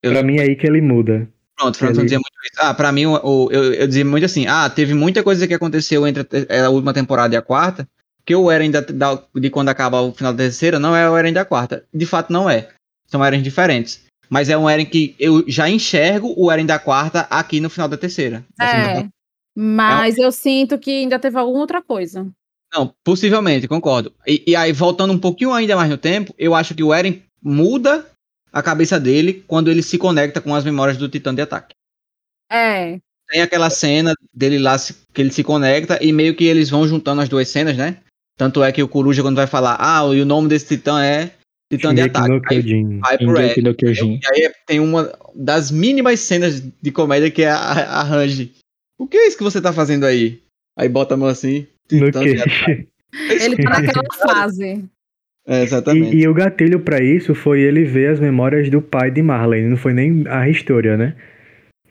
[0.03, 1.29] Eu- Pra mim é aí que ele muda.
[1.59, 2.61] Pronto, Ele- dizia muito isso.
[2.61, 5.55] Ah, pra mim, o, o- eu, eu dizia muito assim, ah, teve muita coisa que
[5.55, 7.89] aconteceu entre a, te- a última temporada e a quarta,
[8.25, 11.17] que o Eren da, da- de quando acaba o final da terceira não é o
[11.17, 11.85] Eren da quarta.
[11.93, 12.69] De fato, não é.
[13.09, 14.05] São Erens diferentes.
[14.29, 17.89] Mas é um Eren que eu já enxergo o Eren da quarta aqui no final
[17.89, 18.45] da terceira.
[18.59, 19.09] da segunda É.
[19.59, 22.27] Mas eu sinto que ainda teve alguma outra coisa.
[22.75, 24.13] Não, possivelmente, concordo.
[24.27, 27.23] E, e aí, voltando um pouquinho ainda mais no tempo, eu acho que o Eren
[27.43, 28.07] muda
[28.53, 31.75] a cabeça dele quando ele se conecta com as memórias do Titã de Ataque.
[32.51, 32.99] É.
[33.29, 34.77] tem aquela cena dele lá
[35.13, 37.99] que ele se conecta e meio que eles vão juntando as duas cenas, né?
[38.37, 41.33] Tanto é que o Coruja, quando vai falar, ah, e o nome desse titã é
[41.71, 42.29] Titã de Ataque.
[42.29, 42.99] no Kyojin.
[43.01, 43.63] vai pro Eren.
[43.63, 44.21] no Kyojin.
[44.23, 48.53] E aí tem uma das mínimas cenas de comédia que é a, a Range.
[48.99, 50.41] O que é isso que você tá fazendo aí?
[50.79, 51.67] Aí bota a mão assim.
[51.91, 52.89] No Titã de Ataque.
[53.31, 54.85] Ele tá naquela fase.
[55.47, 56.17] É, exatamente.
[56.17, 59.63] E, e o gatilho pra isso foi ele ver as memórias do pai de Marley.
[59.63, 61.17] Não foi nem a história, né?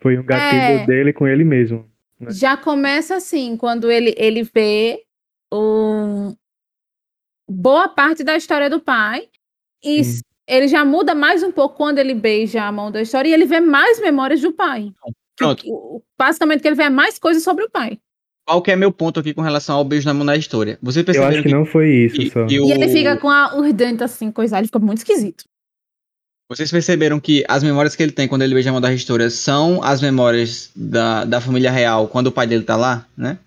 [0.01, 0.85] Foi um gatilho É.
[0.85, 1.89] dele com ele mesmo.
[2.27, 4.99] Já começa assim, quando ele, ele vê
[5.53, 6.35] um,
[7.49, 9.27] boa parte da história do pai.
[9.85, 10.09] E Sim.
[10.11, 13.33] s- ele já muda mais um pouco quando ele beija a mão da história e
[13.33, 14.91] ele vê mais memórias do pai.
[15.37, 15.63] Pronto.
[15.63, 17.99] Que- o- basicamente, que ele vê mais coisas sobre o pai.
[18.47, 20.77] Qual que é meu ponto aqui com relação ao beijo na mão da história?
[20.81, 22.45] Vocês Eu perceberam acho que não foi isso que- só.
[22.45, 25.43] que E o- ele fica com a, os dentes assim, coisado, ele fica muito esquisito.
[26.47, 29.31] Vocês perceberam que as memórias que ele tem quando ele beija a mão da Ristura
[29.31, 33.39] são as memórias da, da família real quando o pai dele tá lá, né?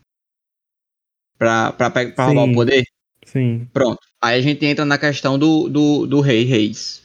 [1.38, 2.82] Pra, pra, pe- pra roubar o poder?
[3.28, 3.68] Sim.
[3.72, 4.00] Pronto.
[4.22, 7.02] Aí a gente entra na questão do, do, do rei Reis.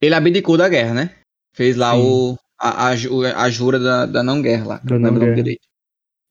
[0.00, 1.14] Ele abdicou da guerra, né?
[1.54, 2.00] Fez lá Sim.
[2.02, 2.90] o, a, a,
[3.44, 4.80] a jura da, da não guerra lá.
[4.82, 5.36] Da não lembro guerra.
[5.36, 5.62] direito.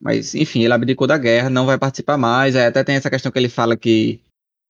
[0.01, 2.55] Mas, enfim, ele abdicou da guerra, não vai participar mais.
[2.55, 4.19] Aí até tem essa questão que ele fala que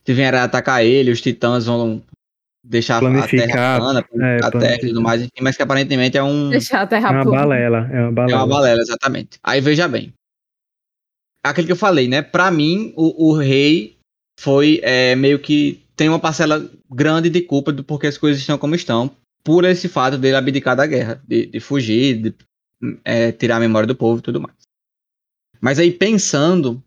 [0.06, 2.04] se vier atacar ele, os titãs vão
[2.64, 6.22] deixar a terra plana, é, a terra e tudo mais, enfim, mas que aparentemente é
[6.24, 7.38] um, Deixar a É terra uma plana.
[7.40, 7.90] balela.
[7.92, 9.40] É uma é uma balela, exatamente.
[9.44, 10.14] Aí veja bem.
[11.44, 12.22] Aquilo que eu falei, né?
[12.22, 13.98] Pra mim, o, o rei
[14.40, 15.82] foi é, meio que.
[15.96, 19.16] Tem uma parcela grande de culpa do porquê as coisas estão como estão.
[19.44, 22.36] Por esse fato dele abdicar da guerra, de, de fugir, de
[23.04, 24.56] é, tirar a memória do povo e tudo mais.
[25.60, 26.84] Mas aí pensando,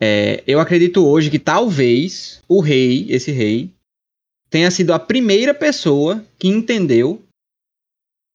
[0.00, 3.70] é, eu acredito hoje que talvez o rei, esse rei,
[4.50, 7.22] tenha sido a primeira pessoa que entendeu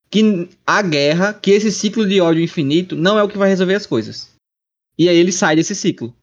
[0.09, 3.75] que a guerra, que esse ciclo de ódio infinito não é o que vai resolver
[3.75, 4.36] as coisas.
[4.97, 6.15] E aí ele sai desse ciclo.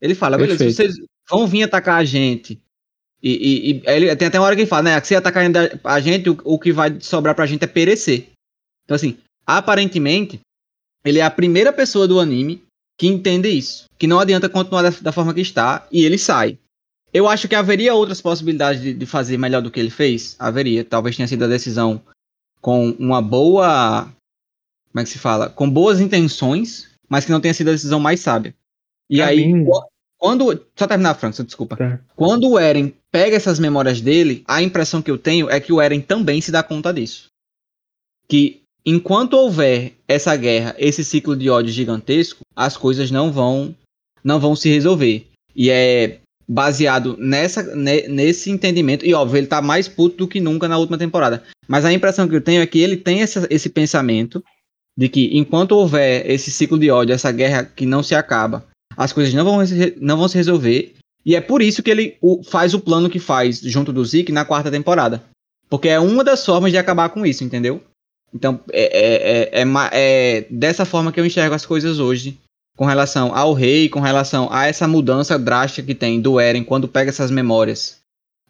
[0.00, 0.76] Ele fala, beleza, Perfeito.
[0.94, 2.60] vocês vão vir atacar a gente.
[3.22, 5.00] E, e- e ele, tem até uma hora que ele fala, né?
[5.02, 5.44] Se atacar
[5.84, 8.28] a gente, o, o que vai sobrar pra gente é perecer.
[8.84, 10.40] Então, assim, aparentemente,
[11.04, 12.62] ele é a primeira pessoa do anime
[12.98, 13.86] que entende isso.
[13.98, 16.58] Que não adianta continuar da, da forma que está, e ele sai.
[17.12, 20.36] Eu acho que haveria outras possibilidades de, de fazer melhor do que ele fez.
[20.38, 20.84] Haveria.
[20.84, 22.02] Talvez tenha sido a decisão
[22.60, 24.04] com uma boa.
[24.90, 25.48] Como é que se fala?
[25.48, 28.54] Com boas intenções, mas que não tenha sido a decisão mais sábia.
[29.10, 29.84] E Pra aí, mim- qu-
[30.18, 30.66] quando.
[30.76, 31.76] Só terminar, Frank, só desculpa.
[31.76, 32.00] Tá.
[32.16, 35.80] Quando o Eren pega essas memórias dele, a impressão que eu tenho é que o
[35.80, 37.28] Eren também se dá conta disso.
[38.28, 43.74] Que enquanto houver essa guerra, esse ciclo de ódio gigantesco, as coisas não vão
[44.22, 45.26] não vão se resolver.
[45.54, 46.18] E é
[46.48, 49.04] baseado nessa, ne- nesse entendimento.
[49.04, 51.42] E óbvio, ele tá mais puto do que nunca na última temporada.
[51.68, 54.42] Mas a impressão que eu tenho é que ele tem essa- esse pensamento
[54.96, 58.66] de que enquanto houver esse ciclo de ódio, essa guerra que não se acaba,
[58.96, 60.94] as coisas não vão, se- não vão se resolver.
[61.26, 64.30] E é por isso que ele o- faz o plano que faz junto do Zeke
[64.30, 65.22] na quarta temporada.
[65.68, 67.82] Porque é uma das formas de acabar com isso, entendeu?
[68.32, 72.36] Então, é, é, é, é é dessa forma que eu enxergo as coisas hoje
[72.76, 76.88] com relação ao rei, com relação a essa mudança drástica que tem do Eren quando
[76.88, 77.98] pega essas memórias.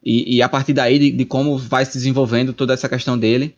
[0.02, 3.54] E, e a partir daí, de, de como vai se desenvolvendo toda essa questão dele.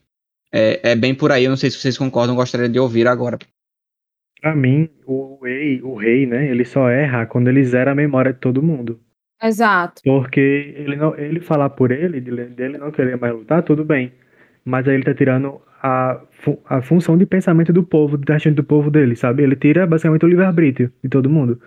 [0.53, 3.39] É, é bem por aí, eu não sei se vocês concordam, gostaria de ouvir agora.
[4.41, 8.33] Pra mim, o rei, o rei, né, ele só erra quando ele zera a memória
[8.33, 9.01] de todo mundo.
[9.43, 10.03] Exato.
[10.05, 10.41] Porque
[10.77, 14.13] ele não, ele falar por ele, dele, não querer mais lutar, tudo bem.
[14.65, 18.55] Mas aí ele tá tirando a, fu- a função de pensamento do povo, da gente
[18.55, 19.43] do povo dele, sabe?
[19.43, 21.61] Ele tira basicamente o livre-arbítrio de todo mundo.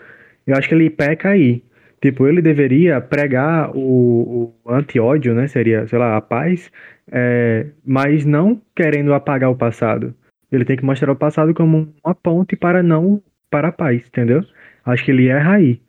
[0.48, 1.64] Eu acho que ele peca aí.
[2.02, 5.48] Tipo, ele deveria pregar o, o anti-ódio, né?
[5.48, 6.72] Seria, sei lá, a paz,
[7.12, 10.16] é, mas não querendo apagar o passado.
[10.52, 14.44] Ele tem que mostrar o passado como uma ponte para não para a paz, entendeu?
[14.86, 15.82] Acho que ele erra aí.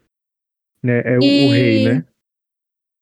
[0.83, 1.01] Né?
[1.05, 2.05] É o, o E- rei, né?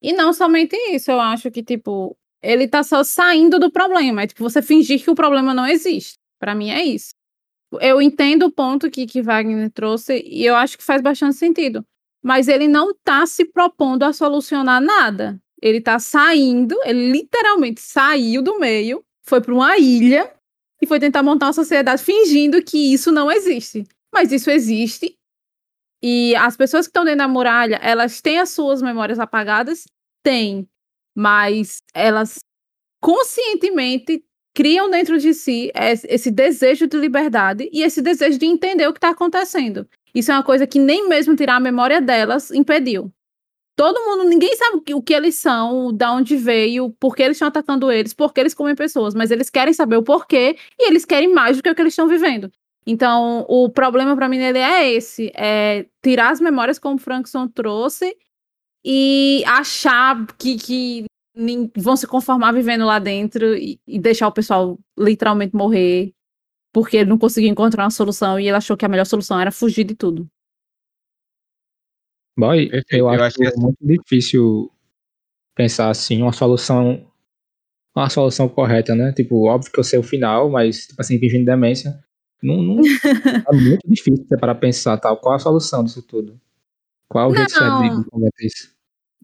[0.00, 4.22] E não somente isso, eu acho que, tipo, ele tá só saindo do problema.
[4.22, 6.14] É tipo, você fingir que o problema não existe.
[6.38, 7.10] Pra mim é isso.
[7.80, 11.84] Eu entendo o ponto que, que Wagner trouxe e eu acho que faz bastante sentido.
[12.28, 15.40] Mas ele não tá se propondo a solucionar nada.
[15.62, 20.30] Ele tá saindo, ele literalmente saiu do meio, foi pra uma ilha
[20.82, 23.86] e foi tentar montar uma sociedade fingindo que isso não existe.
[24.12, 25.16] Mas isso existe
[26.02, 29.84] e as pessoas que estão dentro da muralha, elas têm as suas memórias apagadas?
[30.22, 30.68] Têm.
[31.16, 32.40] Mas elas
[33.02, 34.22] conscientemente
[34.54, 38.92] criam dentro de si es- esse desejo de liberdade e esse desejo de entender o
[38.92, 39.88] que está acontecendo.
[40.18, 43.12] Isso é uma coisa que nem mesmo tirar a memória delas impediu.
[43.76, 47.46] Todo mundo, ninguém sabe o que, eles são, da onde veio, por que eles estão
[47.46, 51.04] atacando eles, por que eles comem pessoas, mas eles querem saber o porquê e eles
[51.04, 52.50] querem mais do que o que eles estão vivendo.
[52.84, 57.46] Então, o problema pra mim nele é esse: é tirar as memórias como o Frankson
[57.46, 58.16] trouxe
[58.84, 61.04] e achar que, que
[61.76, 66.12] vão se conformar vivendo lá dentro e, e deixar o pessoal literalmente morrer
[66.72, 69.50] porque ele não conseguiu encontrar uma solução e ele achou que a melhor solução era
[69.50, 70.28] fugir de tudo.
[72.38, 74.70] Boy, Perfeito, eu, eu acho, acho que muito difícil
[75.56, 77.04] pensar assim, uma solução
[77.96, 79.12] uma solução correta, né?
[79.12, 81.98] Tipo, óbvio que eu sei o final, mas, tipo assim, fingindo demência,
[82.42, 82.76] não, não
[83.52, 86.40] é muito difícil você parar pra pensar, tal, qual a solução disso tudo?
[87.08, 88.02] Qual o jeito certo de Não.
[88.02, 88.70] de combater isso?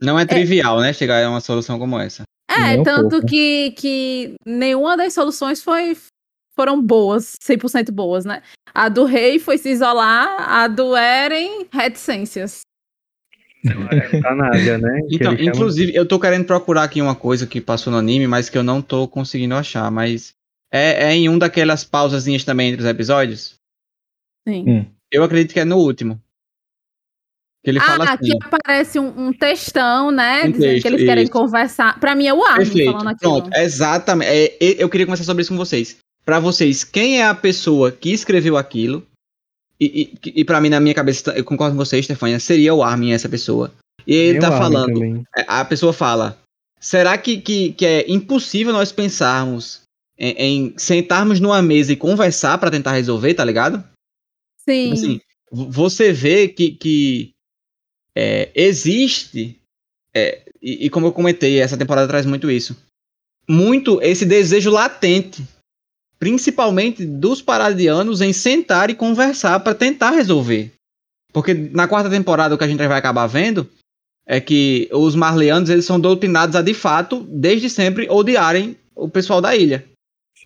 [0.02, 0.92] Não é trivial, né?
[0.92, 2.24] Chegar a uma solução como essa.
[2.50, 3.26] É, Nem um tanto pouco.
[3.26, 5.96] que, que nenhuma das soluções foi,
[6.56, 8.42] foram boas, 100% boas, né?
[8.72, 12.60] A do rei foi se isolar, a do Eren, reticências.
[14.12, 15.00] Eutanásia, né?
[15.08, 18.48] Que Então, inclusive, eu tô querendo procurar aqui uma coisa que passou no anime, mas
[18.50, 19.90] que eu não tô conseguindo achar.
[19.90, 20.34] Mas
[20.72, 23.54] é, é em um daquelas pausazinhas também entre os episódios.
[24.46, 24.64] Sim.
[24.68, 24.86] Hum.
[25.10, 26.20] Eu acredito que é no último.
[27.64, 28.36] Que ele fala Ah, assim.
[28.38, 30.42] que aparece um, um textão, né?
[30.44, 31.32] Um dizendo que texto, eles querem isso.
[31.32, 31.98] conversar.
[31.98, 32.92] Pra mim é o Armin Perfeito.
[32.92, 33.40] falando aquilo.
[33.40, 34.28] Pronto, exatamente.
[34.30, 35.96] É, e- eu queria conversar sobre isso com vocês.
[36.24, 39.06] Pra vocês, quem é a pessoa que escreveu aquilo?
[39.78, 42.82] E, e, e para mim, na minha cabeça, eu concordo com vocês, Stefania, seria o
[42.82, 43.72] Armin essa pessoa.
[44.06, 45.24] E ele Tem tá falando, também.
[45.36, 46.38] É, a pessoa fala:
[46.80, 49.82] será que, que, que é impossível nós pensarmos
[50.18, 53.82] em, em sentarmos numa mesa e conversar pra tentar resolver, tá ligado?
[54.58, 54.84] Sim.
[54.84, 55.20] Tipo assim,
[55.50, 57.30] você vê que, que
[58.16, 59.60] é, existe,
[60.14, 62.76] é, e, e como eu comentei, essa temporada traz muito isso,
[63.48, 65.46] muito esse desejo latente,
[66.24, 70.72] principalmente dos paradianos, em sentar e conversar pra tentar resolver.
[71.34, 73.68] Porque na quarta temporada o que a gente vai acabar vendo
[74.26, 79.42] é que os marleanos eles são doutrinados a de fato, desde sempre, odiarem o pessoal
[79.42, 79.84] da ilha.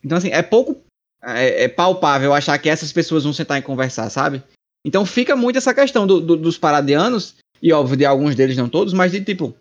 [0.03, 0.83] Então, assim, é pouco
[1.23, 4.43] é, é palpável achar que essas pessoas vão sentar e conversar, sabe?
[4.85, 8.69] Então fica muito essa questão do, do, dos paradianos, e óbvio, de alguns deles, não
[8.69, 9.55] todos, mas de tipo,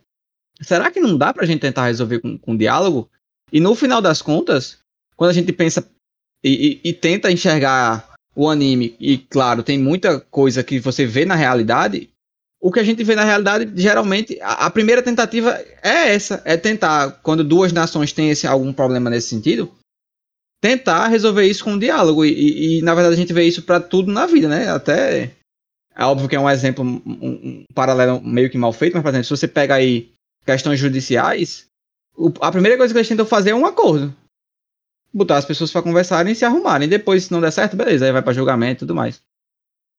[0.62, 3.08] será que não dá pra gente tentar resolver com, com diálogo?
[3.54, 4.80] E no final das contas,
[5.16, 5.88] quando a gente pensa
[6.48, 11.36] e, e, tenta enxergar o anime, e claro, tem muita coisa que você vê na
[11.36, 12.10] realidade,
[12.62, 16.58] o que a gente vê na realidade, geralmente, a, a, primeira tentativa é essa, é
[16.58, 19.72] tentar, quando duas nações têm esse, algum problema nesse sentido,
[20.62, 22.26] tentar resolver isso com um diálogo.
[22.26, 24.70] E, e, e na verdade a gente vê isso para tudo na vida, né?
[24.70, 25.32] Até
[25.96, 29.10] é óbvio que é um exemplo, um, um, paralelo meio que mal feito, mas por
[29.10, 30.12] exemplo, se você pega aí
[30.46, 31.66] questões judiciais,
[32.16, 34.14] o, a primeira coisa que eles tentam fazer é um acordo.
[35.18, 36.88] Botar as pessoas para conversarem e se arrumarem.
[36.88, 39.20] Depois, se não der certo, beleza, aí vai para julgamento e tudo mais.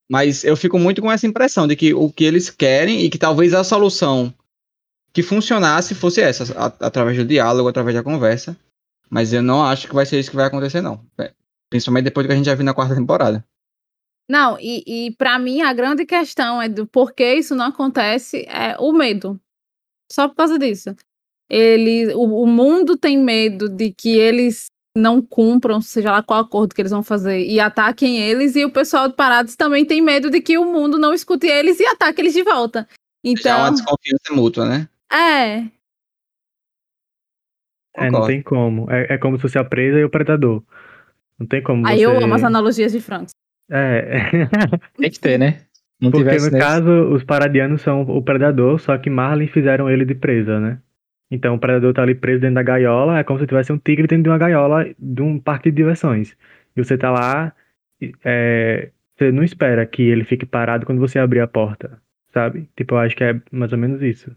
[0.09, 3.17] Mas eu fico muito com essa impressão de que o que eles querem e que
[3.17, 4.33] talvez a solução
[5.11, 8.57] que funcionasse fosse essa, a, através do diálogo, através da conversa.
[9.09, 11.05] Mas eu não acho que vai ser isso que vai acontecer, não.
[11.19, 11.33] É,
[11.69, 13.43] principalmente depois que a gente já viu na quarta temporada.
[14.29, 18.77] Não, e, e para mim a grande questão é do porquê isso não acontece é
[18.79, 19.39] o medo.
[20.11, 20.95] Só por causa disso.
[21.49, 24.67] Ele, o, o mundo tem medo de que eles
[24.99, 28.71] não cumpram, seja lá qual acordo que eles vão fazer, e ataquem eles, e o
[28.71, 32.21] pessoal de Parados também tem medo de que o mundo não escute eles e ataque
[32.21, 32.87] eles de volta.
[33.23, 34.89] Então, Já é uma então desconfiança mútua, né?
[35.11, 35.65] É,
[37.99, 38.89] é, não tem como.
[38.89, 40.63] É, é como se fosse a presa e o predador.
[41.37, 42.05] Não tem como Aí você...
[42.05, 43.31] eu amo as analogias de Franks.
[43.69, 44.47] É.
[44.97, 45.61] tem que ter, né?
[46.01, 46.57] Não Porque no nesse...
[46.57, 50.79] caso, os paradianos são o predador, só que Marlin fizeram ele de presa, né?
[51.31, 54.07] Então o predador tá ali preso dentro da gaiola, é como se tivesse um tigre
[54.07, 56.35] dentro de uma gaiola de um parque de diversões.
[56.75, 57.53] E você tá lá,
[58.23, 62.01] é, você não espera que ele fique parado quando você abrir a porta,
[62.33, 62.69] sabe?
[62.75, 64.35] Tipo, eu acho que é mais ou menos isso.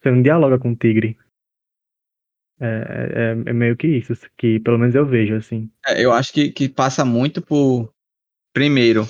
[0.00, 1.18] Você não dialoga com o tigre.
[2.60, 5.68] É, é, é, meio que isso, que pelo menos eu vejo, assim.
[5.86, 7.92] É, eu acho que, que passa muito por,
[8.52, 9.06] primeiro,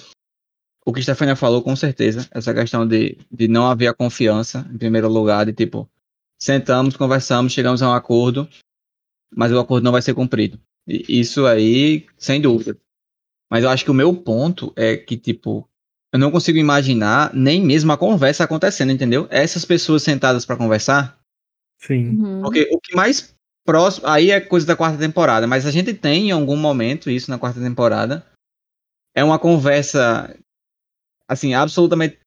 [0.85, 4.79] o que Stefania falou, com certeza, essa questão de, de não haver a confiança, em
[4.79, 5.89] primeiro lugar, de tipo,
[6.45, 8.47] sentamos, conversamos, chegamos a um acordo,
[9.35, 10.61] mas o acordo não vai ser cumprido.
[10.87, 12.77] E isso aí, sem dúvida.
[13.51, 15.67] Mas eu acho que o meu ponto é que, tipo,
[16.13, 19.27] eu não consigo imaginar nem mesmo a conversa acontecendo, entendeu?
[19.31, 21.19] Essas pessoas sentadas para conversar.
[21.81, 22.11] Sim.
[22.21, 22.43] Uhum.
[22.43, 23.35] Porque o que mais
[23.65, 24.07] próximo.
[24.07, 27.39] Aí é coisa da quarta temporada, mas a gente tem em algum momento isso na
[27.39, 28.27] quarta temporada.
[29.15, 30.37] É uma conversa,
[31.27, 32.19] assim, absolutamente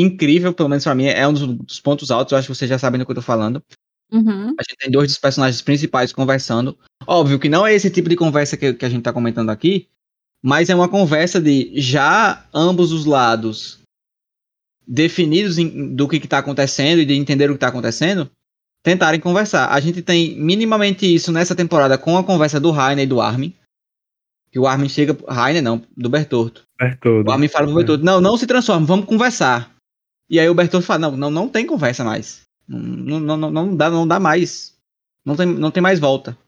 [0.00, 1.06] incrível, pelo menos pra mim.
[1.06, 3.22] É um dos pontos altos, eu acho que vocês já sabem do que eu tô
[3.22, 3.62] falando.
[4.12, 4.54] Uhum.
[4.58, 6.76] A gente tem dois dos personagens principais conversando.
[7.06, 9.88] Óbvio que não é esse tipo de conversa que, que a gente tá comentando aqui,
[10.42, 13.78] mas é uma conversa de já ambos os lados
[14.86, 18.28] definidos em, do que, está acontecendo e de entender o que está acontecendo,
[18.82, 19.68] tentarem conversar.
[19.68, 23.54] A gente tem minimamente isso nessa temporada com a conversa do Rainer e do Armin.
[24.50, 25.16] Que o Armin chega.
[25.28, 26.64] Rainer não, do Bertolto.
[26.76, 27.30] Bertoldo.
[27.30, 28.06] O Armin fala pro Bertoldo: é.
[28.06, 29.72] Não, não se transforma, vamos conversar.
[30.30, 32.42] E aí o Bertoldo fala: Não, não, não tem conversa mais.
[32.66, 34.76] Não, não, não, não, dá, não dá mais.
[35.24, 36.38] Não tem, não tem mais volta.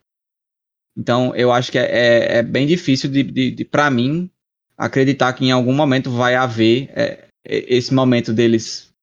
[0.97, 4.29] Então eu acho que é, é, é bem difícil de, de, de para mim
[4.77, 8.93] acreditar que em algum momento vai haver é, esse momento deles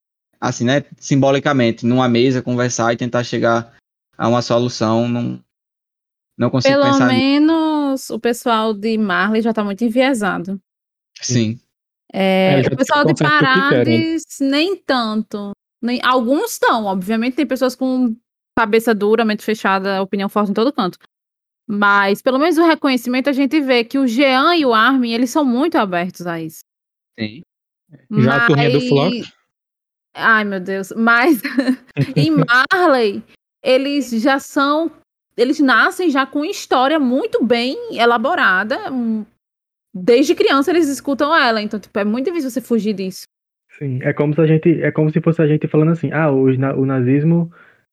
[0.41, 3.77] assim, né, simbolicamente, numa mesa, conversar e tentar chegar
[4.17, 5.43] a uma solução, não,
[6.39, 7.09] não consigo Pelo pensar...
[7.09, 10.59] Pelo menos o pessoal de Marley já tá muito enviesado.
[11.21, 11.61] Sim.
[12.13, 15.53] É, é o pessoal de Parades, nem tanto.
[15.83, 18.15] Nem, alguns estão, obviamente, tem pessoas com
[18.59, 20.99] cabeça dura, mente fechada, opinião forte em todo canto.
[21.67, 25.31] Mas, pelo menos o reconhecimento, a gente vê que o Jean e o Armin, eles
[25.31, 26.65] são muito abertos a isso.
[27.19, 27.43] Sim.
[27.91, 28.43] Já Mas...
[28.43, 29.13] a turminha do Flop?
[30.15, 30.93] Ai, meu Deus.
[30.97, 31.41] Mas
[32.17, 33.23] em Marley,
[33.63, 34.91] eles já são.
[35.37, 38.77] Eles nascem já com história muito bem elaborada.
[39.93, 41.61] Desde criança eles escutam ela.
[41.61, 43.25] Então, tipo, é muito difícil você fugir disso.
[43.79, 44.83] Sim, é como se a gente.
[44.83, 47.53] É como se fosse a gente falando assim, ah, o, o nazismo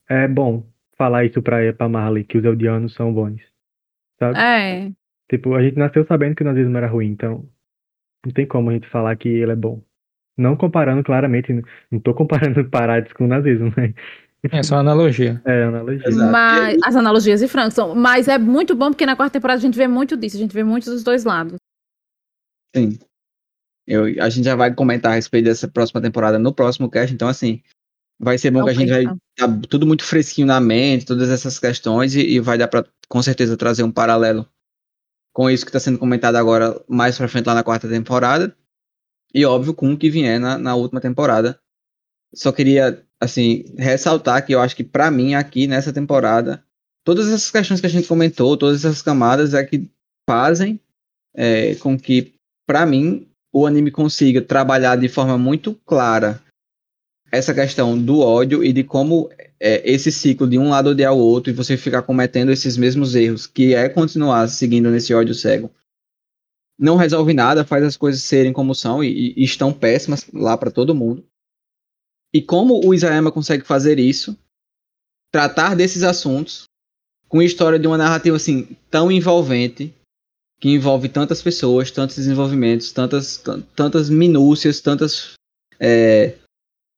[0.10, 0.64] é bom
[0.98, 3.42] falar isso pra, pra Marley, que os eldianos são bons.
[4.20, 4.40] Sabe?
[4.40, 4.92] É.
[5.30, 7.48] Tipo, a gente nasceu sabendo que o nazismo era ruim, então.
[8.26, 9.82] Não tem como a gente falar que ele é bom.
[10.38, 11.54] Não comparando claramente,
[11.90, 13.94] não tô comparando Parades com o nazismo, né?
[14.52, 15.42] É só analogia.
[15.46, 16.10] É, analogia.
[16.32, 17.96] Mas, as analogias de Frank são.
[17.96, 20.54] Mas é muito bom porque na quarta temporada a gente vê muito disso, a gente
[20.54, 21.58] vê muito dos dois lados.
[22.76, 23.00] Sim.
[23.86, 27.28] Eu, a gente já vai comentar a respeito dessa próxima temporada no próximo cast, então
[27.28, 27.62] assim,
[28.20, 31.58] vai ser bom que a gente vai tá tudo muito fresquinho na mente, todas essas
[31.58, 34.48] questões, e, e vai dar para com certeza trazer um paralelo
[35.34, 38.58] com isso que está sendo comentado agora mais pra frente lá na quarta temporada.
[39.34, 41.60] E óbvio, com o que vier na, na última temporada.
[42.34, 46.64] Só queria assim, ressaltar que eu acho que pra mim aqui nessa temporada,
[47.04, 49.90] todas essas questões que a gente comentou, todas essas camadas é que
[50.30, 50.80] fazem
[51.36, 52.34] é, com que,
[52.68, 56.44] pra mim, o anime consiga trabalhar de forma muito clara
[57.32, 59.30] essa questão do ódio e de como
[59.60, 63.16] é, esse ciclo de um lado odiar o outro e você ficar cometendo esses mesmos
[63.16, 65.72] erros, que é continuar seguindo nesse ódio cego,
[66.80, 70.70] não resolve nada, faz as coisas serem como são e, e estão péssimas lá para
[70.70, 71.26] todo mundo.
[72.34, 74.38] E como o Isayama consegue fazer isso,
[75.32, 76.66] tratar desses assuntos
[77.28, 79.94] com a história de uma narrativa assim tão envolvente,
[80.60, 83.42] que envolve tantas pessoas, tantos desenvolvimentos, tantas,
[83.76, 85.34] tantas minúcias, tantas
[85.80, 86.36] é,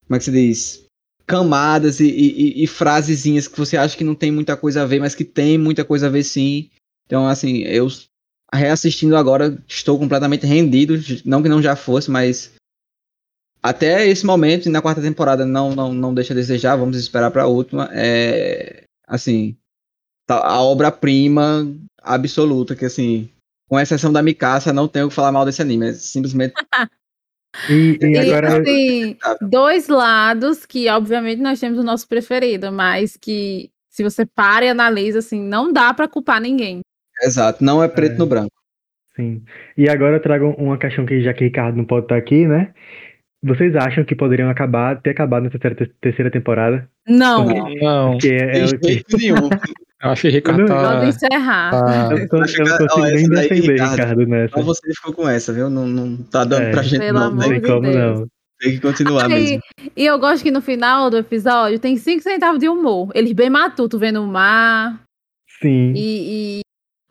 [0.09, 0.85] como é que se diz?
[1.27, 4.99] Camadas e, e, e, frasezinhas que você acha que não tem muita coisa a ver,
[4.99, 6.69] mas que tem muita coisa a ver sim.
[7.05, 7.87] Então, assim, eu
[8.51, 10.95] reassistindo agora, estou completamente rendido.
[11.23, 12.51] Não que não já fosse, mas
[13.61, 17.29] até esse momento, e na quarta temporada não, não, não deixa a desejar, vamos esperar
[17.29, 17.87] para a última.
[17.91, 19.55] É, assim,
[20.25, 21.71] tá, a obra-prima
[22.01, 23.29] absoluta, que assim,
[23.69, 25.89] com exceção da Mikasa, não tenho o que falar mal desse anime.
[25.89, 26.53] É simplesmente
[27.67, 28.61] E, e agora.
[28.65, 34.25] E, assim, dois lados que, obviamente, nós temos o nosso preferido, mas que, se você
[34.25, 36.81] para e analisa, assim, não dá para culpar ninguém.
[37.21, 38.53] Exato, não é preto é, no branco.
[39.15, 39.43] Sim.
[39.75, 42.71] E agora eu trago uma questão que, já que Ricardo não pode estar aqui, né?
[43.41, 46.89] Vocês acham que poderiam acabar, ter acabado na terceira, terceira temporada?
[47.07, 47.45] Não.
[47.81, 48.17] Não.
[48.17, 49.03] Que é, é o que...
[50.01, 50.93] Eu acho que Ricardo tá...
[50.93, 51.71] Pode encerrar.
[51.71, 52.09] Tá...
[52.11, 54.55] Eu, tô, eu não consigo nem defender Ricardo, Ricardo nessa.
[54.55, 55.69] Só você ficou com essa, viu?
[55.69, 57.27] Não, não tá dando é, pra gente Pelo não.
[57.27, 57.59] Amor Né?
[57.59, 58.19] de como Deus.
[58.19, 58.27] não.
[58.59, 59.61] Tem que continuar Ai, mesmo.
[59.95, 63.09] E eu gosto que no final do episódio tem cinco centavos de humor.
[63.13, 65.01] Eles bem matuto vendo o mar.
[65.61, 65.93] Sim.
[65.95, 66.61] E, e...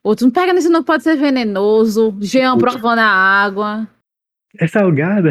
[0.03, 2.15] outro não pega nisso, não pode ser venenoso.
[2.21, 3.89] Jean provando a água.
[4.59, 5.31] É salgada?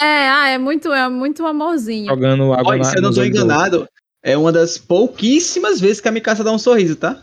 [0.00, 2.06] É, ah, é muito, é muito amorzinho.
[2.06, 3.88] Jogando água Olha, na se eu não tô enganado,
[4.24, 7.22] é uma das pouquíssimas vezes que a Mikasa dá um sorriso, tá?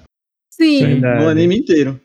[0.52, 0.86] Sim.
[0.86, 1.24] Verdade.
[1.24, 2.00] No anime inteiro.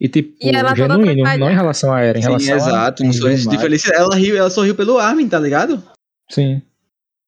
[0.00, 3.02] E tipo, E genuíno, não em relação a Eren, em Sim, relação exato.
[3.02, 3.06] a...
[3.06, 4.00] Um sorriso de felicidade.
[4.02, 5.82] Ela, riu, ela sorriu pelo Armin, tá ligado?
[6.30, 6.62] Sim.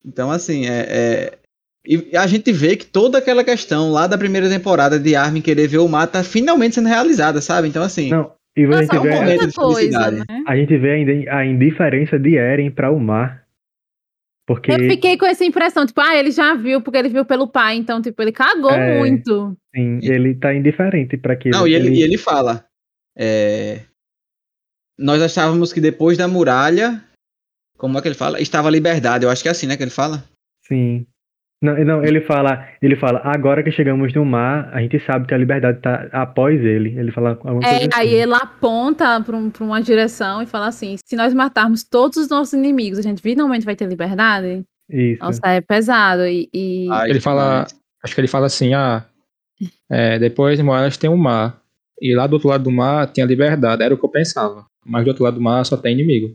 [0.05, 1.39] Então, assim, é, é-
[1.87, 5.67] E a gente vê que toda aquela questão lá da primeira temporada de Armin querer
[5.69, 7.69] ver o mar tá finalmente sendo realizada, sabe?
[7.69, 8.09] Então, assim.
[8.09, 10.17] Não, e a Nossa, gente é um vê, momento muita de coisa, felicidade.
[10.17, 10.25] né?
[10.47, 13.42] a gente vê ainda a indiferença de Eren para o mar.
[14.47, 17.47] Porque, Eu fiquei com essa impressão, tipo, ah, ele já viu, porque ele viu pelo
[17.47, 18.99] pai, então, tipo, ele cagou É.
[18.99, 19.57] muito.
[19.75, 21.57] sim, ele tá indiferente para aquilo.
[21.57, 22.65] Não, e ele, e ele fala.
[23.17, 23.83] é,
[24.99, 27.03] Nós achávamos que depois da muralha.
[27.79, 28.41] Como é que ele fala?
[28.41, 29.25] Estava a liberdade.
[29.25, 29.77] Eu acho que é assim, né?
[29.77, 30.25] Que ele fala.
[30.67, 31.07] Sim.
[31.63, 35.33] Não, não, ele fala, ele fala, agora que chegamos no mar, a gente sabe que
[35.33, 36.99] a liberdade tá após ele.
[36.99, 38.17] Ele fala alguma É, coisa aí assim.
[38.17, 42.29] ele aponta pra, um- pra uma direção e fala assim: se nós matarmos todos os
[42.29, 44.65] nossos inimigos, a gente finalmente vai ter liberdade?
[44.91, 45.23] Isso.
[45.23, 46.27] Nossa, é pesado.
[46.27, 47.65] E, e- Ele fala,
[48.03, 49.05] acho que ele fala assim, ah,
[49.89, 51.61] é, depois de Moelas tem o mar.
[52.01, 54.67] E lá do outro lado do mar tinha liberdade, era o que eu pensava.
[54.85, 56.35] Mas do outro lado do mar só tem inimigo.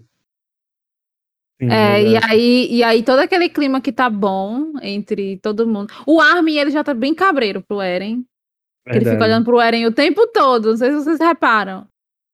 [1.60, 5.92] Sim, é, e aí, e aí todo aquele clima que tá bom entre todo mundo.
[6.06, 8.24] O Armin, ele já tá bem cabreiro pro Eren.
[8.86, 10.70] Ele fica olhando pro Eren o tempo todo.
[10.70, 11.88] Não sei se vocês reparam.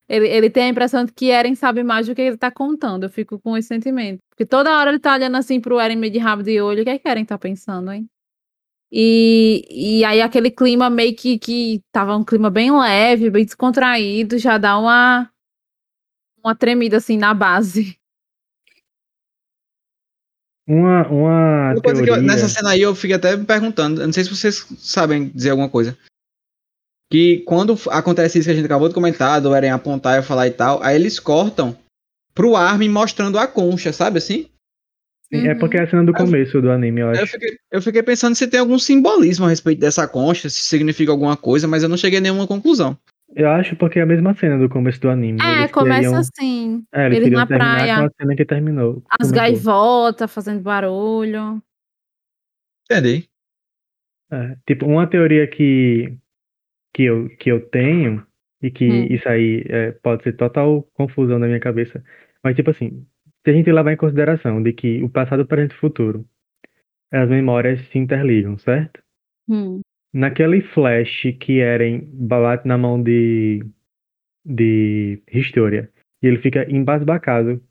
[0.07, 3.03] Ele, ele tem a impressão de que Eren sabe mais do que ele tá contando.
[3.03, 4.19] Eu fico com esse sentimento.
[4.29, 6.81] Porque toda hora ele tá olhando assim pro Eren meio de rabo de olho.
[6.81, 8.07] O que é que Eren tá pensando, hein?
[8.91, 14.37] E, e aí aquele clima meio que, que tava um clima bem leve, bem descontraído,
[14.37, 15.31] já dá uma,
[16.43, 17.97] uma tremida assim na base.
[20.68, 22.22] Uma, uma Uma coisa que eu- teoria...
[22.27, 25.49] nessa cena aí eu fico até me perguntando, eu não sei se vocês sabem dizer
[25.49, 25.98] alguma coisa.
[27.11, 30.48] Que quando acontece isso que a gente acabou de comentar, do Eren apontar e falar
[30.48, 31.77] e tal, aí eles cortam
[32.34, 34.48] pro Armin mostrando a concha, sabe assim?
[35.31, 37.31] Sim, É porque é a cena do começo do anime, eu Aí Eu acho.
[37.34, 41.35] fiquei, eu fiquei pensando se tem algum simbolismo a respeito dessa concha, se significa alguma
[41.38, 42.98] coisa, mas eu não cheguei a nenhuma conclusão.
[43.35, 45.39] Eu acho porque é a mesma cena do começo do anime.
[45.41, 46.85] É, Eles começa queriam- assim.
[46.93, 47.95] É, eles eles na praia.
[47.97, 49.03] com a cena que terminou.
[49.19, 51.61] As gaivotas fazendo barulho.
[52.89, 53.27] Entendi.
[54.31, 56.15] É, tipo, uma teoria que,
[56.93, 58.26] que, eu, que eu tenho,
[58.61, 59.07] e que Hum.
[59.10, 62.03] isso aí é, pode ser total confusão na minha cabeça,
[62.43, 63.05] mas tipo assim,
[63.43, 66.26] se a gente levar em consideração de que o passado, presente e futuro,
[67.11, 69.01] as memórias se interligam, certo?
[69.49, 69.81] Hum.
[70.14, 73.65] Naquele flash que Eren bate na mão de,
[74.45, 75.90] de Historia,
[76.22, 77.61] e ele fica embasbacado,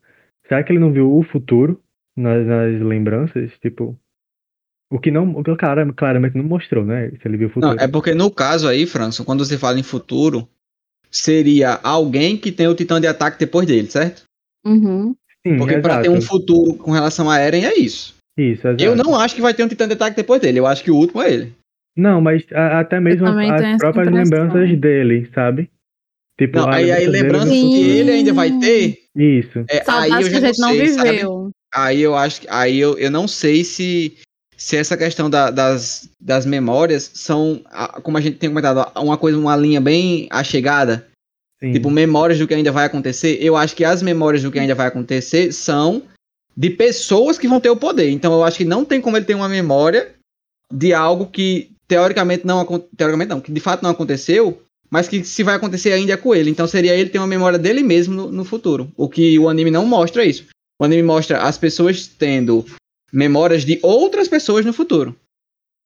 [0.47, 1.81] será que ele não viu o futuro
[2.15, 3.51] nas, nas lembranças?
[3.59, 3.97] Tipo,
[4.91, 7.09] o que não, o que cara, claramente não mostrou, né?
[7.11, 7.75] Se ele viu o futuro.
[7.75, 10.47] Não, é porque no caso aí, Franço, quando você fala em futuro,
[11.09, 14.23] seria alguém que tem o titã de ataque depois dele, certo?
[14.65, 15.15] Uhum.
[15.45, 18.15] Sim, Porque pra ter um futuro com relação a Eren é isso.
[18.37, 18.83] Isso, exato.
[18.83, 20.59] Eu não acho que vai ter um Titã de ataque depois dele.
[20.59, 21.53] Eu acho que o último é ele.
[21.95, 25.69] Não, mas a- até mesmo as, próprias lembranças dele, sabe?
[26.39, 28.99] Tipo, Não, aí, aí lembrança dele que ele ainda vai ter.
[29.15, 29.59] Isso.
[29.69, 31.11] é, aí eu que a gente não sei, sabe?
[31.11, 31.51] viveu.
[31.73, 32.47] Aí eu acho que.
[32.49, 34.17] Aí eu, eu não sei se,
[34.57, 37.61] se essa questão da- das, das memórias são,
[38.01, 41.07] como a gente tem comentado, uma coisa, uma linha bem achegada.
[41.59, 41.71] Sim.
[41.73, 43.37] Tipo, memórias do que ainda vai acontecer.
[43.39, 46.01] Eu acho que as memórias do que ainda vai acontecer são
[46.57, 48.09] de pessoas que vão ter o poder.
[48.09, 50.13] Então eu acho que não tem como ele ter uma memória
[50.71, 52.65] de algo que teoricamente não
[52.97, 54.59] teoricamente não, que de fato não aconteceu,
[54.89, 56.49] mas que se vai acontecer ainda é com ele.
[56.49, 58.91] Então seria ele ter uma memória dele mesmo no, no futuro.
[58.97, 60.47] O que o anime não mostra é isso.
[60.79, 62.65] O anime mostra as pessoas tendo
[63.11, 65.15] memórias de outras pessoas no futuro.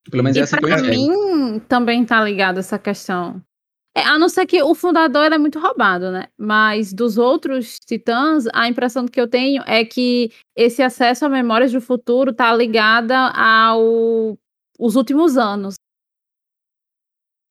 [0.10, 3.42] Pelo menos é E eu pra mim também tá ligado essa questão.
[3.96, 6.28] É, a não ser que o fundador ele é muito roubado, né?
[6.38, 11.74] Mas dos outros titãs, a impressão que eu tenho é que esse acesso a memórias
[11.74, 14.38] do futuro tá ligada ao
[14.80, 15.76] os últimos anos.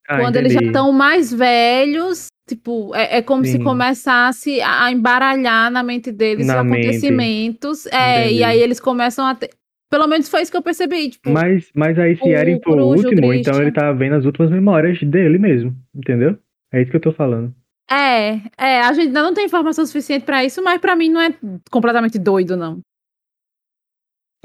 [0.09, 0.71] Ah, quando eles já entendi.
[0.71, 3.63] estão mais velhos, tipo, é, é como se Sim.
[3.65, 6.87] começasse a embaralhar na mente deles Na os mente.
[6.87, 7.87] acontecimentos.
[7.87, 8.41] É, Entendi.
[8.41, 9.51] e aí eles começam a ter.
[9.91, 11.11] Pelo menos foi isso que eu percebi.
[11.11, 13.37] Tipo, Mas, mas aí se Eren for o último, Christian.
[13.37, 16.37] então ele tá vendo as últimas memórias dele mesmo, entendeu?
[16.73, 17.55] É isso que eu tô falando.
[17.89, 21.21] É, é, a gente ainda não tem informação suficiente pra isso, mas pra mim não
[21.21, 21.33] é
[21.71, 22.81] completamente doido, não.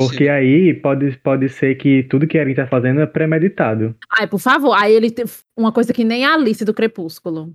[0.07, 3.95] Porque aí pode, pode ser que tudo que Eren tá fazendo é premeditado.
[4.17, 5.25] Ai, por favor, aí ele tem
[5.57, 7.51] uma coisa que nem a Alice do Crepúsculo.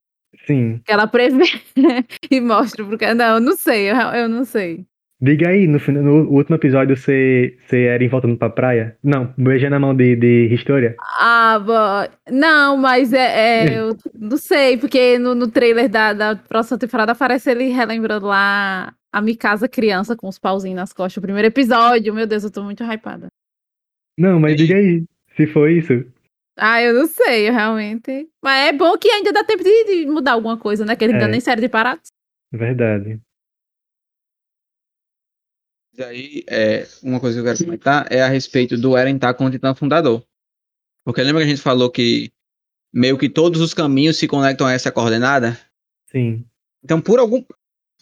[0.47, 0.81] Sim.
[0.85, 1.44] Que ela prevê
[2.31, 3.12] e mostra, porque.
[3.14, 4.85] Não, eu não sei, eu, eu não sei.
[5.18, 8.98] Diga aí, no, no último episódio você, você Eren voltando pra praia?
[9.02, 10.94] Não, beijando a mão de, de Historia?
[11.18, 16.36] Ah, bo- não, mas é, é, eu não sei, porque no, no trailer da, da
[16.36, 21.16] próxima temporada aparece ele relembrando lá a Mikasa criança com os pauzinhos nas costas.
[21.16, 23.28] O primeiro episódio, meu Deus, eu tô muito hypada.
[24.18, 25.02] Não, mas diga aí,
[25.34, 26.05] se foi isso.
[26.59, 28.28] Ah, eu não sei, realmente.
[28.44, 30.94] Mas é bom que ainda dá tempo de, de mudar alguma coisa, né?
[30.94, 31.28] Que ele ainda É.
[31.28, 32.09] nem série de parados.
[32.52, 33.18] Verdade.
[35.97, 39.32] E aí, é, uma coisa que eu quero comentar é a respeito do Eren estar
[39.32, 40.23] com o Titã Fundador.
[41.05, 42.31] Porque lembra que a gente falou que
[42.93, 45.59] meio que todos os caminhos se conectam a essa coordenada?
[46.10, 46.44] Sim.
[46.85, 47.43] Então, por algum.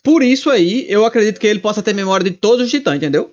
[0.03, 3.33] Por isso aí, eu acredito que ele possa ter memória de todos os titãs, entendeu?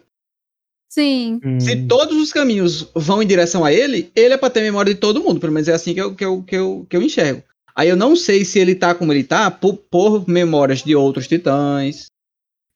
[0.90, 1.40] Sim.
[1.44, 4.94] Hum, Se todos os caminhos vão em direção a ele, ele é pra ter memória
[4.94, 5.40] de todo mundo.
[5.40, 7.44] Pelo menos é assim que eu, que eu, que eu, que eu enxergo.
[7.76, 11.28] Aí eu não sei se ele tá como ele tá por, por memórias de outros
[11.28, 12.08] titãs.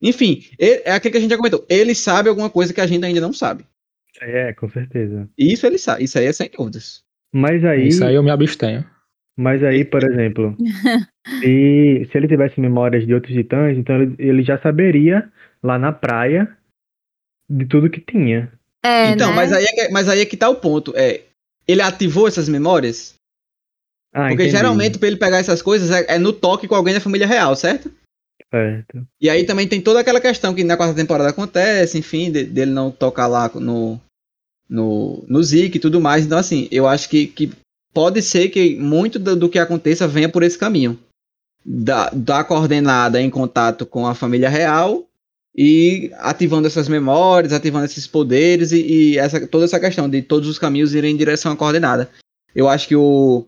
[0.02, 1.64] Enfim, ele- é aquilo que a gente já comentou.
[1.68, 3.64] Ele sabe alguma coisa que a gente ainda não sabe.
[4.20, 5.28] É, com certeza.
[5.38, 6.04] E Isso ele sabe.
[6.04, 7.02] Isso aí é sem dúvidas.
[7.34, 8.84] Mas aí, Isso aí eu me abstenho.
[9.36, 10.56] mas aí, por exemplo,
[11.42, 15.30] se, se ele tivesse memórias de outros titãs, então ele, ele já saberia
[15.62, 16.56] lá na praia
[17.48, 18.50] de tudo que tinha.
[18.84, 19.36] É, então, né?
[19.36, 20.92] mas, aí é que, mas aí é que tá o ponto.
[20.96, 21.22] É,
[21.66, 23.14] ele ativou essas memórias?
[24.14, 24.50] Ah, Porque entendi.
[24.56, 27.54] geralmente, pra ele pegar essas coisas, é, é no toque com alguém da família real,
[27.54, 27.92] certo?
[28.56, 29.06] Certo.
[29.20, 32.70] E aí também tem toda aquela questão que na quarta temporada acontece, enfim, de- dele
[32.70, 34.00] não tocar lá no,
[34.68, 36.24] no, no Zeke e tudo mais.
[36.24, 37.52] Então, assim, eu acho que, que
[37.92, 40.98] pode ser que muito do, do que aconteça venha por esse caminho.
[41.64, 45.04] Da, da coordenada em contato com a família real
[45.56, 50.48] e ativando essas memórias, ativando esses poderes e, e essa, toda essa questão de todos
[50.48, 52.08] os caminhos irem em direção à coordenada.
[52.54, 53.46] Eu acho que o.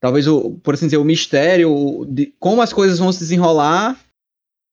[0.00, 4.00] Talvez o, por assim dizer, o mistério de como as coisas vão se desenrolar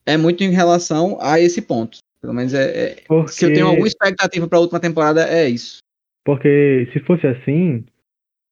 [0.07, 1.97] é muito em relação a esse ponto.
[2.21, 5.47] Pelo menos é, é- Porque, se eu tenho alguma expectativa para a última temporada é
[5.49, 5.77] isso.
[6.25, 7.85] porque se fosse assim,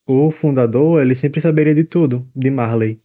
[0.07, 2.99] o fundador, ele sempre saberia de tudo, de Marley.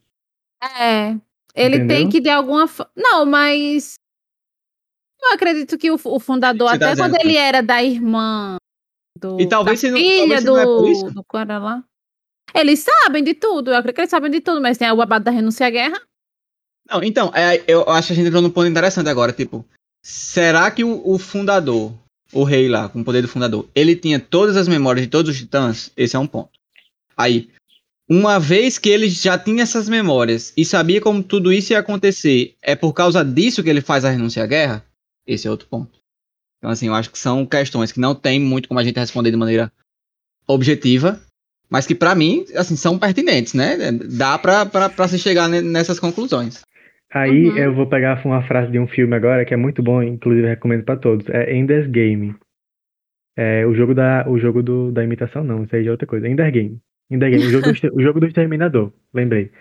[0.79, 1.15] É.
[1.55, 1.87] Ele Entendeu?
[1.97, 2.91] tem que de alguma forma.
[2.95, 3.95] Não, mas.
[5.23, 8.55] Eu acredito que o, o fundador, tá até quando ele era da irmã
[9.19, 9.39] do.
[9.41, 11.05] E talvez da se não- filha talvez se não é por isso.
[11.05, 11.83] do, do cara lá.
[12.55, 15.25] Eles sabem de tudo, eu acredito que eles sabem de tudo, mas tem o babado
[15.25, 15.99] da renúncia à guerra.
[16.89, 19.65] Não, então, é, eu acho que a gente entrou num ponto interessante agora, tipo,
[20.03, 21.93] será que o, o fundador,
[22.33, 25.31] o rei lá, com o poder do fundador, ele tinha todas as memórias de todos
[25.31, 25.91] os titãs?
[25.95, 26.49] Esse é um ponto.
[27.15, 27.49] Aí,
[28.09, 32.55] uma vez que ele já tinha essas memórias e sabia como tudo isso ia acontecer,
[32.61, 34.83] é por causa disso que ele faz a renúncia à guerra?
[35.25, 35.97] Esse é outro ponto.
[36.57, 39.31] Então, assim, eu acho que são questões que não tem muito como a gente responder
[39.31, 39.71] de maneira
[40.47, 41.21] objetiva,
[41.69, 43.77] mas que pra mim, assim, são pertinentes, né?
[43.91, 46.61] Dá pra se chegar ne- nessas conclusões.
[47.13, 47.57] Aí Uhum.
[47.57, 50.83] eu vou pegar uma frase de um filme agora que é muito bom, inclusive recomendo
[50.83, 51.27] pra todos.
[51.29, 52.35] É Ender's Game.
[53.35, 56.07] É o jogo da, o jogo do, da imitação, não, isso aí já é outra
[56.07, 56.27] coisa.
[56.27, 56.79] Ender Game.
[57.09, 59.51] Ender Game, o jogo do, o jogo do exterminador, lembrei.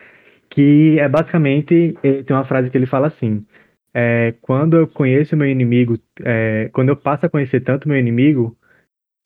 [0.50, 3.46] Que é basicamente, tem uma frase que ele fala assim:
[3.94, 8.56] é, quando eu conheço meu inimigo, é, quando eu passo a conhecer tanto meu inimigo,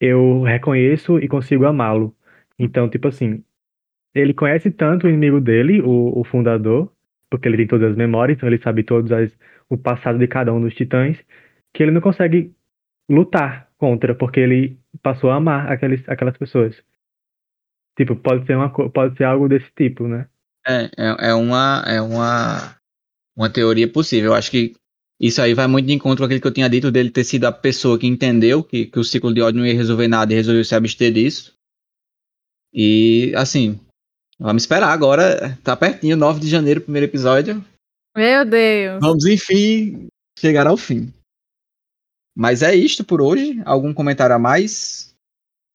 [0.00, 2.14] eu reconheço e consigo amá-lo.
[2.58, 3.42] Então, tipo assim,
[4.14, 6.92] ele conhece tanto o inimigo dele, o, o fundador,
[7.34, 9.32] porque ele tem todas as memórias, então ele sabe todos as,
[9.68, 11.18] o passado de cada um dos titãs,
[11.72, 12.54] que ele não consegue
[13.10, 16.76] lutar contra, porque ele passou a amar aqueles, aquelas pessoas.
[17.96, 20.28] Tipo, pode ser, uma, pode ser algo desse tipo, né?
[20.66, 22.76] É, é, é uma, é uma,
[23.36, 24.30] uma teoria possível.
[24.30, 24.74] Eu acho que
[25.20, 27.46] isso aí vai muito de encontro com aquilo que eu tinha dito dele ter sido
[27.46, 30.36] a pessoa que entendeu que, que o ciclo de ódio não ia resolver nada e
[30.36, 31.56] resolveu se abster disso.
[32.72, 33.80] E, assim,
[34.38, 35.56] vamos esperar agora.
[35.62, 37.64] Tá pertinho, 9 de janeiro, primeiro episódio.
[38.16, 39.00] Meu Deus.
[39.00, 40.06] Vamos, enfim,
[40.38, 41.12] chegar ao fim.
[42.36, 43.60] Mas é isto por hoje.
[43.64, 45.14] Algum comentário a mais?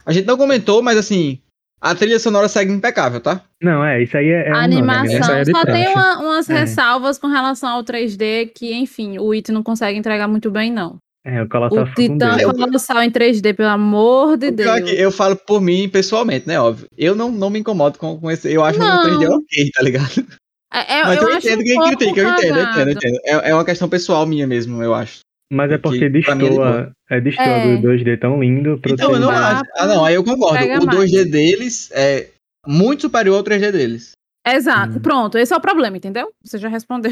[0.05, 1.39] A gente não comentou, mas assim,
[1.81, 3.43] a trilha sonora segue impecável, tá?
[3.61, 4.75] Não, é, isso aí é, é A né?
[4.75, 6.59] Essa animação é de só tem uma- umas É.
[6.59, 10.97] ressalvas com relação ao 3D que, enfim, o It não consegue entregar muito bem, não.
[11.25, 12.37] É, o Colossal O Titã.
[12.53, 14.79] Colossal em 3D, pelo amor de é Deus.
[14.89, 16.59] que eu falo por mim pessoalmente, né?
[16.59, 16.87] Óbvio.
[16.97, 18.51] Eu não, não me incomodo com, com esse.
[18.51, 19.01] Eu acho Não.
[19.01, 20.25] o 3D ok, tá ligado?
[20.73, 23.19] É, é- Mas eu, eu entendo um quem critica, eu entendo, eu entendo, eu entendo.
[23.25, 25.19] É, é uma questão pessoal minha mesmo, eu acho.
[25.51, 27.75] Mas é Que porque mim é de destoa, é, destoa É.
[27.77, 29.43] do 2D tão lindo pro Então, eu não 3D.
[29.43, 29.63] acho.
[29.77, 30.59] Ah, não, aí eu concordo.
[30.59, 30.99] Pega O mais.
[31.11, 32.27] 2D deles é
[32.67, 34.11] muito superior ao 3D deles.
[34.47, 35.01] Exato, Hum.
[35.01, 36.29] pronto, esse é o problema, entendeu?
[36.45, 37.11] Você já respondeu.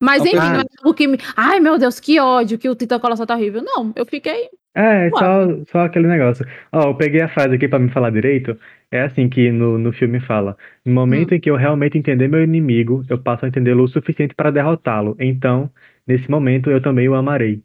[0.00, 0.32] Mas Ok.
[0.32, 1.18] enfim, não é algo que me.
[1.36, 3.62] Ai, meu Deus, que ódio que o Titã Colossal tá horrível.
[3.64, 4.48] Não, eu fiquei.
[4.74, 5.64] É, só, Suave.
[5.72, 6.46] só aquele negócio.
[6.70, 8.56] Ó, eu peguei a frase aqui pra me falar direito.
[8.92, 10.56] É assim que no, no filme fala.
[10.84, 14.34] No momento em que eu realmente entender meu inimigo, eu passo a entendê-lo o suficiente
[14.34, 15.16] para derrotá-lo.
[15.18, 15.68] Então,
[16.06, 17.60] nesse momento, eu também o amarei.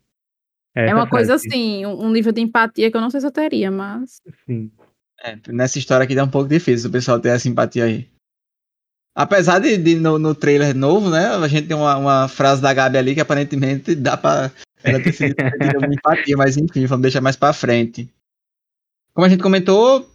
[0.76, 3.28] É Essa uma coisa assim, um um nível de empatia que eu não sei se
[3.28, 4.20] eu teria, mas.
[4.48, 4.72] Sim.
[5.24, 8.10] É, nessa história aqui dá um pouco difícil o pessoal ter a simpatia aí.
[9.16, 11.28] Apesar de, de no, no trailer novo, né?
[11.28, 14.52] A gente tem uma, uma frase da Gabi ali que aparentemente dá pra
[14.84, 15.36] ela ter sido
[15.78, 18.10] uma empatia, mas enfim, vamos deixar mais pra frente.
[19.14, 20.10] Como a gente comentou,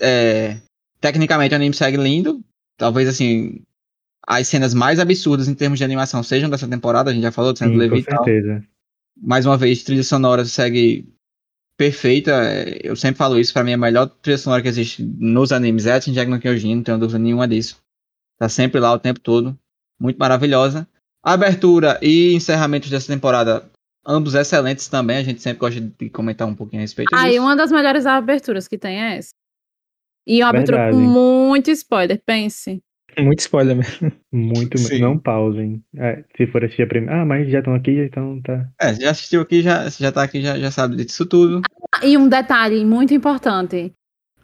[0.00, 0.58] é,
[1.00, 2.40] tecnicamente o anime segue lindo.
[2.78, 3.62] Talvez assim,
[4.26, 7.52] as cenas mais absurdas em termos de animação sejam dessa temporada, a gente já falou
[7.52, 8.64] de cena do Sim, Levi com certeza.
[9.20, 11.12] mais uma vez, trilha sonora segue
[11.76, 12.32] perfeita.
[12.82, 15.94] Eu sempre falo isso, pra mim a melhor trilha sonora que existe nos animes é
[15.94, 17.83] a Shingeki no Kyojin, não tenho dúvida nenhuma disso.
[18.44, 19.58] Tá sempre lá o tempo todo.
[19.98, 20.86] Muito maravilhosa.
[21.24, 23.70] Abertura e encerramento dessa temporada,
[24.06, 25.16] ambos excelentes também.
[25.16, 27.42] A gente sempre gosta de comentar um pouquinho a respeito Ah, e disso.
[27.42, 29.30] uma das melhores aberturas que tem é essa.
[30.26, 31.06] E uma abertura com Verdade.
[31.08, 32.82] muito spoiler, pense.
[33.18, 34.12] Muito spoiler mesmo.
[34.30, 34.98] Muito, Sim.
[35.00, 35.82] não pausem.
[35.96, 37.22] É, se for assistir a primeira.
[37.22, 38.68] Ah, mas já estão aqui, então tá.
[38.78, 41.62] É, já assistiu aqui, já, já tá aqui, já, já sabe disso tudo.
[41.94, 43.94] Ah, E um detalhe muito importante.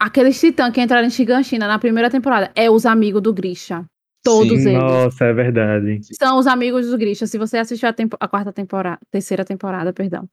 [0.01, 3.85] Aqueles titãs que entraram em Shiganshina na primeira temporada é os amigos do Grisha.
[4.25, 4.71] Todos Sim.
[4.71, 4.73] eles.
[4.83, 6.01] Nossa, é verdade.
[6.19, 7.27] São os amigos do Grisha.
[7.27, 10.27] Se você assistiu a, tempo- a quarta temporada, terceira temporada, perdão.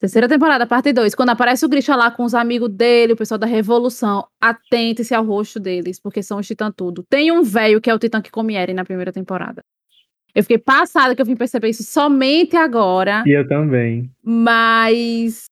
[0.00, 1.14] Terceira temporada, parte 2.
[1.14, 5.24] Quando aparece o Grisha lá com os amigos dele, o pessoal da Revolução, atente-se ao
[5.24, 7.04] rosto deles, porque são os titã tudo.
[7.08, 9.62] Tem um velho que é o titã que come Eren na primeira temporada.
[10.34, 14.10] Eu fiquei passada que eu vim perceber isso somente agora, E eu também.
[14.22, 15.44] mas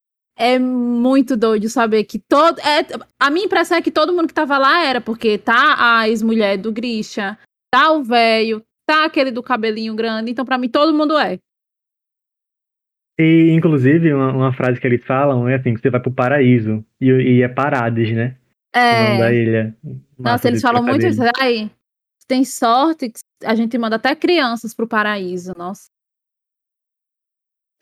[0.42, 2.58] é muito doido saber que todo.
[2.58, 2.84] É,
[3.20, 6.58] a minha impressão é que todo mundo que tava lá era, porque tá a ex-mulher
[6.58, 7.38] do Grisha,
[7.72, 11.38] tá o velho, tá aquele do cabelinho grande, então pra mim todo mundo é.
[13.20, 16.84] E, inclusive, uma, uma frase que eles falam é assim: que você vai pro paraíso.
[17.00, 18.36] E, e é Parades, né?
[18.74, 19.34] O nome da É.
[19.34, 19.76] ilha.
[19.84, 21.20] Nossa, Massa eles falam muito isso.
[21.38, 21.70] Aí,
[22.26, 25.86] tem sorte que a gente manda até crianças pro paraíso, nossa.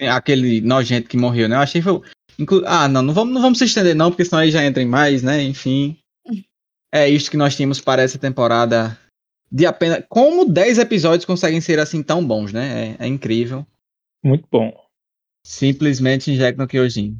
[0.02, 1.56] Aquele nojento que morreu, né?
[1.56, 2.00] Eu achei que foi.
[2.40, 4.82] Inclu- Ah, não, não vamos, não vamos se estender, não, porque senão aí já entra
[4.82, 5.42] em mais, né?
[5.42, 5.96] Enfim.
[6.92, 8.98] É isto que nós tínhamos para essa temporada
[9.48, 10.04] de apenas.
[10.08, 12.96] Como 10 episódios conseguem ser assim tão bons, né?
[12.98, 13.64] É, é incrível.
[14.24, 14.72] Muito bom.
[15.46, 17.16] Simplesmente no Kyojin.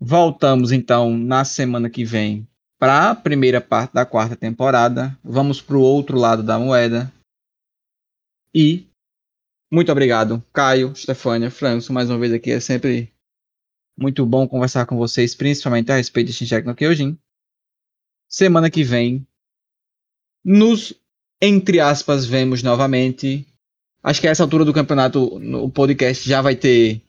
[0.00, 2.46] Voltamos então na semana que vem
[2.78, 5.18] para a primeira parte da quarta temporada.
[5.24, 7.12] Vamos para o outro lado da moeda.
[8.54, 8.86] E
[9.68, 12.52] muito obrigado, Caio, Stefânia, Franço, mais uma vez aqui.
[12.52, 13.12] É sempre
[13.96, 17.18] muito bom conversar com vocês, principalmente a respeito de Shingeki no Kyojin.
[18.28, 19.26] Semana que vem
[20.44, 20.94] nos,
[21.40, 23.46] entre aspas, vemos novamente.
[24.02, 27.02] Acho que a essa altura do campeonato, o podcast já vai ter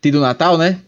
[0.00, 0.82] tido Natal, né?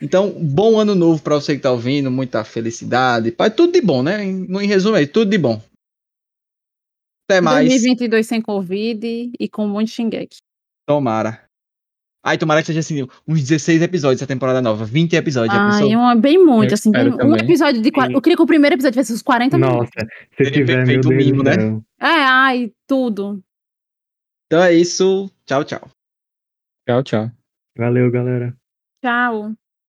[0.00, 4.02] Então, bom ano novo para você que tá ouvindo, muita felicidade, pai, tudo de bom,
[4.02, 4.22] né?
[4.22, 5.60] Em, em resumo aí, tudo de bom.
[7.28, 7.68] Até mais.
[7.68, 10.38] 2022 sem Covid e com muito Shingeki.
[10.86, 11.43] Tomara.
[12.26, 15.54] Ai, tomara que seja assim, uns 16 episódios essa temporada nova, 20 episódios.
[15.54, 15.90] Ai, pensou?
[15.98, 17.90] um, bem muito, Eu assim, bem- um episódio de.
[18.12, 19.90] Eu queria que o primeiro episódio tivesse uns 40 Nossa, minutos.
[20.30, 21.52] se Teria tiver, meu feito mimo, do né?
[21.52, 21.84] céu.
[22.00, 23.42] É, ai, tudo.
[24.46, 25.30] Então é isso.
[25.44, 25.86] Tchau, tchau.
[26.88, 27.30] Tchau, tchau.
[27.76, 28.56] Valeu, galera.
[29.04, 29.52] Tchau.